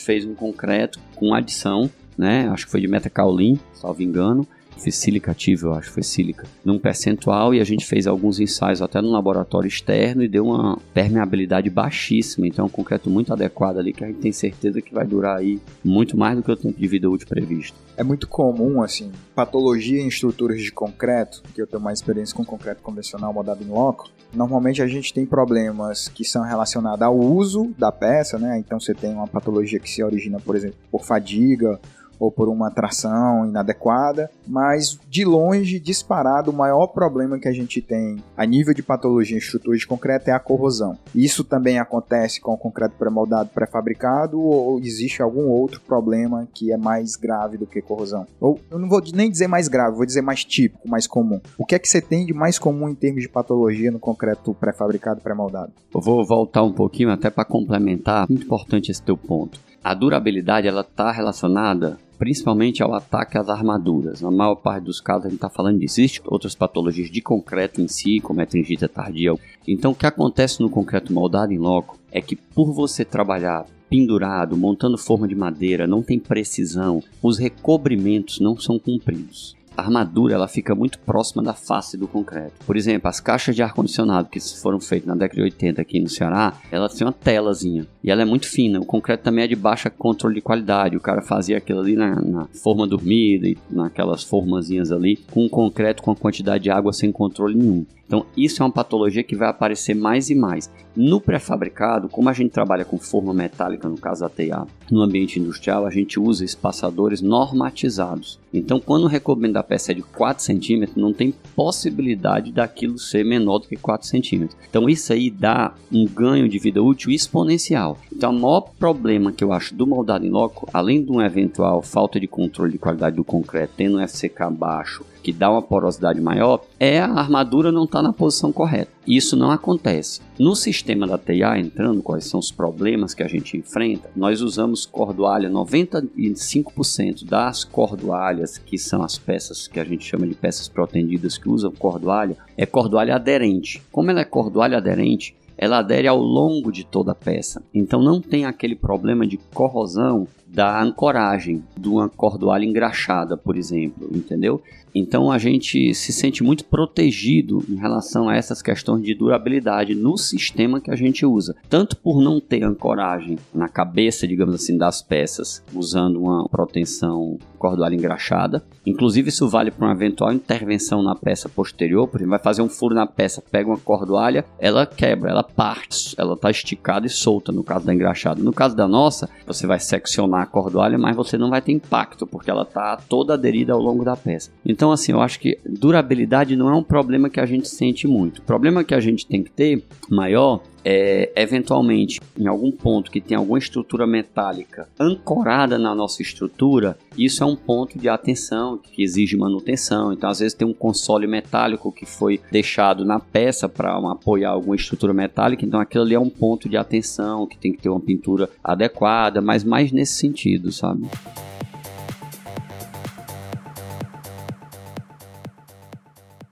fez 0.00 0.24
um 0.24 0.34
concreto 0.34 1.00
com 1.16 1.34
adição, 1.34 1.90
né? 2.20 2.48
Acho 2.50 2.66
que 2.66 2.70
foi 2.70 2.82
de 2.82 2.86
metacaulin, 2.86 3.58
salvo 3.72 4.02
engano, 4.02 4.46
foi 4.80 4.90
sílica 4.90 5.32
ativa, 5.32 5.68
eu 5.68 5.74
acho, 5.74 5.90
foi 5.90 6.02
sílica, 6.02 6.46
num 6.64 6.78
percentual 6.78 7.54
e 7.54 7.60
a 7.60 7.64
gente 7.64 7.84
fez 7.84 8.06
alguns 8.06 8.40
ensaios 8.40 8.80
até 8.80 9.00
no 9.00 9.10
laboratório 9.10 9.68
externo 9.68 10.22
e 10.22 10.28
deu 10.28 10.46
uma 10.46 10.78
permeabilidade 10.94 11.68
baixíssima, 11.68 12.46
então 12.46 12.64
é 12.64 12.66
um 12.66 12.70
concreto 12.70 13.10
muito 13.10 13.32
adequado 13.32 13.78
ali 13.78 13.92
que 13.92 14.02
a 14.02 14.06
gente 14.06 14.20
tem 14.20 14.32
certeza 14.32 14.80
que 14.80 14.94
vai 14.94 15.06
durar 15.06 15.38
aí 15.38 15.60
muito 15.84 16.16
mais 16.16 16.36
do 16.36 16.42
que 16.42 16.50
o 16.50 16.56
tempo 16.56 16.78
de 16.78 16.88
vida 16.88 17.10
útil 17.10 17.28
previsto. 17.28 17.76
É 17.96 18.02
muito 18.02 18.26
comum, 18.26 18.82
assim, 18.82 19.12
patologia 19.34 20.00
em 20.00 20.08
estruturas 20.08 20.60
de 20.62 20.72
concreto, 20.72 21.42
que 21.54 21.60
eu 21.60 21.66
tenho 21.66 21.82
mais 21.82 21.98
experiência 21.98 22.34
com 22.34 22.44
concreto 22.44 22.82
convencional 22.82 23.32
modado 23.34 23.62
em 23.62 23.68
loco, 23.68 24.08
normalmente 24.32 24.80
a 24.80 24.86
gente 24.86 25.12
tem 25.12 25.26
problemas 25.26 26.08
que 26.08 26.24
são 26.24 26.42
relacionados 26.42 27.02
ao 27.02 27.18
uso 27.18 27.70
da 27.76 27.92
peça, 27.92 28.38
né? 28.38 28.58
Então 28.58 28.80
você 28.80 28.94
tem 28.94 29.12
uma 29.12 29.26
patologia 29.26 29.78
que 29.78 29.90
se 29.90 30.02
origina, 30.02 30.38
por 30.40 30.56
exemplo, 30.56 30.78
por 30.90 31.04
fadiga 31.04 31.78
ou 32.20 32.30
por 32.30 32.48
uma 32.50 32.70
tração 32.70 33.46
inadequada, 33.46 34.30
mas 34.46 34.98
de 35.08 35.24
longe, 35.24 35.80
disparado, 35.80 36.50
o 36.50 36.54
maior 36.54 36.88
problema 36.88 37.38
que 37.38 37.48
a 37.48 37.52
gente 37.52 37.80
tem 37.80 38.22
a 38.36 38.44
nível 38.44 38.74
de 38.74 38.82
patologia 38.82 39.36
em 39.36 39.38
estruturas 39.38 39.80
de 39.80 39.86
concreto 39.86 40.28
é 40.28 40.32
a 40.32 40.38
corrosão. 40.38 40.98
Isso 41.14 41.42
também 41.42 41.78
acontece 41.78 42.40
com 42.40 42.52
o 42.52 42.58
concreto 42.58 42.94
pré-moldado 42.98 43.48
pré-fabricado 43.48 44.38
ou 44.38 44.78
existe 44.80 45.22
algum 45.22 45.48
outro 45.48 45.80
problema 45.80 46.46
que 46.52 46.70
é 46.70 46.76
mais 46.76 47.16
grave 47.16 47.56
do 47.56 47.66
que 47.66 47.80
corrosão? 47.80 48.26
Ou 48.38 48.60
eu 48.70 48.78
não 48.78 48.88
vou 48.88 49.00
nem 49.14 49.30
dizer 49.30 49.46
mais 49.46 49.66
grave, 49.66 49.96
vou 49.96 50.04
dizer 50.04 50.20
mais 50.20 50.44
típico, 50.44 50.88
mais 50.88 51.06
comum. 51.06 51.40
O 51.56 51.64
que 51.64 51.74
é 51.74 51.78
que 51.78 51.88
você 51.88 52.02
tem 52.02 52.26
de 52.26 52.34
mais 52.34 52.58
comum 52.58 52.88
em 52.88 52.94
termos 52.94 53.22
de 53.22 53.28
patologia 53.28 53.90
no 53.90 53.98
concreto 53.98 54.52
pré-fabricado 54.52 55.22
pré-moldado? 55.22 55.72
Eu 55.94 56.00
vou 56.00 56.24
voltar 56.26 56.62
um 56.62 56.72
pouquinho 56.72 57.10
até 57.10 57.30
para 57.30 57.44
complementar. 57.44 58.28
Muito 58.28 58.44
importante 58.44 58.90
esse 58.90 59.02
teu 59.02 59.16
ponto. 59.16 59.58
A 59.82 59.94
durabilidade 59.94 60.68
ela 60.68 60.82
está 60.82 61.10
relacionada 61.10 61.98
principalmente 62.20 62.82
ao 62.82 62.94
ataque 62.94 63.38
às 63.38 63.48
armaduras. 63.48 64.20
Na 64.20 64.30
maior 64.30 64.56
parte 64.56 64.84
dos 64.84 65.00
casos 65.00 65.24
a 65.24 65.28
gente 65.30 65.38
está 65.38 65.48
falando 65.48 65.78
disso. 65.78 66.02
Existem 66.02 66.22
outras 66.26 66.54
patologias 66.54 67.10
de 67.10 67.22
concreto 67.22 67.80
em 67.80 67.88
si, 67.88 68.20
como 68.20 68.42
a 68.42 68.46
tringita 68.46 68.86
tardia. 68.86 69.32
Então 69.66 69.92
o 69.92 69.94
que 69.94 70.04
acontece 70.04 70.60
no 70.60 70.68
concreto 70.68 71.14
moldado 71.14 71.50
em 71.50 71.58
loco 71.58 71.98
é 72.12 72.20
que 72.20 72.36
por 72.36 72.74
você 72.74 73.06
trabalhar 73.06 73.64
pendurado, 73.88 74.54
montando 74.54 74.98
forma 74.98 75.26
de 75.26 75.34
madeira, 75.34 75.86
não 75.86 76.02
tem 76.02 76.18
precisão, 76.18 77.02
os 77.22 77.38
recobrimentos 77.38 78.38
não 78.38 78.56
são 78.56 78.78
cumpridos 78.78 79.58
a 79.76 79.82
armadura 79.82 80.34
ela 80.34 80.48
fica 80.48 80.74
muito 80.74 80.98
próxima 81.00 81.42
da 81.42 81.54
face 81.54 81.96
do 81.96 82.08
concreto. 82.08 82.52
Por 82.66 82.76
exemplo, 82.76 83.08
as 83.08 83.20
caixas 83.20 83.54
de 83.54 83.62
ar-condicionado 83.62 84.28
que 84.28 84.40
foram 84.40 84.80
feitas 84.80 85.08
na 85.08 85.14
década 85.14 85.36
de 85.36 85.42
80 85.42 85.80
aqui 85.80 86.00
no 86.00 86.08
Ceará, 86.08 86.54
elas 86.70 86.94
têm 86.94 87.06
uma 87.06 87.12
telazinha 87.12 87.86
e 88.02 88.10
ela 88.10 88.22
é 88.22 88.24
muito 88.24 88.46
fina. 88.46 88.80
O 88.80 88.84
concreto 88.84 89.22
também 89.22 89.44
é 89.44 89.48
de 89.48 89.56
baixa 89.56 89.90
controle 89.90 90.34
de 90.34 90.40
qualidade. 90.40 90.96
O 90.96 91.00
cara 91.00 91.22
fazia 91.22 91.58
aquilo 91.58 91.80
ali 91.80 91.96
na, 91.96 92.16
na 92.16 92.46
forma 92.62 92.86
dormida 92.86 93.48
e 93.48 93.56
naquelas 93.70 94.22
formazinhas 94.22 94.92
ali, 94.92 95.16
com 95.30 95.48
concreto 95.48 96.02
com 96.02 96.10
a 96.10 96.16
quantidade 96.16 96.64
de 96.64 96.70
água 96.70 96.92
sem 96.92 97.12
controle 97.12 97.56
nenhum. 97.56 97.86
Então, 98.10 98.26
isso 98.36 98.60
é 98.60 98.66
uma 98.66 98.72
patologia 98.72 99.22
que 99.22 99.36
vai 99.36 99.48
aparecer 99.48 99.94
mais 99.94 100.30
e 100.30 100.34
mais. 100.34 100.68
No 100.96 101.20
pré-fabricado, 101.20 102.08
como 102.08 102.28
a 102.28 102.32
gente 102.32 102.50
trabalha 102.50 102.84
com 102.84 102.98
forma 102.98 103.32
metálica, 103.32 103.88
no 103.88 103.96
caso 103.96 104.22
da 104.22 104.28
TEA, 104.28 104.66
no 104.90 105.00
ambiente 105.00 105.38
industrial, 105.38 105.86
a 105.86 105.90
gente 105.90 106.18
usa 106.18 106.44
espaçadores 106.44 107.20
normatizados. 107.20 108.40
Então, 108.52 108.80
quando 108.80 109.04
o 109.04 109.06
recobrimento 109.06 109.54
da 109.54 109.62
peça 109.62 109.92
é 109.92 109.94
de 109.94 110.02
4 110.02 110.42
centímetros, 110.42 111.00
não 111.00 111.12
tem 111.12 111.32
possibilidade 111.54 112.50
daquilo 112.50 112.98
ser 112.98 113.24
menor 113.24 113.60
do 113.60 113.68
que 113.68 113.76
4 113.76 114.04
centímetros. 114.08 114.58
Então, 114.68 114.88
isso 114.88 115.12
aí 115.12 115.30
dá 115.30 115.72
um 115.92 116.04
ganho 116.04 116.48
de 116.48 116.58
vida 116.58 116.82
útil 116.82 117.12
exponencial. 117.12 117.96
Então, 118.12 118.32
o 118.32 118.40
maior 118.40 118.62
problema 118.76 119.30
que 119.30 119.44
eu 119.44 119.52
acho 119.52 119.72
do 119.72 119.86
moldado 119.86 120.26
em 120.26 120.30
loco, 120.30 120.68
além 120.74 121.04
de 121.04 121.12
uma 121.12 121.24
eventual 121.24 121.80
falta 121.80 122.18
de 122.18 122.26
controle 122.26 122.72
de 122.72 122.78
qualidade 122.78 123.14
do 123.14 123.22
concreto, 123.22 123.74
tendo 123.76 123.98
um 123.98 124.08
FCK 124.08 124.50
baixo, 124.50 125.04
que 125.22 125.32
dá 125.32 125.50
uma 125.50 125.62
porosidade 125.62 126.20
maior, 126.20 126.62
é 126.78 127.00
a 127.00 127.10
armadura 127.10 127.70
não 127.70 127.84
estar 127.84 127.98
tá 127.98 128.02
na 128.02 128.12
posição 128.12 128.52
correta. 128.52 128.90
Isso 129.06 129.36
não 129.36 129.50
acontece. 129.50 130.20
No 130.38 130.54
sistema 130.54 131.06
da 131.06 131.18
TIA, 131.18 131.58
entrando, 131.58 132.02
quais 132.02 132.26
são 132.26 132.38
os 132.38 132.52
problemas 132.52 133.12
que 133.12 133.22
a 133.22 133.28
gente 133.28 133.56
enfrenta, 133.56 134.10
nós 134.14 134.40
usamos 134.40 134.86
cordoalha, 134.86 135.50
95% 135.50 137.24
das 137.24 137.64
cordoalhas, 137.64 138.58
que 138.58 138.78
são 138.78 139.02
as 139.02 139.18
peças 139.18 139.66
que 139.66 139.80
a 139.80 139.84
gente 139.84 140.04
chama 140.04 140.26
de 140.26 140.34
peças 140.34 140.68
protendidas 140.68 141.36
que 141.36 141.48
usam 141.48 141.72
cordoalha, 141.72 142.36
é 142.56 142.64
cordoalha 142.64 143.16
aderente. 143.16 143.82
Como 143.90 144.10
ela 144.10 144.20
é 144.20 144.24
cordoalha 144.24 144.78
aderente, 144.78 145.34
ela 145.60 145.80
adere 145.80 146.08
ao 146.08 146.18
longo 146.18 146.72
de 146.72 146.84
toda 146.84 147.12
a 147.12 147.14
peça. 147.14 147.62
Então 147.74 148.02
não 148.02 148.18
tem 148.18 148.46
aquele 148.46 148.74
problema 148.74 149.26
de 149.26 149.36
corrosão 149.52 150.26
da 150.46 150.82
ancoragem 150.82 151.62
de 151.78 151.86
uma 151.86 152.08
cordoalha 152.08 152.64
engraxada, 152.64 153.36
por 153.36 153.58
exemplo, 153.58 154.08
entendeu? 154.10 154.62
Então 154.94 155.30
a 155.30 155.38
gente 155.38 155.94
se 155.94 156.12
sente 156.12 156.42
muito 156.42 156.64
protegido 156.64 157.64
em 157.68 157.76
relação 157.76 158.28
a 158.28 158.34
essas 158.34 158.60
questões 158.62 159.04
de 159.04 159.14
durabilidade 159.14 159.94
no 159.94 160.16
sistema 160.16 160.80
que 160.80 160.90
a 160.90 160.96
gente 160.96 161.24
usa, 161.24 161.54
tanto 161.68 161.96
por 161.96 162.20
não 162.20 162.40
ter 162.40 162.64
ancoragem 162.64 163.38
na 163.54 163.68
cabeça, 163.68 164.26
digamos 164.26 164.54
assim, 164.54 164.76
das 164.76 165.02
peças, 165.02 165.62
usando 165.74 166.20
uma 166.20 166.48
proteção 166.48 167.38
cordoalha 167.60 167.94
engraxada. 167.94 168.64
Inclusive 168.86 169.28
isso 169.28 169.46
vale 169.46 169.70
para 169.70 169.86
uma 169.86 169.92
eventual 169.92 170.32
intervenção 170.32 171.02
na 171.02 171.14
peça 171.14 171.48
posterior, 171.48 172.08
por 172.08 172.16
exemplo, 172.16 172.30
vai 172.30 172.38
fazer 172.38 172.62
um 172.62 172.68
furo 172.68 172.94
na 172.94 173.06
peça, 173.06 173.44
pega 173.50 173.68
uma 173.68 173.76
cordoalha, 173.76 174.46
ela 174.58 174.86
quebra, 174.86 175.30
ela 175.30 175.44
parte, 175.44 176.14
ela 176.16 176.32
está 176.32 176.50
esticada 176.50 177.06
e 177.06 177.10
solta 177.10 177.52
no 177.52 177.62
caso 177.62 177.84
da 177.84 177.94
engraxada. 177.94 178.42
No 178.42 178.52
caso 178.52 178.74
da 178.74 178.88
nossa, 178.88 179.28
você 179.46 179.66
vai 179.66 179.78
seccionar 179.78 180.42
a 180.42 180.46
cordoalha, 180.46 180.96
mas 180.96 181.14
você 181.14 181.36
não 181.36 181.50
vai 181.50 181.60
ter 181.60 181.72
impacto, 181.72 182.26
porque 182.26 182.50
ela 182.50 182.62
está 182.62 182.96
toda 182.96 183.34
aderida 183.34 183.74
ao 183.74 183.80
longo 183.80 184.04
da 184.04 184.16
peça. 184.16 184.50
Então, 184.64 184.90
assim, 184.90 185.12
eu 185.12 185.20
acho 185.20 185.38
que 185.38 185.58
durabilidade 185.68 186.56
não 186.56 186.70
é 186.70 186.74
um 186.74 186.82
problema 186.82 187.28
que 187.28 187.40
a 187.40 187.46
gente 187.46 187.68
sente 187.68 188.08
muito. 188.08 188.38
O 188.38 188.42
problema 188.42 188.82
que 188.82 188.94
a 188.94 189.00
gente 189.00 189.26
tem 189.26 189.42
que 189.42 189.50
ter 189.50 189.84
maior 190.08 190.62
é, 190.84 191.30
eventualmente, 191.36 192.20
em 192.38 192.46
algum 192.46 192.70
ponto 192.70 193.10
que 193.10 193.20
tem 193.20 193.36
alguma 193.36 193.58
estrutura 193.58 194.06
metálica 194.06 194.88
ancorada 194.98 195.78
na 195.78 195.94
nossa 195.94 196.22
estrutura, 196.22 196.98
isso 197.16 197.42
é 197.42 197.46
um 197.46 197.56
ponto 197.56 197.98
de 197.98 198.08
atenção 198.08 198.78
que 198.78 199.02
exige 199.02 199.36
manutenção. 199.36 200.12
Então, 200.12 200.30
às 200.30 200.40
vezes, 200.40 200.54
tem 200.54 200.66
um 200.66 200.74
console 200.74 201.26
metálico 201.26 201.92
que 201.92 202.06
foi 202.06 202.40
deixado 202.50 203.04
na 203.04 203.20
peça 203.20 203.68
para 203.68 203.96
apoiar 204.10 204.50
alguma 204.50 204.76
estrutura 204.76 205.12
metálica, 205.12 205.64
então 205.64 205.80
aquilo 205.80 206.04
ali 206.04 206.14
é 206.14 206.20
um 206.20 206.30
ponto 206.30 206.68
de 206.68 206.76
atenção 206.76 207.46
que 207.46 207.58
tem 207.58 207.72
que 207.72 207.82
ter 207.82 207.88
uma 207.88 208.00
pintura 208.00 208.48
adequada, 208.62 209.40
mas 209.40 209.64
mais 209.64 209.92
nesse 209.92 210.14
sentido, 210.14 210.72
sabe? 210.72 211.06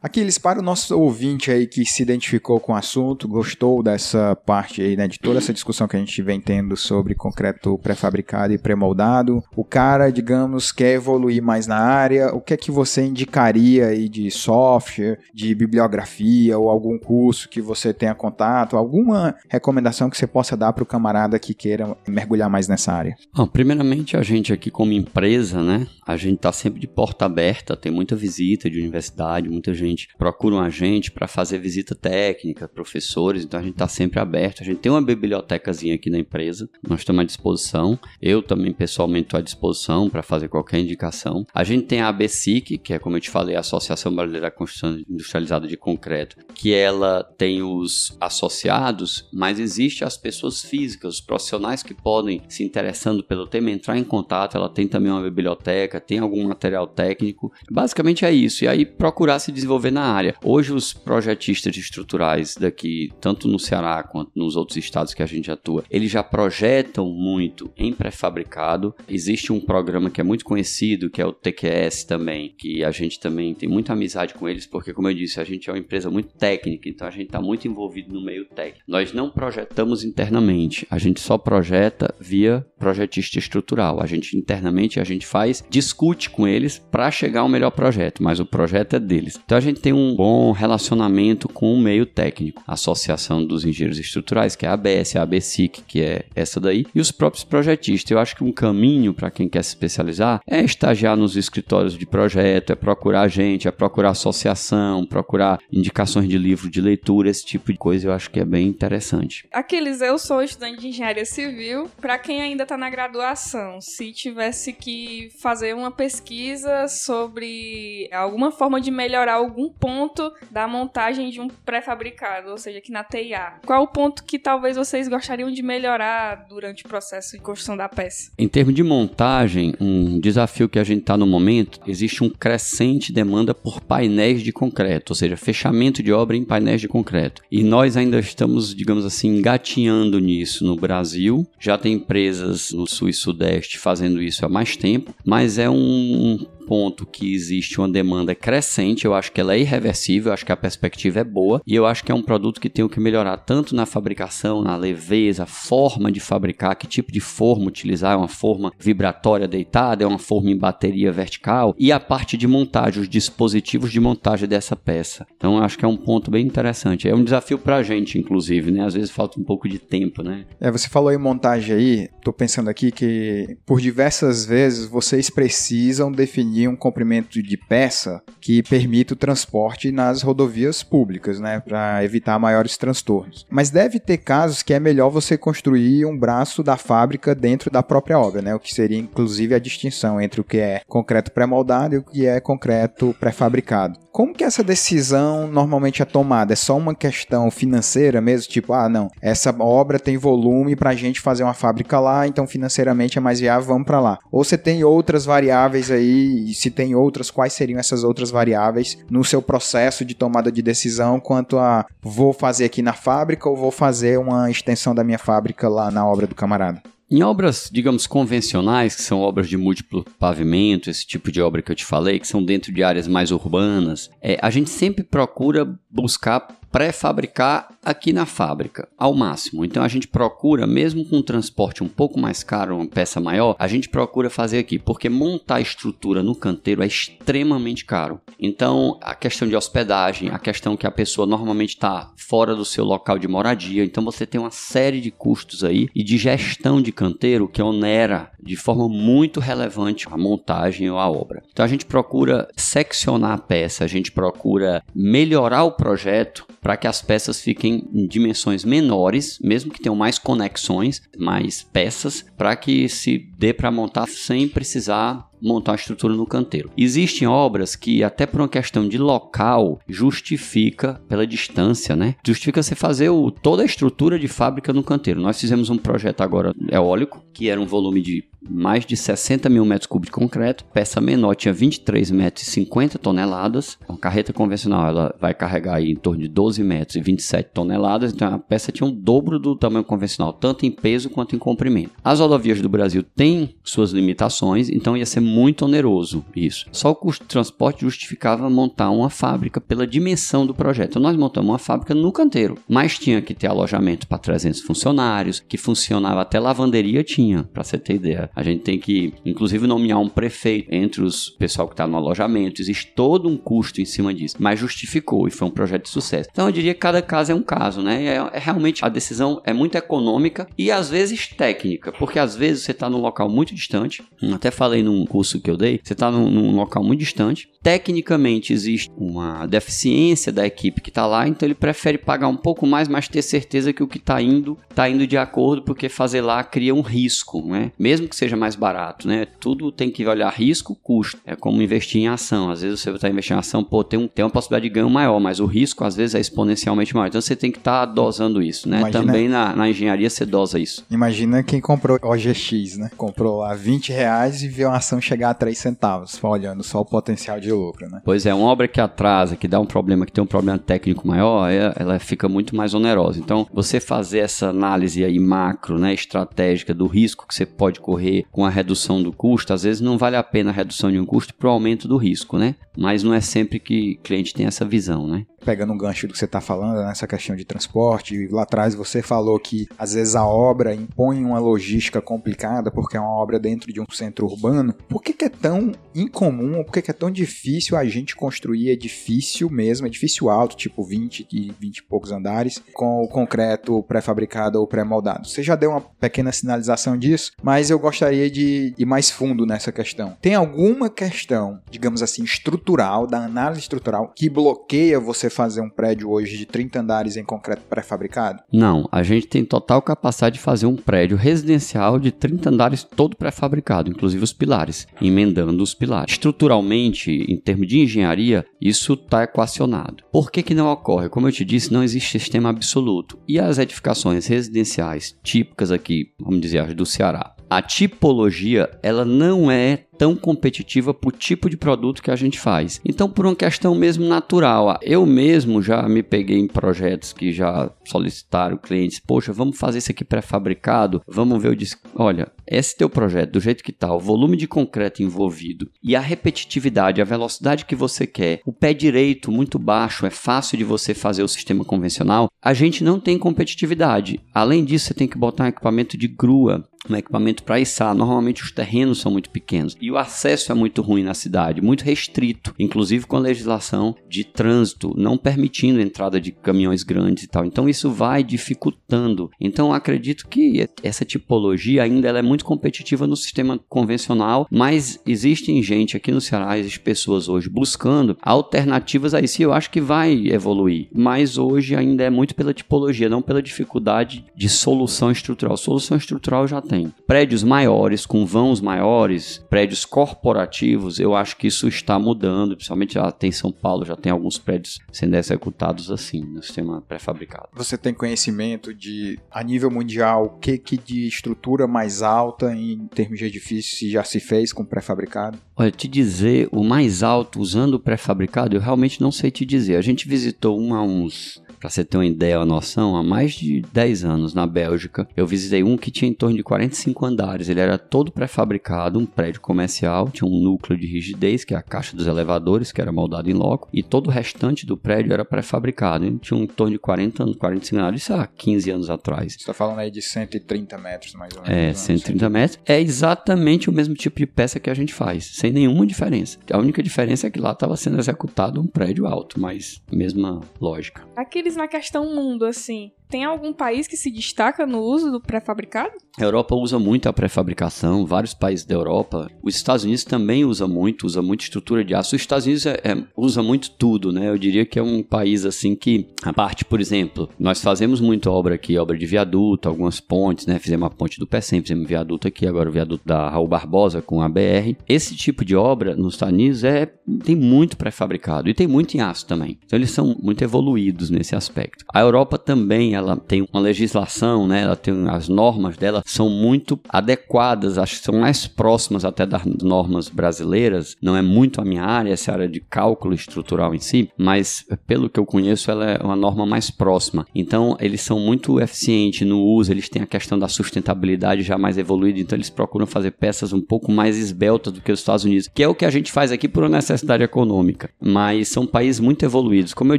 Aquiles, 0.00 0.38
para 0.38 0.60
o 0.60 0.62
nosso 0.62 0.96
ouvinte 0.96 1.50
aí 1.50 1.66
que 1.66 1.84
se 1.84 2.04
identificou 2.04 2.60
com 2.60 2.72
o 2.72 2.76
assunto, 2.76 3.26
gostou 3.26 3.82
dessa 3.82 4.36
parte 4.36 4.80
aí, 4.80 4.96
né, 4.96 5.08
de 5.08 5.18
toda 5.18 5.38
essa 5.38 5.52
discussão 5.52 5.88
que 5.88 5.96
a 5.96 5.98
gente 5.98 6.22
vem 6.22 6.40
tendo 6.40 6.76
sobre 6.76 7.16
concreto 7.16 7.76
pré-fabricado 7.78 8.52
e 8.52 8.58
pré-moldado, 8.58 9.42
o 9.56 9.64
cara, 9.64 10.10
digamos, 10.10 10.70
quer 10.70 10.94
evoluir 10.94 11.42
mais 11.42 11.66
na 11.66 11.78
área, 11.78 12.32
o 12.32 12.40
que 12.40 12.54
é 12.54 12.56
que 12.56 12.70
você 12.70 13.04
indicaria 13.04 13.88
aí 13.88 14.08
de 14.08 14.30
software, 14.30 15.18
de 15.34 15.52
bibliografia 15.52 16.56
ou 16.56 16.70
algum 16.70 16.96
curso 16.96 17.48
que 17.48 17.60
você 17.60 17.92
tenha 17.92 18.14
contato, 18.14 18.76
alguma 18.76 19.34
recomendação 19.48 20.08
que 20.08 20.16
você 20.16 20.28
possa 20.28 20.56
dar 20.56 20.72
para 20.72 20.84
o 20.84 20.86
camarada 20.86 21.40
que 21.40 21.52
queira 21.52 21.96
mergulhar 22.06 22.48
mais 22.48 22.68
nessa 22.68 22.92
área? 22.92 23.16
Bom, 23.34 23.48
primeiramente, 23.48 24.16
a 24.16 24.22
gente 24.22 24.52
aqui 24.52 24.70
como 24.70 24.92
empresa, 24.92 25.60
né, 25.60 25.88
a 26.06 26.16
gente 26.16 26.36
está 26.36 26.52
sempre 26.52 26.78
de 26.78 26.86
porta 26.86 27.24
aberta, 27.24 27.76
tem 27.76 27.90
muita 27.90 28.14
visita 28.14 28.70
de 28.70 28.78
universidade, 28.78 29.48
muita 29.48 29.74
gente 29.74 29.87
gente 29.88 30.08
procura 30.16 30.60
a 30.60 30.70
gente 30.70 31.10
para 31.10 31.28
fazer 31.28 31.58
visita 31.58 31.94
técnica, 31.94 32.68
professores, 32.68 33.44
então 33.44 33.60
a 33.60 33.62
gente 33.62 33.72
está 33.72 33.88
sempre 33.88 34.20
aberto. 34.20 34.62
A 34.62 34.64
gente 34.64 34.78
tem 34.78 34.90
uma 34.90 35.02
bibliotecazinha 35.02 35.94
aqui 35.94 36.10
na 36.10 36.18
empresa, 36.18 36.68
nós 36.86 37.00
estamos 37.00 37.22
à 37.22 37.24
disposição. 37.24 37.98
Eu 38.20 38.42
também 38.42 38.72
pessoalmente 38.72 39.26
estou 39.26 39.38
à 39.38 39.42
disposição 39.42 40.08
para 40.08 40.22
fazer 40.22 40.48
qualquer 40.48 40.80
indicação. 40.80 41.46
A 41.54 41.64
gente 41.64 41.86
tem 41.86 42.00
a 42.00 42.08
ABSIC, 42.08 42.78
que 42.78 42.92
é 42.92 42.98
como 42.98 43.16
eu 43.16 43.20
te 43.20 43.30
falei, 43.30 43.56
a 43.56 43.60
Associação 43.60 44.14
Brasileira 44.14 44.50
de 44.50 44.56
Construção 44.56 44.98
Industrializada 45.08 45.66
de 45.66 45.76
Concreto, 45.76 46.36
que 46.54 46.74
ela 46.74 47.22
tem 47.22 47.62
os 47.62 48.16
associados, 48.20 49.28
mas 49.32 49.58
existe 49.58 50.04
as 50.04 50.16
pessoas 50.16 50.62
físicas, 50.62 51.14
os 51.14 51.20
profissionais 51.20 51.82
que 51.82 51.94
podem 51.94 52.42
se 52.48 52.64
interessando 52.64 53.22
pelo 53.22 53.46
tema 53.46 53.70
entrar 53.70 53.96
em 53.96 54.04
contato. 54.04 54.56
Ela 54.56 54.68
tem 54.68 54.86
também 54.88 55.12
uma 55.12 55.22
biblioteca, 55.22 56.00
tem 56.00 56.18
algum 56.18 56.48
material 56.48 56.86
técnico. 56.86 57.52
Basicamente 57.70 58.24
é 58.24 58.32
isso. 58.32 58.64
E 58.64 58.68
aí 58.68 58.84
procurar 58.84 59.38
se 59.38 59.52
desenvolver 59.52 59.77
desenvolver 59.78 59.90
na 59.90 60.02
área. 60.02 60.34
Hoje, 60.42 60.72
os 60.72 60.92
projetistas 60.92 61.76
estruturais 61.76 62.54
daqui, 62.58 63.12
tanto 63.20 63.48
no 63.48 63.58
Ceará 63.58 64.02
quanto 64.02 64.32
nos 64.34 64.56
outros 64.56 64.76
estados 64.76 65.14
que 65.14 65.22
a 65.22 65.26
gente 65.26 65.50
atua, 65.50 65.84
eles 65.90 66.10
já 66.10 66.22
projetam 66.22 67.08
muito 67.08 67.70
em 67.76 67.92
pré-fabricado. 67.92 68.94
Existe 69.08 69.52
um 69.52 69.60
programa 69.60 70.10
que 70.10 70.20
é 70.20 70.24
muito 70.24 70.44
conhecido, 70.44 71.08
que 71.08 71.22
é 71.22 71.26
o 71.26 71.32
TQS 71.32 72.04
também, 72.04 72.54
que 72.56 72.84
a 72.84 72.90
gente 72.90 73.20
também 73.20 73.54
tem 73.54 73.68
muita 73.68 73.92
amizade 73.92 74.34
com 74.34 74.48
eles, 74.48 74.66
porque, 74.66 74.92
como 74.92 75.08
eu 75.08 75.14
disse, 75.14 75.40
a 75.40 75.44
gente 75.44 75.70
é 75.70 75.72
uma 75.72 75.78
empresa 75.78 76.10
muito 76.10 76.30
técnica, 76.36 76.88
então 76.88 77.06
a 77.06 77.10
gente 77.10 77.26
está 77.26 77.40
muito 77.40 77.68
envolvido 77.68 78.12
no 78.12 78.24
meio 78.24 78.44
técnico. 78.46 78.84
Nós 78.86 79.12
não 79.12 79.30
projetamos 79.30 80.04
internamente, 80.04 80.86
a 80.90 80.98
gente 80.98 81.20
só 81.20 81.38
projeta 81.38 82.14
via 82.20 82.66
projetista 82.78 83.38
estrutural. 83.38 84.00
A 84.02 84.06
gente 84.06 84.36
internamente 84.36 85.00
a 85.00 85.04
gente 85.04 85.26
faz, 85.26 85.64
discute 85.68 86.30
com 86.30 86.46
eles 86.46 86.78
para 86.78 87.10
chegar 87.10 87.40
ao 87.40 87.48
melhor 87.48 87.70
projeto, 87.70 88.22
mas 88.22 88.40
o 88.40 88.46
projeto 88.46 88.96
é 88.96 89.00
deles. 89.00 89.38
Então 89.44 89.58
a 89.58 89.60
gente 89.60 89.67
gente 89.68 89.80
tem 89.80 89.92
um 89.92 90.14
bom 90.14 90.52
relacionamento 90.52 91.48
com 91.48 91.72
o 91.72 91.80
meio 91.80 92.06
técnico, 92.06 92.62
a 92.66 92.74
Associação 92.74 93.44
dos 93.44 93.64
Engenheiros 93.64 93.98
Estruturais, 93.98 94.56
que 94.56 94.66
é 94.66 94.68
a 94.68 94.72
ABS, 94.72 95.16
a 95.16 95.22
ABSIC, 95.22 95.82
que 95.82 96.02
é 96.02 96.24
essa 96.34 96.60
daí, 96.60 96.86
e 96.94 97.00
os 97.00 97.10
próprios 97.10 97.44
projetistas. 97.44 98.10
Eu 98.10 98.18
acho 98.18 98.36
que 98.36 98.44
um 98.44 98.52
caminho 98.52 99.12
para 99.14 99.30
quem 99.30 99.48
quer 99.48 99.62
se 99.62 99.70
especializar 99.70 100.40
é 100.46 100.62
estagiar 100.62 101.16
nos 101.16 101.36
escritórios 101.36 101.96
de 101.96 102.06
projeto, 102.06 102.72
é 102.72 102.76
procurar 102.76 103.28
gente, 103.28 103.68
é 103.68 103.70
procurar 103.70 104.10
associação, 104.10 105.04
procurar 105.04 105.58
indicações 105.72 106.28
de 106.28 106.38
livro 106.38 106.70
de 106.70 106.80
leitura, 106.80 107.30
esse 107.30 107.44
tipo 107.44 107.72
de 107.72 107.78
coisa 107.78 108.08
eu 108.08 108.12
acho 108.12 108.30
que 108.30 108.40
é 108.40 108.44
bem 108.44 108.66
interessante. 108.66 109.46
Aquiles, 109.52 110.00
eu 110.00 110.18
sou 110.18 110.42
estudante 110.42 110.80
de 110.80 110.88
engenharia 110.88 111.24
civil. 111.24 111.90
Para 112.00 112.18
quem 112.18 112.40
ainda 112.40 112.62
está 112.62 112.76
na 112.76 112.90
graduação, 112.90 113.80
se 113.80 114.12
tivesse 114.12 114.72
que 114.72 115.30
fazer 115.40 115.74
uma 115.74 115.90
pesquisa 115.90 116.86
sobre 116.88 118.08
alguma 118.12 118.50
forma 118.50 118.80
de 118.80 118.90
melhorar 118.90 119.34
algum 119.34 119.57
ponto 119.66 120.32
da 120.50 120.68
montagem 120.68 121.30
de 121.30 121.40
um 121.40 121.48
pré-fabricado, 121.48 122.50
ou 122.50 122.58
seja, 122.58 122.78
aqui 122.78 122.92
na 122.92 123.02
TIA, 123.02 123.54
qual 123.66 123.82
o 123.82 123.88
ponto 123.88 124.22
que 124.22 124.38
talvez 124.38 124.76
vocês 124.76 125.08
gostariam 125.08 125.50
de 125.50 125.62
melhorar 125.62 126.46
durante 126.48 126.84
o 126.84 126.88
processo 126.88 127.36
de 127.36 127.42
construção 127.42 127.76
da 127.76 127.88
peça? 127.88 128.30
Em 128.38 128.46
termos 128.46 128.74
de 128.74 128.82
montagem, 128.82 129.74
um 129.80 130.20
desafio 130.20 130.68
que 130.68 130.78
a 130.78 130.84
gente 130.84 131.00
está 131.00 131.16
no 131.16 131.26
momento, 131.26 131.80
existe 131.86 132.22
um 132.22 132.30
crescente 132.30 133.12
demanda 133.12 133.54
por 133.54 133.80
painéis 133.80 134.42
de 134.42 134.52
concreto, 134.52 135.12
ou 135.12 135.16
seja, 135.16 135.36
fechamento 135.36 136.02
de 136.02 136.12
obra 136.12 136.36
em 136.36 136.44
painéis 136.44 136.80
de 136.80 136.88
concreto. 136.88 137.42
E 137.50 137.62
nós 137.62 137.96
ainda 137.96 138.18
estamos, 138.18 138.74
digamos 138.74 139.04
assim, 139.04 139.28
engatinhando 139.38 140.18
nisso 140.20 140.64
no 140.64 140.76
Brasil. 140.76 141.46
Já 141.58 141.78
tem 141.78 141.94
empresas 141.94 142.72
no 142.72 142.86
sul 142.86 143.08
e 143.08 143.12
sudeste 143.12 143.78
fazendo 143.78 144.22
isso 144.22 144.44
há 144.44 144.48
mais 144.48 144.76
tempo, 144.76 145.14
mas 145.24 145.58
é 145.58 145.68
um 145.68 146.46
ponto 146.68 147.06
que 147.06 147.34
existe 147.34 147.80
uma 147.80 147.88
demanda 147.88 148.34
crescente, 148.34 149.06
eu 149.06 149.14
acho 149.14 149.32
que 149.32 149.40
ela 149.40 149.54
é 149.54 149.60
irreversível, 149.60 150.28
eu 150.28 150.34
acho 150.34 150.44
que 150.44 150.52
a 150.52 150.56
perspectiva 150.56 151.20
é 151.20 151.24
boa 151.24 151.62
e 151.66 151.74
eu 151.74 151.86
acho 151.86 152.04
que 152.04 152.12
é 152.12 152.14
um 152.14 152.22
produto 152.22 152.60
que 152.60 152.68
tem 152.68 152.84
o 152.84 152.90
que 152.90 153.00
melhorar 153.00 153.38
tanto 153.38 153.74
na 153.74 153.86
fabricação, 153.86 154.62
na 154.62 154.76
leveza, 154.76 155.46
forma 155.46 156.12
de 156.12 156.20
fabricar, 156.20 156.76
que 156.76 156.86
tipo 156.86 157.10
de 157.10 157.20
forma 157.20 157.66
utilizar, 157.66 158.12
é 158.12 158.16
uma 158.16 158.28
forma 158.28 158.70
vibratória 158.78 159.48
deitada, 159.48 160.04
é 160.04 160.06
uma 160.06 160.18
forma 160.18 160.50
em 160.50 160.58
bateria 160.58 161.10
vertical 161.10 161.74
e 161.78 161.90
a 161.90 161.98
parte 161.98 162.36
de 162.36 162.46
montagem, 162.46 163.00
os 163.00 163.08
dispositivos 163.08 163.90
de 163.90 163.98
montagem 163.98 164.46
dessa 164.46 164.76
peça. 164.76 165.26
Então 165.36 165.56
eu 165.56 165.62
acho 165.62 165.78
que 165.78 165.86
é 165.86 165.88
um 165.88 165.96
ponto 165.96 166.30
bem 166.30 166.44
interessante. 166.44 167.08
É 167.08 167.14
um 167.14 167.24
desafio 167.24 167.58
pra 167.58 167.82
gente, 167.82 168.18
inclusive, 168.18 168.70
né? 168.70 168.84
Às 168.84 168.92
vezes 168.92 169.10
falta 169.10 169.40
um 169.40 169.44
pouco 169.44 169.66
de 169.68 169.78
tempo, 169.78 170.22
né? 170.22 170.44
É, 170.60 170.70
você 170.70 170.88
falou 170.88 171.10
em 171.12 171.18
montagem 171.18 171.74
aí, 171.74 172.08
tô 172.22 172.32
pensando 172.32 172.68
aqui 172.68 172.90
que 172.90 173.56
por 173.64 173.80
diversas 173.80 174.44
vezes 174.44 174.86
vocês 174.86 175.30
precisam 175.30 176.10
definir 176.10 176.57
conseguir 176.58 176.68
um 176.68 176.76
comprimento 176.76 177.42
de 177.42 177.56
peça 177.56 178.20
que 178.40 178.62
permita 178.62 179.14
o 179.14 179.16
transporte 179.16 179.92
nas 179.92 180.22
rodovias 180.22 180.82
públicas, 180.82 181.38
né, 181.38 181.60
para 181.60 182.02
evitar 182.04 182.38
maiores 182.38 182.76
transtornos. 182.76 183.46
Mas 183.48 183.70
deve 183.70 184.00
ter 184.00 184.18
casos 184.18 184.62
que 184.62 184.74
é 184.74 184.80
melhor 184.80 185.10
você 185.10 185.38
construir 185.38 186.04
um 186.04 186.18
braço 186.18 186.62
da 186.62 186.76
fábrica 186.76 187.34
dentro 187.34 187.70
da 187.70 187.82
própria 187.82 188.18
obra, 188.18 188.42
né, 188.42 188.54
o 188.54 188.60
que 188.60 188.74
seria 188.74 188.98
inclusive 188.98 189.54
a 189.54 189.58
distinção 189.58 190.20
entre 190.20 190.40
o 190.40 190.44
que 190.44 190.58
é 190.58 190.80
concreto 190.86 191.30
pré-moldado 191.30 191.94
e 191.94 191.98
o 191.98 192.02
que 192.02 192.26
é 192.26 192.40
concreto 192.40 193.14
pré-fabricado. 193.20 193.98
Como 194.18 194.34
que 194.34 194.42
essa 194.42 194.64
decisão 194.64 195.46
normalmente 195.46 196.02
é 196.02 196.04
tomada? 196.04 196.52
É 196.52 196.56
só 196.56 196.76
uma 196.76 196.92
questão 196.92 197.52
financeira 197.52 198.20
mesmo, 198.20 198.50
tipo, 198.50 198.72
ah, 198.72 198.88
não, 198.88 199.08
essa 199.22 199.54
obra 199.60 199.96
tem 199.96 200.16
volume 200.16 200.74
para 200.74 200.90
a 200.90 200.94
gente 200.96 201.20
fazer 201.20 201.44
uma 201.44 201.54
fábrica 201.54 202.00
lá, 202.00 202.26
então 202.26 202.44
financeiramente 202.44 203.16
é 203.16 203.20
mais 203.20 203.38
viável, 203.38 203.68
vamos 203.68 203.86
para 203.86 204.00
lá. 204.00 204.18
Ou 204.32 204.42
você 204.42 204.58
tem 204.58 204.82
outras 204.82 205.24
variáveis 205.24 205.88
aí 205.88 206.50
e 206.50 206.52
se 206.52 206.68
tem 206.68 206.96
outras, 206.96 207.30
quais 207.30 207.52
seriam 207.52 207.78
essas 207.78 208.02
outras 208.02 208.28
variáveis 208.28 208.98
no 209.08 209.22
seu 209.22 209.40
processo 209.40 210.04
de 210.04 210.16
tomada 210.16 210.50
de 210.50 210.62
decisão 210.62 211.20
quanto 211.20 211.56
a 211.56 211.86
vou 212.02 212.32
fazer 212.32 212.64
aqui 212.64 212.82
na 212.82 212.94
fábrica 212.94 213.48
ou 213.48 213.56
vou 213.56 213.70
fazer 213.70 214.18
uma 214.18 214.50
extensão 214.50 214.96
da 214.96 215.04
minha 215.04 215.16
fábrica 215.20 215.68
lá 215.68 215.92
na 215.92 216.04
obra 216.04 216.26
do 216.26 216.34
camarada? 216.34 216.82
Em 217.10 217.22
obras, 217.22 217.70
digamos, 217.72 218.06
convencionais, 218.06 218.94
que 218.94 219.00
são 219.00 219.20
obras 219.20 219.48
de 219.48 219.56
múltiplo 219.56 220.04
pavimento, 220.18 220.90
esse 220.90 221.06
tipo 221.06 221.32
de 221.32 221.40
obra 221.40 221.62
que 221.62 221.72
eu 221.72 221.76
te 221.76 221.84
falei, 221.84 222.18
que 222.18 222.28
são 222.28 222.44
dentro 222.44 222.70
de 222.70 222.82
áreas 222.82 223.08
mais 223.08 223.30
urbanas, 223.30 224.10
é, 224.20 224.38
a 224.42 224.50
gente 224.50 224.68
sempre 224.68 225.02
procura 225.02 225.66
buscar 225.90 226.46
pré-fabricar 226.70 227.68
aqui 227.88 228.12
na 228.12 228.26
fábrica, 228.26 228.86
ao 228.98 229.14
máximo. 229.14 229.64
Então 229.64 229.82
a 229.82 229.88
gente 229.88 230.06
procura, 230.06 230.66
mesmo 230.66 231.06
com 231.06 231.16
um 231.16 231.22
transporte 231.22 231.82
um 231.82 231.88
pouco 231.88 232.20
mais 232.20 232.42
caro, 232.42 232.76
uma 232.76 232.86
peça 232.86 233.18
maior, 233.18 233.56
a 233.58 233.66
gente 233.66 233.88
procura 233.88 234.28
fazer 234.28 234.58
aqui, 234.58 234.78
porque 234.78 235.08
montar 235.08 235.56
a 235.56 235.60
estrutura 235.60 236.22
no 236.22 236.34
canteiro 236.34 236.82
é 236.82 236.86
extremamente 236.86 237.86
caro. 237.86 238.20
Então 238.38 238.98
a 239.00 239.14
questão 239.14 239.48
de 239.48 239.56
hospedagem, 239.56 240.28
a 240.28 240.38
questão 240.38 240.76
que 240.76 240.86
a 240.86 240.90
pessoa 240.90 241.26
normalmente 241.26 241.70
está 241.70 242.12
fora 242.16 242.54
do 242.54 242.64
seu 242.64 242.84
local 242.84 243.18
de 243.18 243.26
moradia, 243.26 243.84
então 243.84 244.04
você 244.04 244.26
tem 244.26 244.38
uma 244.38 244.50
série 244.50 245.00
de 245.00 245.10
custos 245.10 245.64
aí 245.64 245.88
e 245.94 246.04
de 246.04 246.18
gestão 246.18 246.82
de 246.82 246.92
canteiro 246.92 247.48
que 247.48 247.62
onera 247.62 248.30
de 248.38 248.54
forma 248.54 248.86
muito 248.86 249.40
relevante 249.40 250.06
a 250.10 250.16
montagem 250.18 250.90
ou 250.90 250.98
a 250.98 251.10
obra. 251.10 251.42
Então 251.50 251.64
a 251.64 251.68
gente 251.68 251.86
procura 251.86 252.48
seccionar 252.54 253.32
a 253.32 253.38
peça, 253.38 253.82
a 253.82 253.88
gente 253.88 254.12
procura 254.12 254.82
melhorar 254.94 255.64
o 255.64 255.72
projeto 255.72 256.46
para 256.60 256.76
que 256.76 256.86
as 256.86 257.00
peças 257.00 257.40
fiquem 257.40 257.77
em 257.92 258.06
dimensões 258.06 258.64
menores, 258.64 259.38
mesmo 259.42 259.72
que 259.72 259.80
tenham 259.80 259.96
mais 259.96 260.18
conexões, 260.18 261.02
mais 261.16 261.62
peças, 261.62 262.24
para 262.36 262.54
que 262.56 262.88
se 262.88 263.18
dê 263.38 263.52
para 263.52 263.70
montar 263.70 264.06
sem 264.06 264.48
precisar 264.48 265.28
montar 265.40 265.72
a 265.72 265.76
estrutura 265.76 266.14
no 266.14 266.26
canteiro. 266.26 266.70
Existem 266.76 267.26
obras 267.26 267.76
que, 267.76 268.02
até 268.02 268.26
por 268.26 268.40
uma 268.40 268.48
questão 268.48 268.88
de 268.88 268.98
local, 268.98 269.80
justifica 269.88 271.00
pela 271.08 271.26
distância, 271.26 271.96
né? 271.96 272.16
Justifica 272.24 272.62
você 272.62 272.74
fazer 272.74 273.10
o, 273.10 273.30
toda 273.30 273.62
a 273.62 273.66
estrutura 273.66 274.18
de 274.18 274.28
fábrica 274.28 274.72
no 274.72 274.82
canteiro. 274.82 275.20
Nós 275.20 275.40
fizemos 275.40 275.70
um 275.70 275.76
projeto 275.76 276.20
agora 276.22 276.54
eólico, 276.70 277.24
que 277.32 277.48
era 277.48 277.60
um 277.60 277.66
volume 277.66 278.00
de 278.00 278.24
mais 278.48 278.86
de 278.86 278.96
60 278.96 279.48
mil 279.48 279.64
metros 279.64 279.86
cúbicos 279.86 280.08
de 280.08 280.24
concreto. 280.24 280.64
Peça 280.72 281.00
menor 281.00 281.34
tinha 281.34 281.52
23 281.52 282.10
metros 282.10 282.46
e 282.46 282.50
50 282.50 282.98
toneladas. 282.98 283.78
Uma 283.88 283.98
carreta 283.98 284.32
convencional 284.32 284.86
ela 284.86 285.14
vai 285.20 285.34
carregar 285.34 285.76
aí 285.76 285.90
em 285.90 285.96
torno 285.96 286.22
de 286.22 286.28
12 286.28 286.62
metros 286.62 286.96
e 286.96 287.00
27 287.00 287.50
toneladas. 287.52 288.12
Então 288.12 288.32
a 288.32 288.38
peça 288.38 288.72
tinha 288.72 288.86
um 288.86 288.92
dobro 288.92 289.38
do 289.38 289.56
tamanho 289.56 289.84
convencional, 289.84 290.32
tanto 290.32 290.64
em 290.64 290.70
peso 290.70 291.10
quanto 291.10 291.34
em 291.34 291.38
comprimento. 291.38 291.92
As 292.02 292.20
rodovias 292.20 292.60
do 292.60 292.68
Brasil 292.68 293.02
têm 293.02 293.54
suas 293.62 293.90
limitações, 293.90 294.68
então 294.68 294.96
ia 294.96 295.06
ser 295.06 295.20
muito 295.28 295.64
oneroso 295.64 296.24
isso. 296.34 296.66
Só 296.72 296.90
o 296.90 296.94
custo 296.94 297.24
de 297.24 297.28
transporte 297.28 297.82
justificava 297.82 298.48
montar 298.48 298.90
uma 298.90 299.10
fábrica 299.10 299.60
pela 299.60 299.86
dimensão 299.86 300.46
do 300.46 300.54
projeto. 300.54 300.98
Nós 300.98 301.16
montamos 301.16 301.50
uma 301.50 301.58
fábrica 301.58 301.94
no 301.94 302.10
canteiro, 302.12 302.58
mas 302.68 302.98
tinha 302.98 303.20
que 303.20 303.34
ter 303.34 303.46
alojamento 303.46 304.06
para 304.06 304.18
300 304.18 304.60
funcionários, 304.60 305.40
que 305.40 305.56
funcionava 305.56 306.22
até 306.22 306.38
lavanderia 306.38 307.04
tinha, 307.04 307.44
para 307.44 307.62
você 307.62 307.78
ter 307.78 307.94
ideia. 307.94 308.30
A 308.34 308.42
gente 308.42 308.62
tem 308.62 308.78
que, 308.78 309.14
inclusive, 309.24 309.66
nomear 309.66 310.00
um 310.00 310.08
prefeito 310.08 310.68
entre 310.72 311.02
os 311.02 311.30
pessoal 311.30 311.68
que 311.68 311.74
está 311.74 311.86
no 311.86 311.96
alojamento. 311.96 312.60
Existe 312.60 312.92
todo 312.94 313.28
um 313.28 313.36
custo 313.36 313.80
em 313.80 313.84
cima 313.84 314.12
disso, 314.14 314.36
mas 314.38 314.58
justificou 314.58 315.28
e 315.28 315.30
foi 315.30 315.48
um 315.48 315.50
projeto 315.50 315.84
de 315.84 315.90
sucesso. 315.90 316.28
Então, 316.32 316.46
eu 316.46 316.52
diria 316.52 316.74
que 316.74 316.80
cada 316.80 317.02
caso 317.02 317.32
é 317.32 317.34
um 317.34 317.42
caso, 317.42 317.82
né? 317.82 318.04
É, 318.04 318.30
é 318.32 318.38
realmente 318.38 318.84
a 318.84 318.88
decisão 318.88 319.40
é 319.44 319.52
muito 319.52 319.76
econômica 319.76 320.48
e 320.56 320.70
às 320.70 320.88
vezes 320.88 321.28
técnica, 321.28 321.92
porque 321.92 322.18
às 322.18 322.34
vezes 322.34 322.64
você 322.64 322.72
está 322.72 322.88
num 322.88 323.00
local 323.00 323.28
muito 323.28 323.54
distante. 323.54 324.02
Até 324.34 324.50
falei 324.50 324.82
num 324.82 325.04
curso 325.04 325.17
que 325.22 325.50
eu 325.50 325.56
dei, 325.56 325.80
você 325.82 325.92
está 325.92 326.10
num, 326.10 326.30
num 326.30 326.54
local 326.54 326.82
muito 326.82 327.00
distante. 327.00 327.48
Tecnicamente 327.62 328.52
existe 328.52 328.90
uma 328.96 329.46
deficiência 329.46 330.32
da 330.32 330.46
equipe 330.46 330.80
que 330.80 330.90
está 330.90 331.06
lá, 331.06 331.26
então 331.26 331.46
ele 331.46 331.54
prefere 331.54 331.98
pagar 331.98 332.28
um 332.28 332.36
pouco 332.36 332.66
mais, 332.66 332.88
mas 332.88 333.08
ter 333.08 333.22
certeza 333.22 333.72
que 333.72 333.82
o 333.82 333.88
que 333.88 333.98
está 333.98 334.22
indo 334.22 334.56
está 334.70 334.88
indo 334.88 335.06
de 335.06 335.16
acordo, 335.16 335.62
porque 335.62 335.88
fazer 335.88 336.20
lá 336.20 336.44
cria 336.44 336.74
um 336.74 336.80
risco, 336.80 337.42
né? 337.44 337.72
Mesmo 337.78 338.08
que 338.08 338.14
seja 338.14 338.36
mais 338.36 338.54
barato, 338.54 339.08
né? 339.08 339.26
Tudo 339.40 339.72
tem 339.72 339.90
que 339.90 340.06
olhar 340.06 340.32
risco, 340.32 340.76
custo. 340.76 341.18
É 341.26 341.34
como 341.34 341.60
investir 341.60 342.00
em 342.00 342.08
ação. 342.08 342.50
Às 342.50 342.62
vezes 342.62 342.80
você 342.80 342.90
está 342.90 343.08
investindo 343.08 343.36
em 343.36 343.40
ação, 343.40 343.64
pô, 343.64 343.82
tem, 343.82 343.98
um, 343.98 344.06
tem 344.06 344.24
uma 344.24 344.30
possibilidade 344.30 344.68
de 344.68 344.74
ganho 344.74 344.88
maior, 344.88 345.18
mas 345.18 345.40
o 345.40 345.46
risco 345.46 345.84
às 345.84 345.96
vezes 345.96 346.14
é 346.14 346.20
exponencialmente 346.20 346.94
maior. 346.94 347.08
Então 347.08 347.20
você 347.20 347.34
tem 347.34 347.50
que 347.50 347.58
estar 347.58 347.86
tá 347.86 347.92
dosando 347.92 348.40
isso, 348.40 348.68
né? 348.68 348.80
Imagina, 348.80 349.04
Também 349.04 349.28
na, 349.28 349.56
na 349.56 349.68
engenharia 349.68 350.08
você 350.08 350.24
dosa 350.24 350.58
isso. 350.58 350.84
Imagina 350.90 351.42
quem 351.42 351.60
comprou 351.60 351.98
OGX, 352.02 352.76
né? 352.78 352.90
Comprou 352.96 353.42
a 353.42 353.54
20 353.54 353.92
reais 353.92 354.42
e 354.42 354.48
viu 354.48 354.70
a 354.70 354.76
ação 354.76 355.00
chegar 355.08 355.30
a 355.30 355.34
3 355.34 355.56
centavos, 355.56 356.22
olhando 356.22 356.62
só 356.62 356.80
o 356.80 356.84
potencial 356.84 357.40
de 357.40 357.50
lucro, 357.50 357.88
né? 357.88 358.00
Pois 358.04 358.26
é, 358.26 358.34
uma 358.34 358.48
obra 358.48 358.68
que 358.68 358.80
atrasa, 358.80 359.36
que 359.36 359.48
dá 359.48 359.58
um 359.58 359.66
problema, 359.66 360.04
que 360.04 360.12
tem 360.12 360.22
um 360.22 360.26
problema 360.26 360.58
técnico 360.58 361.06
maior, 361.06 361.50
é, 361.50 361.72
ela 361.76 361.98
fica 361.98 362.28
muito 362.28 362.54
mais 362.54 362.74
onerosa. 362.74 363.18
Então, 363.18 363.46
você 363.52 363.80
fazer 363.80 364.18
essa 364.18 364.48
análise 364.48 365.04
aí 365.04 365.18
macro, 365.18 365.78
né, 365.78 365.94
estratégica 365.94 366.74
do 366.74 366.86
risco 366.86 367.26
que 367.26 367.34
você 367.34 367.46
pode 367.46 367.80
correr 367.80 368.26
com 368.30 368.44
a 368.44 368.50
redução 368.50 369.02
do 369.02 369.12
custo, 369.12 369.52
às 369.52 369.62
vezes 369.62 369.80
não 369.80 369.96
vale 369.96 370.16
a 370.16 370.22
pena 370.22 370.50
a 370.50 370.54
redução 370.54 370.90
de 370.90 370.98
um 370.98 371.06
custo 371.06 371.34
para 371.34 371.48
o 371.48 371.52
aumento 371.52 371.88
do 371.88 371.96
risco, 371.96 372.38
né? 372.38 372.54
Mas 372.76 373.02
não 373.02 373.14
é 373.14 373.20
sempre 373.20 373.58
que 373.58 373.98
o 373.98 374.02
cliente 374.02 374.34
tem 374.34 374.46
essa 374.46 374.64
visão, 374.64 375.06
né? 375.06 375.24
Pegando 375.44 375.72
um 375.72 375.78
gancho 375.78 376.06
do 376.06 376.12
que 376.12 376.18
você 376.18 376.24
está 376.24 376.40
falando, 376.40 376.84
nessa 376.84 377.06
questão 377.06 377.36
de 377.36 377.44
transporte, 377.44 378.28
lá 378.28 378.42
atrás 378.42 378.74
você 378.74 379.02
falou 379.02 379.38
que 379.38 379.66
às 379.78 379.94
vezes 379.94 380.14
a 380.14 380.26
obra 380.26 380.74
impõe 380.74 381.24
uma 381.24 381.38
logística 381.38 382.00
complicada 382.00 382.70
porque 382.70 382.96
é 382.96 383.00
uma 383.00 383.10
obra 383.10 383.38
dentro 383.38 383.72
de 383.72 383.80
um 383.80 383.86
centro 383.90 384.26
urbano. 384.26 384.74
Por 384.88 385.02
que, 385.02 385.12
que 385.12 385.24
é 385.24 385.28
tão 385.28 385.72
incomum, 385.94 386.62
por 386.64 386.72
que, 386.72 386.82
que 386.82 386.90
é 386.90 386.94
tão 386.94 387.10
difícil 387.10 387.76
a 387.76 387.84
gente 387.84 388.14
construir 388.14 388.70
edifício 388.70 389.50
mesmo, 389.50 389.86
edifício 389.86 390.28
alto, 390.28 390.56
tipo 390.56 390.84
20 390.84 391.26
e 391.32 391.52
20 391.58 391.78
e 391.78 391.82
poucos 391.82 392.12
andares, 392.12 392.62
com 392.72 393.02
o 393.02 393.08
concreto 393.08 393.82
pré-fabricado 393.84 394.60
ou 394.60 394.66
pré-moldado? 394.66 395.28
Você 395.28 395.42
já 395.42 395.54
deu 395.54 395.70
uma 395.70 395.80
pequena 395.80 396.32
sinalização 396.32 396.96
disso, 396.96 397.32
mas 397.42 397.70
eu 397.70 397.78
gostaria 397.78 398.30
de 398.30 398.74
ir 398.76 398.86
mais 398.86 399.10
fundo 399.10 399.46
nessa 399.46 399.72
questão. 399.72 400.16
Tem 400.20 400.34
alguma 400.34 400.90
questão, 400.90 401.60
digamos 401.70 402.02
assim, 402.02 402.22
estrutural, 402.22 403.06
da 403.06 403.24
análise 403.24 403.60
estrutural, 403.60 404.12
que 404.14 404.28
bloqueia 404.28 405.00
você 405.00 405.27
fazer 405.30 405.60
um 405.60 405.68
prédio 405.68 406.10
hoje 406.10 406.36
de 406.36 406.46
30 406.46 406.80
andares 406.80 407.16
em 407.16 407.24
concreto 407.24 407.62
pré-fabricado? 407.68 408.42
Não, 408.52 408.88
a 408.90 409.02
gente 409.02 409.26
tem 409.26 409.44
total 409.44 409.82
capacidade 409.82 410.34
de 410.34 410.40
fazer 410.40 410.66
um 410.66 410.76
prédio 410.76 411.16
residencial 411.16 411.98
de 411.98 412.10
30 412.10 412.50
andares 412.50 412.84
todo 412.84 413.16
pré-fabricado, 413.16 413.90
inclusive 413.90 414.24
os 414.24 414.32
pilares, 414.32 414.86
emendando 415.00 415.62
os 415.62 415.74
pilares. 415.74 416.12
Estruturalmente, 416.12 417.10
em 417.10 417.36
termos 417.36 417.66
de 417.66 417.80
engenharia, 417.80 418.44
isso 418.60 418.94
está 418.94 419.24
equacionado. 419.24 420.04
Por 420.12 420.30
que, 420.30 420.42
que 420.42 420.54
não 420.54 420.70
ocorre? 420.70 421.08
Como 421.08 421.28
eu 421.28 421.32
te 421.32 421.44
disse, 421.44 421.72
não 421.72 421.82
existe 421.82 422.18
sistema 422.18 422.50
absoluto. 422.50 423.18
E 423.26 423.38
as 423.38 423.58
edificações 423.58 424.26
residenciais 424.26 425.16
típicas 425.22 425.70
aqui, 425.70 426.12
vamos 426.18 426.40
dizer, 426.40 426.58
as 426.58 426.74
do 426.74 426.86
Ceará, 426.86 427.34
a 427.50 427.62
tipologia 427.62 428.70
ela 428.82 429.04
não 429.04 429.50
é 429.50 429.86
tão 429.98 430.14
competitiva 430.14 430.94
para 430.94 431.08
o 431.08 431.12
tipo 431.12 431.50
de 431.50 431.56
produto 431.56 432.02
que 432.02 432.10
a 432.10 432.16
gente 432.16 432.38
faz. 432.38 432.80
Então, 432.84 433.10
por 433.10 433.26
uma 433.26 433.34
questão 433.34 433.74
mesmo 433.74 434.06
natural, 434.06 434.78
eu 434.80 435.04
mesmo 435.04 435.60
já 435.60 435.86
me 435.88 436.02
peguei 436.02 436.38
em 436.38 436.46
projetos 436.46 437.12
que 437.12 437.32
já 437.32 437.70
solicitaram 437.84 438.56
clientes, 438.56 439.00
poxa, 439.00 439.32
vamos 439.32 439.58
fazer 439.58 439.78
isso 439.78 439.90
aqui 439.90 440.04
pré-fabricado, 440.04 441.02
vamos 441.06 441.42
ver, 441.42 441.48
eu 441.48 441.54
disse, 441.54 441.76
olha, 441.94 442.30
esse 442.46 442.76
teu 442.76 442.88
projeto, 442.88 443.32
do 443.32 443.40
jeito 443.40 443.64
que 443.64 443.72
tá, 443.72 443.92
o 443.92 443.98
volume 443.98 444.36
de 444.36 444.46
concreto 444.46 445.02
envolvido 445.02 445.68
e 445.82 445.96
a 445.96 446.00
repetitividade, 446.00 447.00
a 447.00 447.04
velocidade 447.04 447.64
que 447.64 447.74
você 447.74 448.06
quer, 448.06 448.40
o 448.46 448.52
pé 448.52 448.72
direito 448.72 449.32
muito 449.32 449.58
baixo, 449.58 450.06
é 450.06 450.10
fácil 450.10 450.56
de 450.56 450.64
você 450.64 450.94
fazer 450.94 451.22
o 451.22 451.28
sistema 451.28 451.64
convencional, 451.64 452.28
a 452.40 452.54
gente 452.54 452.84
não 452.84 453.00
tem 453.00 453.18
competitividade. 453.18 454.20
Além 454.32 454.64
disso, 454.64 454.86
você 454.86 454.94
tem 454.94 455.08
que 455.08 455.18
botar 455.18 455.44
um 455.44 455.48
equipamento 455.48 455.98
de 455.98 456.06
grua, 456.06 456.64
um 456.88 456.96
equipamento 456.96 457.42
para 457.42 457.60
içar. 457.60 457.94
Normalmente 457.94 458.42
os 458.42 458.52
terrenos 458.52 459.00
são 459.00 459.12
muito 459.12 459.30
pequenos 459.30 459.76
e 459.80 459.87
o 459.90 459.98
acesso 459.98 460.52
é 460.52 460.54
muito 460.54 460.82
ruim 460.82 461.02
na 461.02 461.14
cidade, 461.14 461.60
muito 461.60 461.84
restrito, 461.84 462.54
inclusive 462.58 463.06
com 463.06 463.16
a 463.16 463.20
legislação 463.20 463.94
de 464.08 464.24
trânsito 464.24 464.92
não 464.96 465.16
permitindo 465.16 465.78
a 465.78 465.82
entrada 465.82 466.20
de 466.20 466.32
caminhões 466.32 466.82
grandes 466.82 467.24
e 467.24 467.28
tal. 467.28 467.44
Então 467.44 467.68
isso 467.68 467.90
vai 467.90 468.22
dificultando. 468.22 469.30
Então 469.40 469.72
acredito 469.72 470.26
que 470.28 470.68
essa 470.82 471.04
tipologia 471.04 471.82
ainda 471.82 472.08
é 472.08 472.22
muito 472.22 472.44
competitiva 472.44 473.06
no 473.06 473.16
sistema 473.16 473.58
convencional, 473.68 474.46
mas 474.50 475.00
existem 475.06 475.62
gente 475.62 475.96
aqui 475.96 476.10
no 476.10 476.20
Ceará, 476.20 476.58
existem 476.58 476.82
pessoas 476.82 477.28
hoje 477.28 477.48
buscando 477.48 478.16
alternativas 478.22 479.14
a 479.14 479.20
isso 479.20 479.40
e 479.40 479.44
eu 479.44 479.52
acho 479.52 479.70
que 479.70 479.80
vai 479.80 480.28
evoluir. 480.28 480.88
Mas 480.94 481.38
hoje 481.38 481.74
ainda 481.74 482.04
é 482.04 482.10
muito 482.10 482.34
pela 482.34 482.54
tipologia, 482.54 483.08
não 483.08 483.22
pela 483.22 483.42
dificuldade 483.42 484.24
de 484.36 484.48
solução 484.48 485.10
estrutural. 485.10 485.56
Solução 485.56 485.96
estrutural 485.96 486.46
já 486.46 486.60
tem. 486.60 486.92
Prédios 487.06 487.42
maiores, 487.42 488.06
com 488.06 488.24
vãos 488.24 488.60
maiores, 488.60 489.44
prédios 489.50 489.77
prédios 489.78 489.84
corporativos, 489.84 490.98
eu 490.98 491.14
acho 491.14 491.36
que 491.36 491.46
isso 491.46 491.68
está 491.68 491.98
mudando, 491.98 492.56
principalmente 492.56 492.94
já 492.94 493.10
tem 493.12 493.30
São 493.30 493.52
Paulo, 493.52 493.84
já 493.84 493.96
tem 493.96 494.10
alguns 494.10 494.38
prédios 494.38 494.78
sendo 494.92 495.14
executados 495.16 495.90
assim, 495.90 496.20
no 496.20 496.42
sistema 496.42 496.82
pré-fabricado. 496.82 497.48
Você 497.52 497.76
tem 497.76 497.94
conhecimento 497.94 498.74
de, 498.74 499.18
a 499.30 499.42
nível 499.42 499.70
mundial, 499.70 500.24
o 500.24 500.38
que, 500.38 500.58
que 500.58 500.76
de 500.76 501.06
estrutura 501.06 501.66
mais 501.66 502.02
alta 502.02 502.54
em 502.54 502.86
termos 502.88 503.18
de 503.18 503.26
edifícios 503.26 503.90
já 503.90 504.04
se 504.04 504.20
fez 504.20 504.52
com 504.52 504.64
pré-fabricado? 504.64 505.38
Olha, 505.56 505.70
te 505.70 505.88
dizer 505.88 506.48
o 506.52 506.64
mais 506.64 507.02
alto 507.02 507.40
usando 507.40 507.74
o 507.74 507.80
pré-fabricado, 507.80 508.56
eu 508.56 508.60
realmente 508.60 509.00
não 509.00 509.12
sei 509.12 509.30
te 509.30 509.44
dizer. 509.44 509.76
A 509.76 509.82
gente 509.82 510.08
visitou 510.08 510.58
um 510.58 510.74
a 510.74 510.82
uns 510.82 511.42
para 511.58 511.68
você 511.68 511.84
ter 511.84 511.96
uma 511.96 512.06
ideia, 512.06 512.38
uma 512.38 512.46
noção, 512.46 512.96
há 512.96 513.02
mais 513.02 513.32
de 513.32 513.60
10 513.72 514.04
anos 514.04 514.34
na 514.34 514.46
Bélgica, 514.46 515.08
eu 515.16 515.26
visitei 515.26 515.62
um 515.62 515.76
que 515.76 515.90
tinha 515.90 516.10
em 516.10 516.14
torno 516.14 516.36
de 516.36 516.42
45 516.42 517.04
andares. 517.04 517.48
Ele 517.48 517.60
era 517.60 517.78
todo 517.78 518.12
pré-fabricado, 518.12 518.98
um 518.98 519.06
prédio 519.06 519.40
comercial, 519.40 520.08
tinha 520.10 520.28
um 520.28 520.40
núcleo 520.40 520.78
de 520.78 520.86
rigidez, 520.86 521.44
que 521.44 521.54
é 521.54 521.56
a 521.56 521.62
caixa 521.62 521.96
dos 521.96 522.06
elevadores, 522.06 522.72
que 522.72 522.80
era 522.80 522.92
moldado 522.92 523.30
em 523.30 523.34
loco, 523.34 523.68
e 523.72 523.82
todo 523.82 524.08
o 524.08 524.10
restante 524.10 524.64
do 524.64 524.76
prédio 524.76 525.12
era 525.12 525.24
pré-fabricado. 525.24 526.04
Ele 526.04 526.18
tinha 526.18 526.40
em 526.40 526.46
torno 526.46 526.72
de 526.72 526.78
40 526.78 527.22
anos, 527.22 527.36
45 527.36 527.80
andares, 527.80 528.02
isso 528.02 528.14
há 528.14 528.26
15 528.26 528.70
anos 528.70 528.90
atrás. 528.90 529.32
Você 529.32 529.38
está 529.38 529.54
falando 529.54 529.80
aí 529.80 529.90
de 529.90 530.00
130 530.00 530.78
metros, 530.78 531.14
mais 531.14 531.34
ou 531.34 531.42
menos. 531.42 531.56
É, 531.56 531.72
130 531.72 532.28
né? 532.28 532.40
metros. 532.40 532.60
É 532.66 532.80
exatamente 532.80 533.68
o 533.68 533.72
mesmo 533.72 533.94
tipo 533.94 534.18
de 534.18 534.26
peça 534.26 534.60
que 534.60 534.70
a 534.70 534.74
gente 534.74 534.94
faz, 534.94 535.24
sem 535.34 535.52
nenhuma 535.52 535.86
diferença. 535.86 536.38
A 536.50 536.58
única 536.58 536.82
diferença 536.82 537.26
é 537.26 537.30
que 537.30 537.40
lá 537.40 537.52
estava 537.52 537.76
sendo 537.76 537.98
executado 537.98 538.60
um 538.60 538.66
prédio 538.66 539.06
alto, 539.06 539.40
mas 539.40 539.82
mesma 539.90 540.40
lógica. 540.60 541.02
Aquele 541.16 541.47
na 541.56 541.68
questão 541.68 542.14
mundo, 542.14 542.44
assim. 542.44 542.92
Tem 543.08 543.24
algum 543.24 543.52
país 543.52 543.86
que 543.86 543.96
se 543.96 544.10
destaca 544.10 544.66
no 544.66 544.80
uso 544.80 545.10
do 545.10 545.20
pré-fabricado? 545.20 545.92
A 546.18 546.22
Europa 546.22 546.54
usa 546.54 546.78
muito 546.78 547.08
a 547.08 547.12
pré-fabricação, 547.12 548.04
vários 548.04 548.34
países 548.34 548.66
da 548.66 548.74
Europa. 548.74 549.30
Os 549.42 549.54
Estados 549.54 549.84
Unidos 549.84 550.04
também 550.04 550.44
usa 550.44 550.66
muito, 550.66 551.06
usa 551.06 551.22
muito 551.22 551.42
estrutura 551.42 551.84
de 551.84 551.94
aço. 551.94 552.14
Os 552.14 552.20
Estados 552.20 552.44
Unidos 552.44 552.66
é, 552.66 552.80
é, 552.84 553.04
usa 553.16 553.42
muito 553.42 553.70
tudo, 553.70 554.12
né? 554.12 554.28
Eu 554.28 554.36
diria 554.36 554.66
que 554.66 554.78
é 554.78 554.82
um 554.82 555.02
país 555.02 555.46
assim 555.46 555.74
que, 555.74 556.08
a 556.22 556.32
parte, 556.32 556.64
por 556.64 556.80
exemplo, 556.80 557.30
nós 557.38 557.62
fazemos 557.62 558.00
muita 558.00 558.30
obra 558.30 558.56
aqui, 558.56 558.76
obra 558.76 558.98
de 558.98 559.06
viaduto, 559.06 559.68
algumas 559.68 560.00
pontes, 560.00 560.46
né? 560.46 560.58
Fizemos 560.58 560.86
a 560.86 560.90
ponte 560.90 561.18
do 561.18 561.26
Pecém, 561.26 561.62
fizemos 561.62 561.84
um 561.84 561.88
viaduto 561.88 562.28
aqui, 562.28 562.46
agora 562.46 562.68
o 562.68 562.72
viaduto 562.72 563.06
da 563.06 563.30
Raul 563.30 563.48
Barbosa 563.48 564.02
com 564.02 564.20
a 564.20 564.28
BR. 564.28 564.76
Esse 564.88 565.14
tipo 565.16 565.44
de 565.44 565.56
obra 565.56 565.94
nos 565.94 566.14
Estados 566.14 566.34
Unidos 566.34 566.64
é, 566.64 566.86
tem 567.24 567.36
muito 567.36 567.76
pré-fabricado 567.76 568.50
e 568.50 568.54
tem 568.54 568.66
muito 568.66 568.96
em 568.96 569.00
aço 569.00 569.26
também. 569.26 569.58
Então 569.64 569.78
eles 569.78 569.92
são 569.92 570.14
muito 570.20 570.42
evoluídos 570.42 571.08
nesse 571.08 571.34
aspecto. 571.34 571.84
A 571.94 572.00
Europa 572.00 572.36
também 572.36 572.97
ela 572.98 573.16
tem 573.16 573.46
uma 573.52 573.60
legislação, 573.60 574.46
né? 574.46 574.62
Ela 574.62 574.76
tem 574.76 575.08
as 575.08 575.28
normas 575.28 575.76
dela 575.76 576.02
são 576.04 576.28
muito 576.28 576.78
adequadas, 576.88 577.78
acho 577.78 577.98
que 577.98 578.04
são 578.04 578.14
mais 578.14 578.46
próximas 578.46 579.04
até 579.04 579.24
das 579.24 579.44
normas 579.44 580.08
brasileiras. 580.08 580.96
Não 581.00 581.16
é 581.16 581.22
muito 581.22 581.60
a 581.60 581.64
minha 581.64 581.84
área, 581.84 582.12
essa 582.12 582.32
área 582.32 582.48
de 582.48 582.60
cálculo 582.60 583.14
estrutural 583.14 583.74
em 583.74 583.78
si, 583.78 584.10
mas 584.16 584.64
pelo 584.86 585.08
que 585.08 585.20
eu 585.20 585.26
conheço, 585.26 585.70
ela 585.70 585.90
é 585.90 586.02
uma 586.02 586.16
norma 586.16 586.44
mais 586.46 586.70
próxima. 586.70 587.26
Então, 587.34 587.76
eles 587.80 588.00
são 588.00 588.18
muito 588.18 588.60
eficientes 588.60 589.26
no 589.26 589.40
uso, 589.40 589.72
eles 589.72 589.88
têm 589.88 590.02
a 590.02 590.06
questão 590.06 590.38
da 590.38 590.48
sustentabilidade 590.48 591.42
já 591.42 591.58
mais 591.58 591.78
evoluída, 591.78 592.20
então 592.20 592.36
eles 592.36 592.50
procuram 592.50 592.86
fazer 592.86 593.12
peças 593.12 593.52
um 593.52 593.60
pouco 593.60 593.90
mais 593.92 594.16
esbeltas 594.16 594.72
do 594.72 594.80
que 594.80 594.92
os 594.92 595.00
Estados 595.00 595.24
Unidos, 595.24 595.48
que 595.52 595.62
é 595.62 595.68
o 595.68 595.74
que 595.74 595.84
a 595.84 595.90
gente 595.90 596.10
faz 596.10 596.32
aqui 596.32 596.48
por 596.48 596.62
uma 596.62 596.68
necessidade 596.68 597.22
econômica. 597.22 597.90
Mas 598.00 598.48
são 598.48 598.66
países 598.66 599.00
muito 599.00 599.24
evoluídos. 599.24 599.74
Como 599.74 599.92
eu 599.92 599.98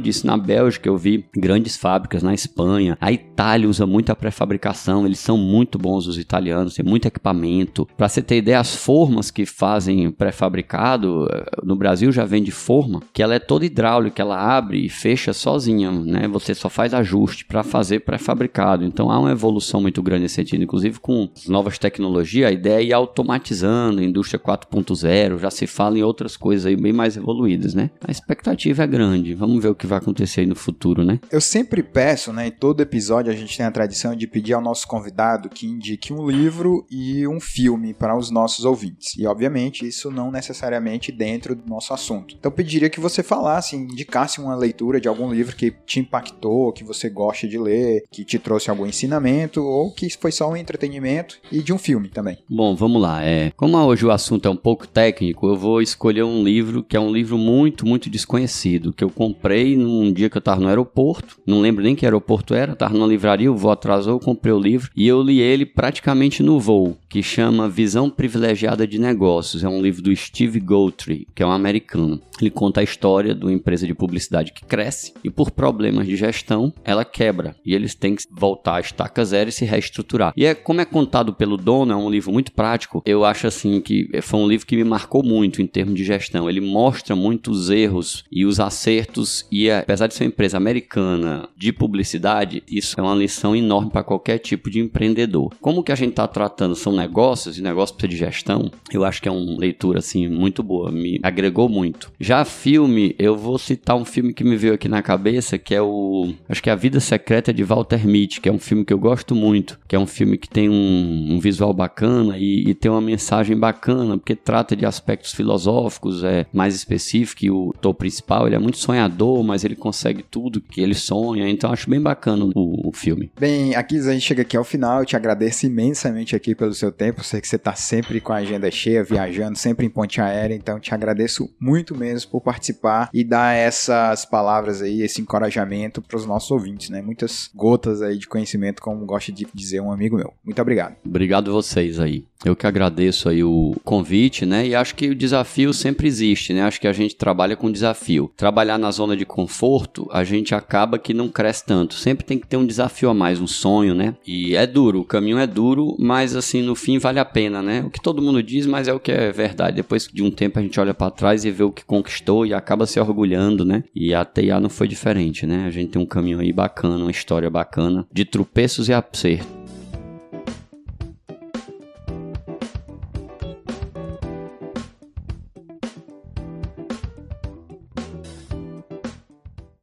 disse, 0.00 0.26
na 0.26 0.36
Bélgica 0.36 0.88
eu 0.88 0.96
vi 0.96 1.24
grandes 1.36 1.76
fábricas, 1.76 2.22
na 2.22 2.34
Espanha, 2.34 2.89
a 3.00 3.12
Itália 3.12 3.68
usa 3.68 3.86
muito 3.86 4.10
a 4.10 4.16
pré-fabricação, 4.16 5.06
eles 5.06 5.18
são 5.18 5.36
muito 5.36 5.78
bons 5.78 6.06
os 6.06 6.18
italianos, 6.18 6.74
tem 6.74 6.84
muito 6.84 7.06
equipamento. 7.06 7.86
Para 7.96 8.08
você 8.08 8.22
ter 8.22 8.38
ideia, 8.38 8.60
as 8.60 8.74
formas 8.74 9.30
que 9.30 9.44
fazem 9.44 10.10
pré-fabricado, 10.10 11.26
eh, 11.30 11.44
no 11.62 11.76
Brasil 11.76 12.12
já 12.12 12.24
vem 12.24 12.42
de 12.42 12.50
forma, 12.50 13.02
que 13.12 13.22
ela 13.22 13.34
é 13.34 13.38
toda 13.38 13.66
hidráulica, 13.66 14.22
ela 14.22 14.38
abre 14.38 14.84
e 14.84 14.88
fecha 14.88 15.32
sozinha, 15.32 15.90
né? 15.90 16.28
Você 16.28 16.54
só 16.54 16.68
faz 16.68 16.94
ajuste 16.94 17.44
para 17.44 17.62
fazer 17.62 18.00
pré-fabricado. 18.00 18.84
Então 18.84 19.10
há 19.10 19.18
uma 19.18 19.32
evolução 19.32 19.80
muito 19.80 20.02
grande 20.02 20.22
nesse 20.22 20.36
sentido, 20.36 20.62
inclusive 20.62 20.98
com 21.00 21.28
novas 21.46 21.78
tecnologias, 21.78 22.48
a 22.48 22.52
ideia 22.52 22.80
é 22.80 22.84
ir 22.84 22.92
automatizando, 22.92 24.02
indústria 24.02 24.38
4.0, 24.38 25.38
já 25.38 25.50
se 25.50 25.66
fala 25.66 25.98
em 25.98 26.02
outras 26.02 26.36
coisas 26.36 26.66
aí 26.66 26.76
bem 26.76 26.92
mais 26.92 27.16
evoluídas, 27.16 27.74
né? 27.74 27.90
A 28.06 28.10
expectativa 28.10 28.82
é 28.82 28.86
grande. 28.86 29.34
Vamos 29.34 29.62
ver 29.62 29.68
o 29.68 29.74
que 29.74 29.86
vai 29.86 29.98
acontecer 29.98 30.42
aí 30.42 30.46
no 30.46 30.54
futuro, 30.54 31.04
né? 31.04 31.18
Eu 31.30 31.40
sempre 31.40 31.82
peço, 31.82 32.32
né, 32.32 32.48
em 32.48 32.50
todo 32.50 32.79
episódio 32.82 33.32
a 33.32 33.36
gente 33.36 33.56
tem 33.56 33.66
a 33.66 33.70
tradição 33.70 34.14
de 34.14 34.26
pedir 34.26 34.52
ao 34.52 34.60
nosso 34.60 34.86
convidado 34.86 35.48
que 35.48 35.66
indique 35.66 36.12
um 36.12 36.28
livro 36.28 36.86
e 36.90 37.26
um 37.26 37.40
filme 37.40 37.94
para 37.94 38.16
os 38.16 38.30
nossos 38.30 38.64
ouvintes. 38.64 39.14
E 39.16 39.26
obviamente 39.26 39.86
isso 39.86 40.10
não 40.10 40.30
necessariamente 40.30 41.12
dentro 41.12 41.54
do 41.54 41.68
nosso 41.68 41.92
assunto. 41.92 42.34
Então 42.38 42.50
pediria 42.50 42.90
que 42.90 43.00
você 43.00 43.22
falasse, 43.22 43.76
indicasse 43.76 44.40
uma 44.40 44.54
leitura 44.54 45.00
de 45.00 45.08
algum 45.08 45.30
livro 45.30 45.56
que 45.56 45.70
te 45.86 46.00
impactou, 46.00 46.72
que 46.72 46.84
você 46.84 47.08
gosta 47.08 47.46
de 47.46 47.58
ler, 47.58 48.04
que 48.10 48.24
te 48.24 48.38
trouxe 48.38 48.70
algum 48.70 48.86
ensinamento 48.86 49.62
ou 49.62 49.92
que 49.92 50.08
foi 50.18 50.32
só 50.32 50.50
um 50.50 50.56
entretenimento 50.56 51.38
e 51.50 51.62
de 51.62 51.72
um 51.72 51.78
filme 51.78 52.08
também. 52.08 52.38
Bom, 52.48 52.74
vamos 52.74 53.00
lá. 53.00 53.22
É, 53.22 53.52
como 53.56 53.76
hoje 53.78 54.04
o 54.04 54.10
assunto 54.10 54.46
é 54.46 54.50
um 54.50 54.56
pouco 54.56 54.86
técnico, 54.86 55.46
eu 55.46 55.56
vou 55.56 55.80
escolher 55.80 56.22
um 56.22 56.42
livro 56.42 56.82
que 56.82 56.96
é 56.96 57.00
um 57.00 57.12
livro 57.12 57.38
muito, 57.38 57.86
muito 57.86 58.10
desconhecido, 58.10 58.92
que 58.92 59.04
eu 59.04 59.10
comprei 59.10 59.76
num 59.76 60.12
dia 60.12 60.28
que 60.28 60.36
eu 60.36 60.40
estava 60.40 60.60
no 60.60 60.68
aeroporto, 60.68 61.38
não 61.46 61.60
lembro 61.60 61.82
nem 61.82 61.94
que 61.94 62.04
aeroporto 62.04 62.54
era, 62.54 62.69
espera. 62.70 62.76
Tava 62.76 62.94
numa 62.94 63.06
livraria, 63.06 63.50
o 63.50 63.56
voo 63.56 63.70
atrasou, 63.70 64.14
eu 64.14 64.20
comprei 64.20 64.52
o 64.52 64.58
livro 64.58 64.90
e 64.96 65.06
eu 65.06 65.22
li 65.22 65.40
ele 65.40 65.66
praticamente 65.66 66.42
no 66.42 66.58
voo, 66.58 66.96
que 67.08 67.22
chama 67.22 67.68
Visão 67.68 68.08
Privilegiada 68.08 68.86
de 68.86 68.98
Negócios. 68.98 69.64
É 69.64 69.68
um 69.68 69.82
livro 69.82 70.02
do 70.02 70.14
Steve 70.14 70.60
Gottry, 70.60 71.26
que 71.34 71.42
é 71.42 71.46
um 71.46 71.50
americano. 71.50 72.20
Ele 72.40 72.50
conta 72.50 72.80
a 72.80 72.84
história 72.84 73.34
de 73.34 73.44
uma 73.44 73.52
empresa 73.52 73.86
de 73.86 73.94
publicidade 73.94 74.52
que 74.52 74.64
cresce 74.64 75.12
e 75.22 75.28
por 75.28 75.50
problemas 75.50 76.06
de 76.06 76.16
gestão 76.16 76.72
ela 76.82 77.04
quebra 77.04 77.54
e 77.64 77.74
eles 77.74 77.94
têm 77.94 78.14
que 78.14 78.24
voltar 78.30 78.76
à 78.76 78.80
estaca 78.80 79.24
zero 79.24 79.50
e 79.50 79.52
se 79.52 79.64
reestruturar. 79.64 80.32
E 80.36 80.46
é 80.46 80.54
como 80.54 80.80
é 80.80 80.84
contado 80.84 81.34
pelo 81.34 81.56
dono, 81.56 81.92
é 81.92 81.96
um 81.96 82.08
livro 82.08 82.32
muito 82.32 82.52
prático. 82.52 83.02
Eu 83.04 83.24
acho 83.24 83.46
assim 83.46 83.80
que 83.80 84.08
foi 84.22 84.40
um 84.40 84.48
livro 84.48 84.66
que 84.66 84.76
me 84.76 84.84
marcou 84.84 85.22
muito 85.22 85.60
em 85.60 85.66
termos 85.66 85.94
de 85.94 86.04
gestão. 86.04 86.48
Ele 86.48 86.60
mostra 86.60 87.14
muito 87.14 87.50
os 87.50 87.68
erros 87.68 88.24
e 88.32 88.46
os 88.46 88.58
acertos 88.58 89.46
e 89.50 89.70
apesar 89.70 90.06
de 90.06 90.14
ser 90.14 90.24
uma 90.24 90.28
empresa 90.28 90.56
americana 90.56 91.48
de 91.56 91.72
publicidade, 91.72 92.59
isso 92.68 92.98
é 92.98 93.02
uma 93.02 93.14
lição 93.14 93.54
enorme 93.54 93.90
para 93.90 94.02
qualquer 94.02 94.38
tipo 94.38 94.70
de 94.70 94.80
empreendedor. 94.80 95.52
Como 95.60 95.82
que 95.82 95.92
a 95.92 95.94
gente 95.94 96.10
está 96.10 96.26
tratando 96.26 96.74
são 96.74 96.92
negócios 96.92 97.58
e 97.58 97.62
negócio 97.62 97.94
precisa 97.94 98.10
de 98.10 98.16
gestão, 98.16 98.70
eu 98.92 99.04
acho 99.04 99.20
que 99.20 99.28
é 99.28 99.32
uma 99.32 99.58
leitura 99.58 99.98
assim 99.98 100.28
muito 100.28 100.62
boa, 100.62 100.90
me 100.90 101.20
agregou 101.22 101.68
muito. 101.68 102.12
Já 102.18 102.44
filme, 102.44 103.14
eu 103.18 103.36
vou 103.36 103.58
citar 103.58 103.96
um 103.96 104.04
filme 104.04 104.32
que 104.32 104.44
me 104.44 104.56
veio 104.56 104.74
aqui 104.74 104.88
na 104.88 105.02
cabeça, 105.02 105.58
que 105.58 105.74
é 105.74 105.82
o 105.82 106.32
acho 106.48 106.62
que 106.62 106.70
é 106.70 106.72
A 106.72 106.76
Vida 106.76 107.00
Secreta 107.00 107.52
de 107.52 107.62
Walter 107.62 108.06
Mitty, 108.06 108.40
que 108.40 108.48
é 108.48 108.52
um 108.52 108.58
filme 108.58 108.84
que 108.84 108.92
eu 108.92 108.98
gosto 108.98 109.34
muito, 109.34 109.78
que 109.86 109.96
é 109.96 109.98
um 109.98 110.06
filme 110.06 110.36
que 110.36 110.48
tem 110.48 110.68
um, 110.68 111.34
um 111.34 111.40
visual 111.40 111.72
bacana 111.72 112.38
e, 112.38 112.68
e, 112.68 112.74
tem 112.74 112.90
uma 112.90 113.00
mensagem 113.00 113.56
bacana, 113.56 114.16
porque 114.16 114.34
trata 114.34 114.74
de 114.74 114.86
aspectos 114.86 115.32
filosóficos, 115.32 116.24
é 116.24 116.46
mais 116.52 116.74
específico, 116.74 117.44
e 117.44 117.50
o 117.50 117.72
ator 117.76 117.94
principal, 117.94 118.46
ele 118.46 118.56
é 118.56 118.58
muito 118.58 118.78
sonhador, 118.78 119.42
mas 119.42 119.64
ele 119.64 119.76
consegue 119.76 120.22
tudo 120.22 120.60
que 120.60 120.80
ele 120.80 120.94
sonha, 120.94 121.48
então 121.48 121.72
acho 121.72 121.88
bem 121.88 122.00
bacana 122.00 122.49
o, 122.54 122.88
o 122.88 122.92
filme. 122.92 123.30
Bem, 123.38 123.74
aqui 123.74 123.98
a 123.98 124.12
gente 124.12 124.22
chega 124.22 124.42
aqui 124.42 124.56
ao 124.56 124.64
final, 124.64 125.00
eu 125.00 125.06
te 125.06 125.16
agradeço 125.16 125.66
imensamente 125.66 126.34
aqui 126.34 126.54
pelo 126.54 126.74
seu 126.74 126.92
tempo, 126.92 127.24
sei 127.24 127.40
que 127.40 127.48
você 127.48 127.56
está 127.56 127.74
sempre 127.74 128.20
com 128.20 128.32
a 128.32 128.36
agenda 128.36 128.70
cheia, 128.70 129.04
viajando, 129.04 129.58
sempre 129.58 129.86
em 129.86 129.90
ponte 129.90 130.20
aérea, 130.20 130.54
então 130.54 130.78
te 130.78 130.94
agradeço 130.94 131.50
muito 131.60 131.96
mesmo 131.96 132.30
por 132.30 132.40
participar 132.40 133.10
e 133.12 133.24
dar 133.24 133.54
essas 133.54 134.24
palavras 134.24 134.82
aí, 134.82 135.02
esse 135.02 135.20
encorajamento 135.20 136.02
para 136.02 136.16
os 136.16 136.26
nossos 136.26 136.50
ouvintes, 136.50 136.90
né? 136.90 137.02
Muitas 137.02 137.50
gotas 137.54 138.02
aí 138.02 138.18
de 138.18 138.26
conhecimento, 138.26 138.82
como 138.82 139.04
gosta 139.04 139.32
de 139.32 139.46
dizer 139.54 139.80
um 139.80 139.92
amigo 139.92 140.16
meu. 140.16 140.32
Muito 140.44 140.60
obrigado. 140.60 140.96
Obrigado 141.04 141.52
vocês 141.52 141.98
aí. 141.98 142.24
Eu 142.42 142.56
que 142.56 142.66
agradeço 142.66 143.28
aí 143.28 143.44
o 143.44 143.76
convite, 143.84 144.46
né? 144.46 144.66
E 144.66 144.74
acho 144.74 144.94
que 144.94 145.10
o 145.10 145.14
desafio 145.14 145.74
sempre 145.74 146.08
existe, 146.08 146.54
né? 146.54 146.62
Acho 146.62 146.80
que 146.80 146.88
a 146.88 146.92
gente 146.92 147.14
trabalha 147.14 147.54
com 147.54 147.70
desafio. 147.70 148.32
Trabalhar 148.34 148.78
na 148.78 148.90
zona 148.90 149.14
de 149.14 149.26
conforto, 149.26 150.08
a 150.10 150.24
gente 150.24 150.54
acaba 150.54 150.98
que 150.98 151.12
não 151.12 151.28
cresce 151.28 151.66
tanto. 151.66 151.94
Sempre 151.94 152.24
tem 152.30 152.38
que 152.38 152.46
ter 152.46 152.56
um 152.56 152.66
desafio 152.66 153.10
a 153.10 153.14
mais, 153.14 153.40
um 153.40 153.46
sonho, 153.46 153.92
né? 153.92 154.14
E 154.24 154.54
é 154.54 154.64
duro, 154.64 155.00
o 155.00 155.04
caminho 155.04 155.38
é 155.38 155.48
duro, 155.48 155.96
mas 155.98 156.36
assim, 156.36 156.62
no 156.62 156.76
fim 156.76 156.96
vale 156.96 157.18
a 157.18 157.24
pena, 157.24 157.60
né? 157.60 157.82
O 157.84 157.90
que 157.90 158.00
todo 158.00 158.22
mundo 158.22 158.40
diz, 158.40 158.66
mas 158.66 158.86
é 158.86 158.92
o 158.92 159.00
que 159.00 159.10
é 159.10 159.32
verdade. 159.32 159.76
Depois 159.76 160.06
de 160.06 160.22
um 160.22 160.30
tempo 160.30 160.58
a 160.58 160.62
gente 160.62 160.78
olha 160.78 160.94
para 160.94 161.10
trás 161.10 161.44
e 161.44 161.50
vê 161.50 161.64
o 161.64 161.72
que 161.72 161.84
conquistou 161.84 162.46
e 162.46 162.54
acaba 162.54 162.86
se 162.86 163.00
orgulhando, 163.00 163.64
né? 163.64 163.82
E 163.92 164.14
a 164.14 164.24
TIA 164.24 164.60
não 164.60 164.70
foi 164.70 164.86
diferente, 164.86 165.44
né? 165.44 165.64
A 165.66 165.70
gente 165.70 165.90
tem 165.90 166.00
um 166.00 166.06
caminho 166.06 166.38
aí 166.38 166.52
bacana, 166.52 166.98
uma 166.98 167.10
história 167.10 167.50
bacana, 167.50 168.06
de 168.12 168.24
tropeços 168.24 168.88
e 168.88 168.92
acertos 168.92 169.59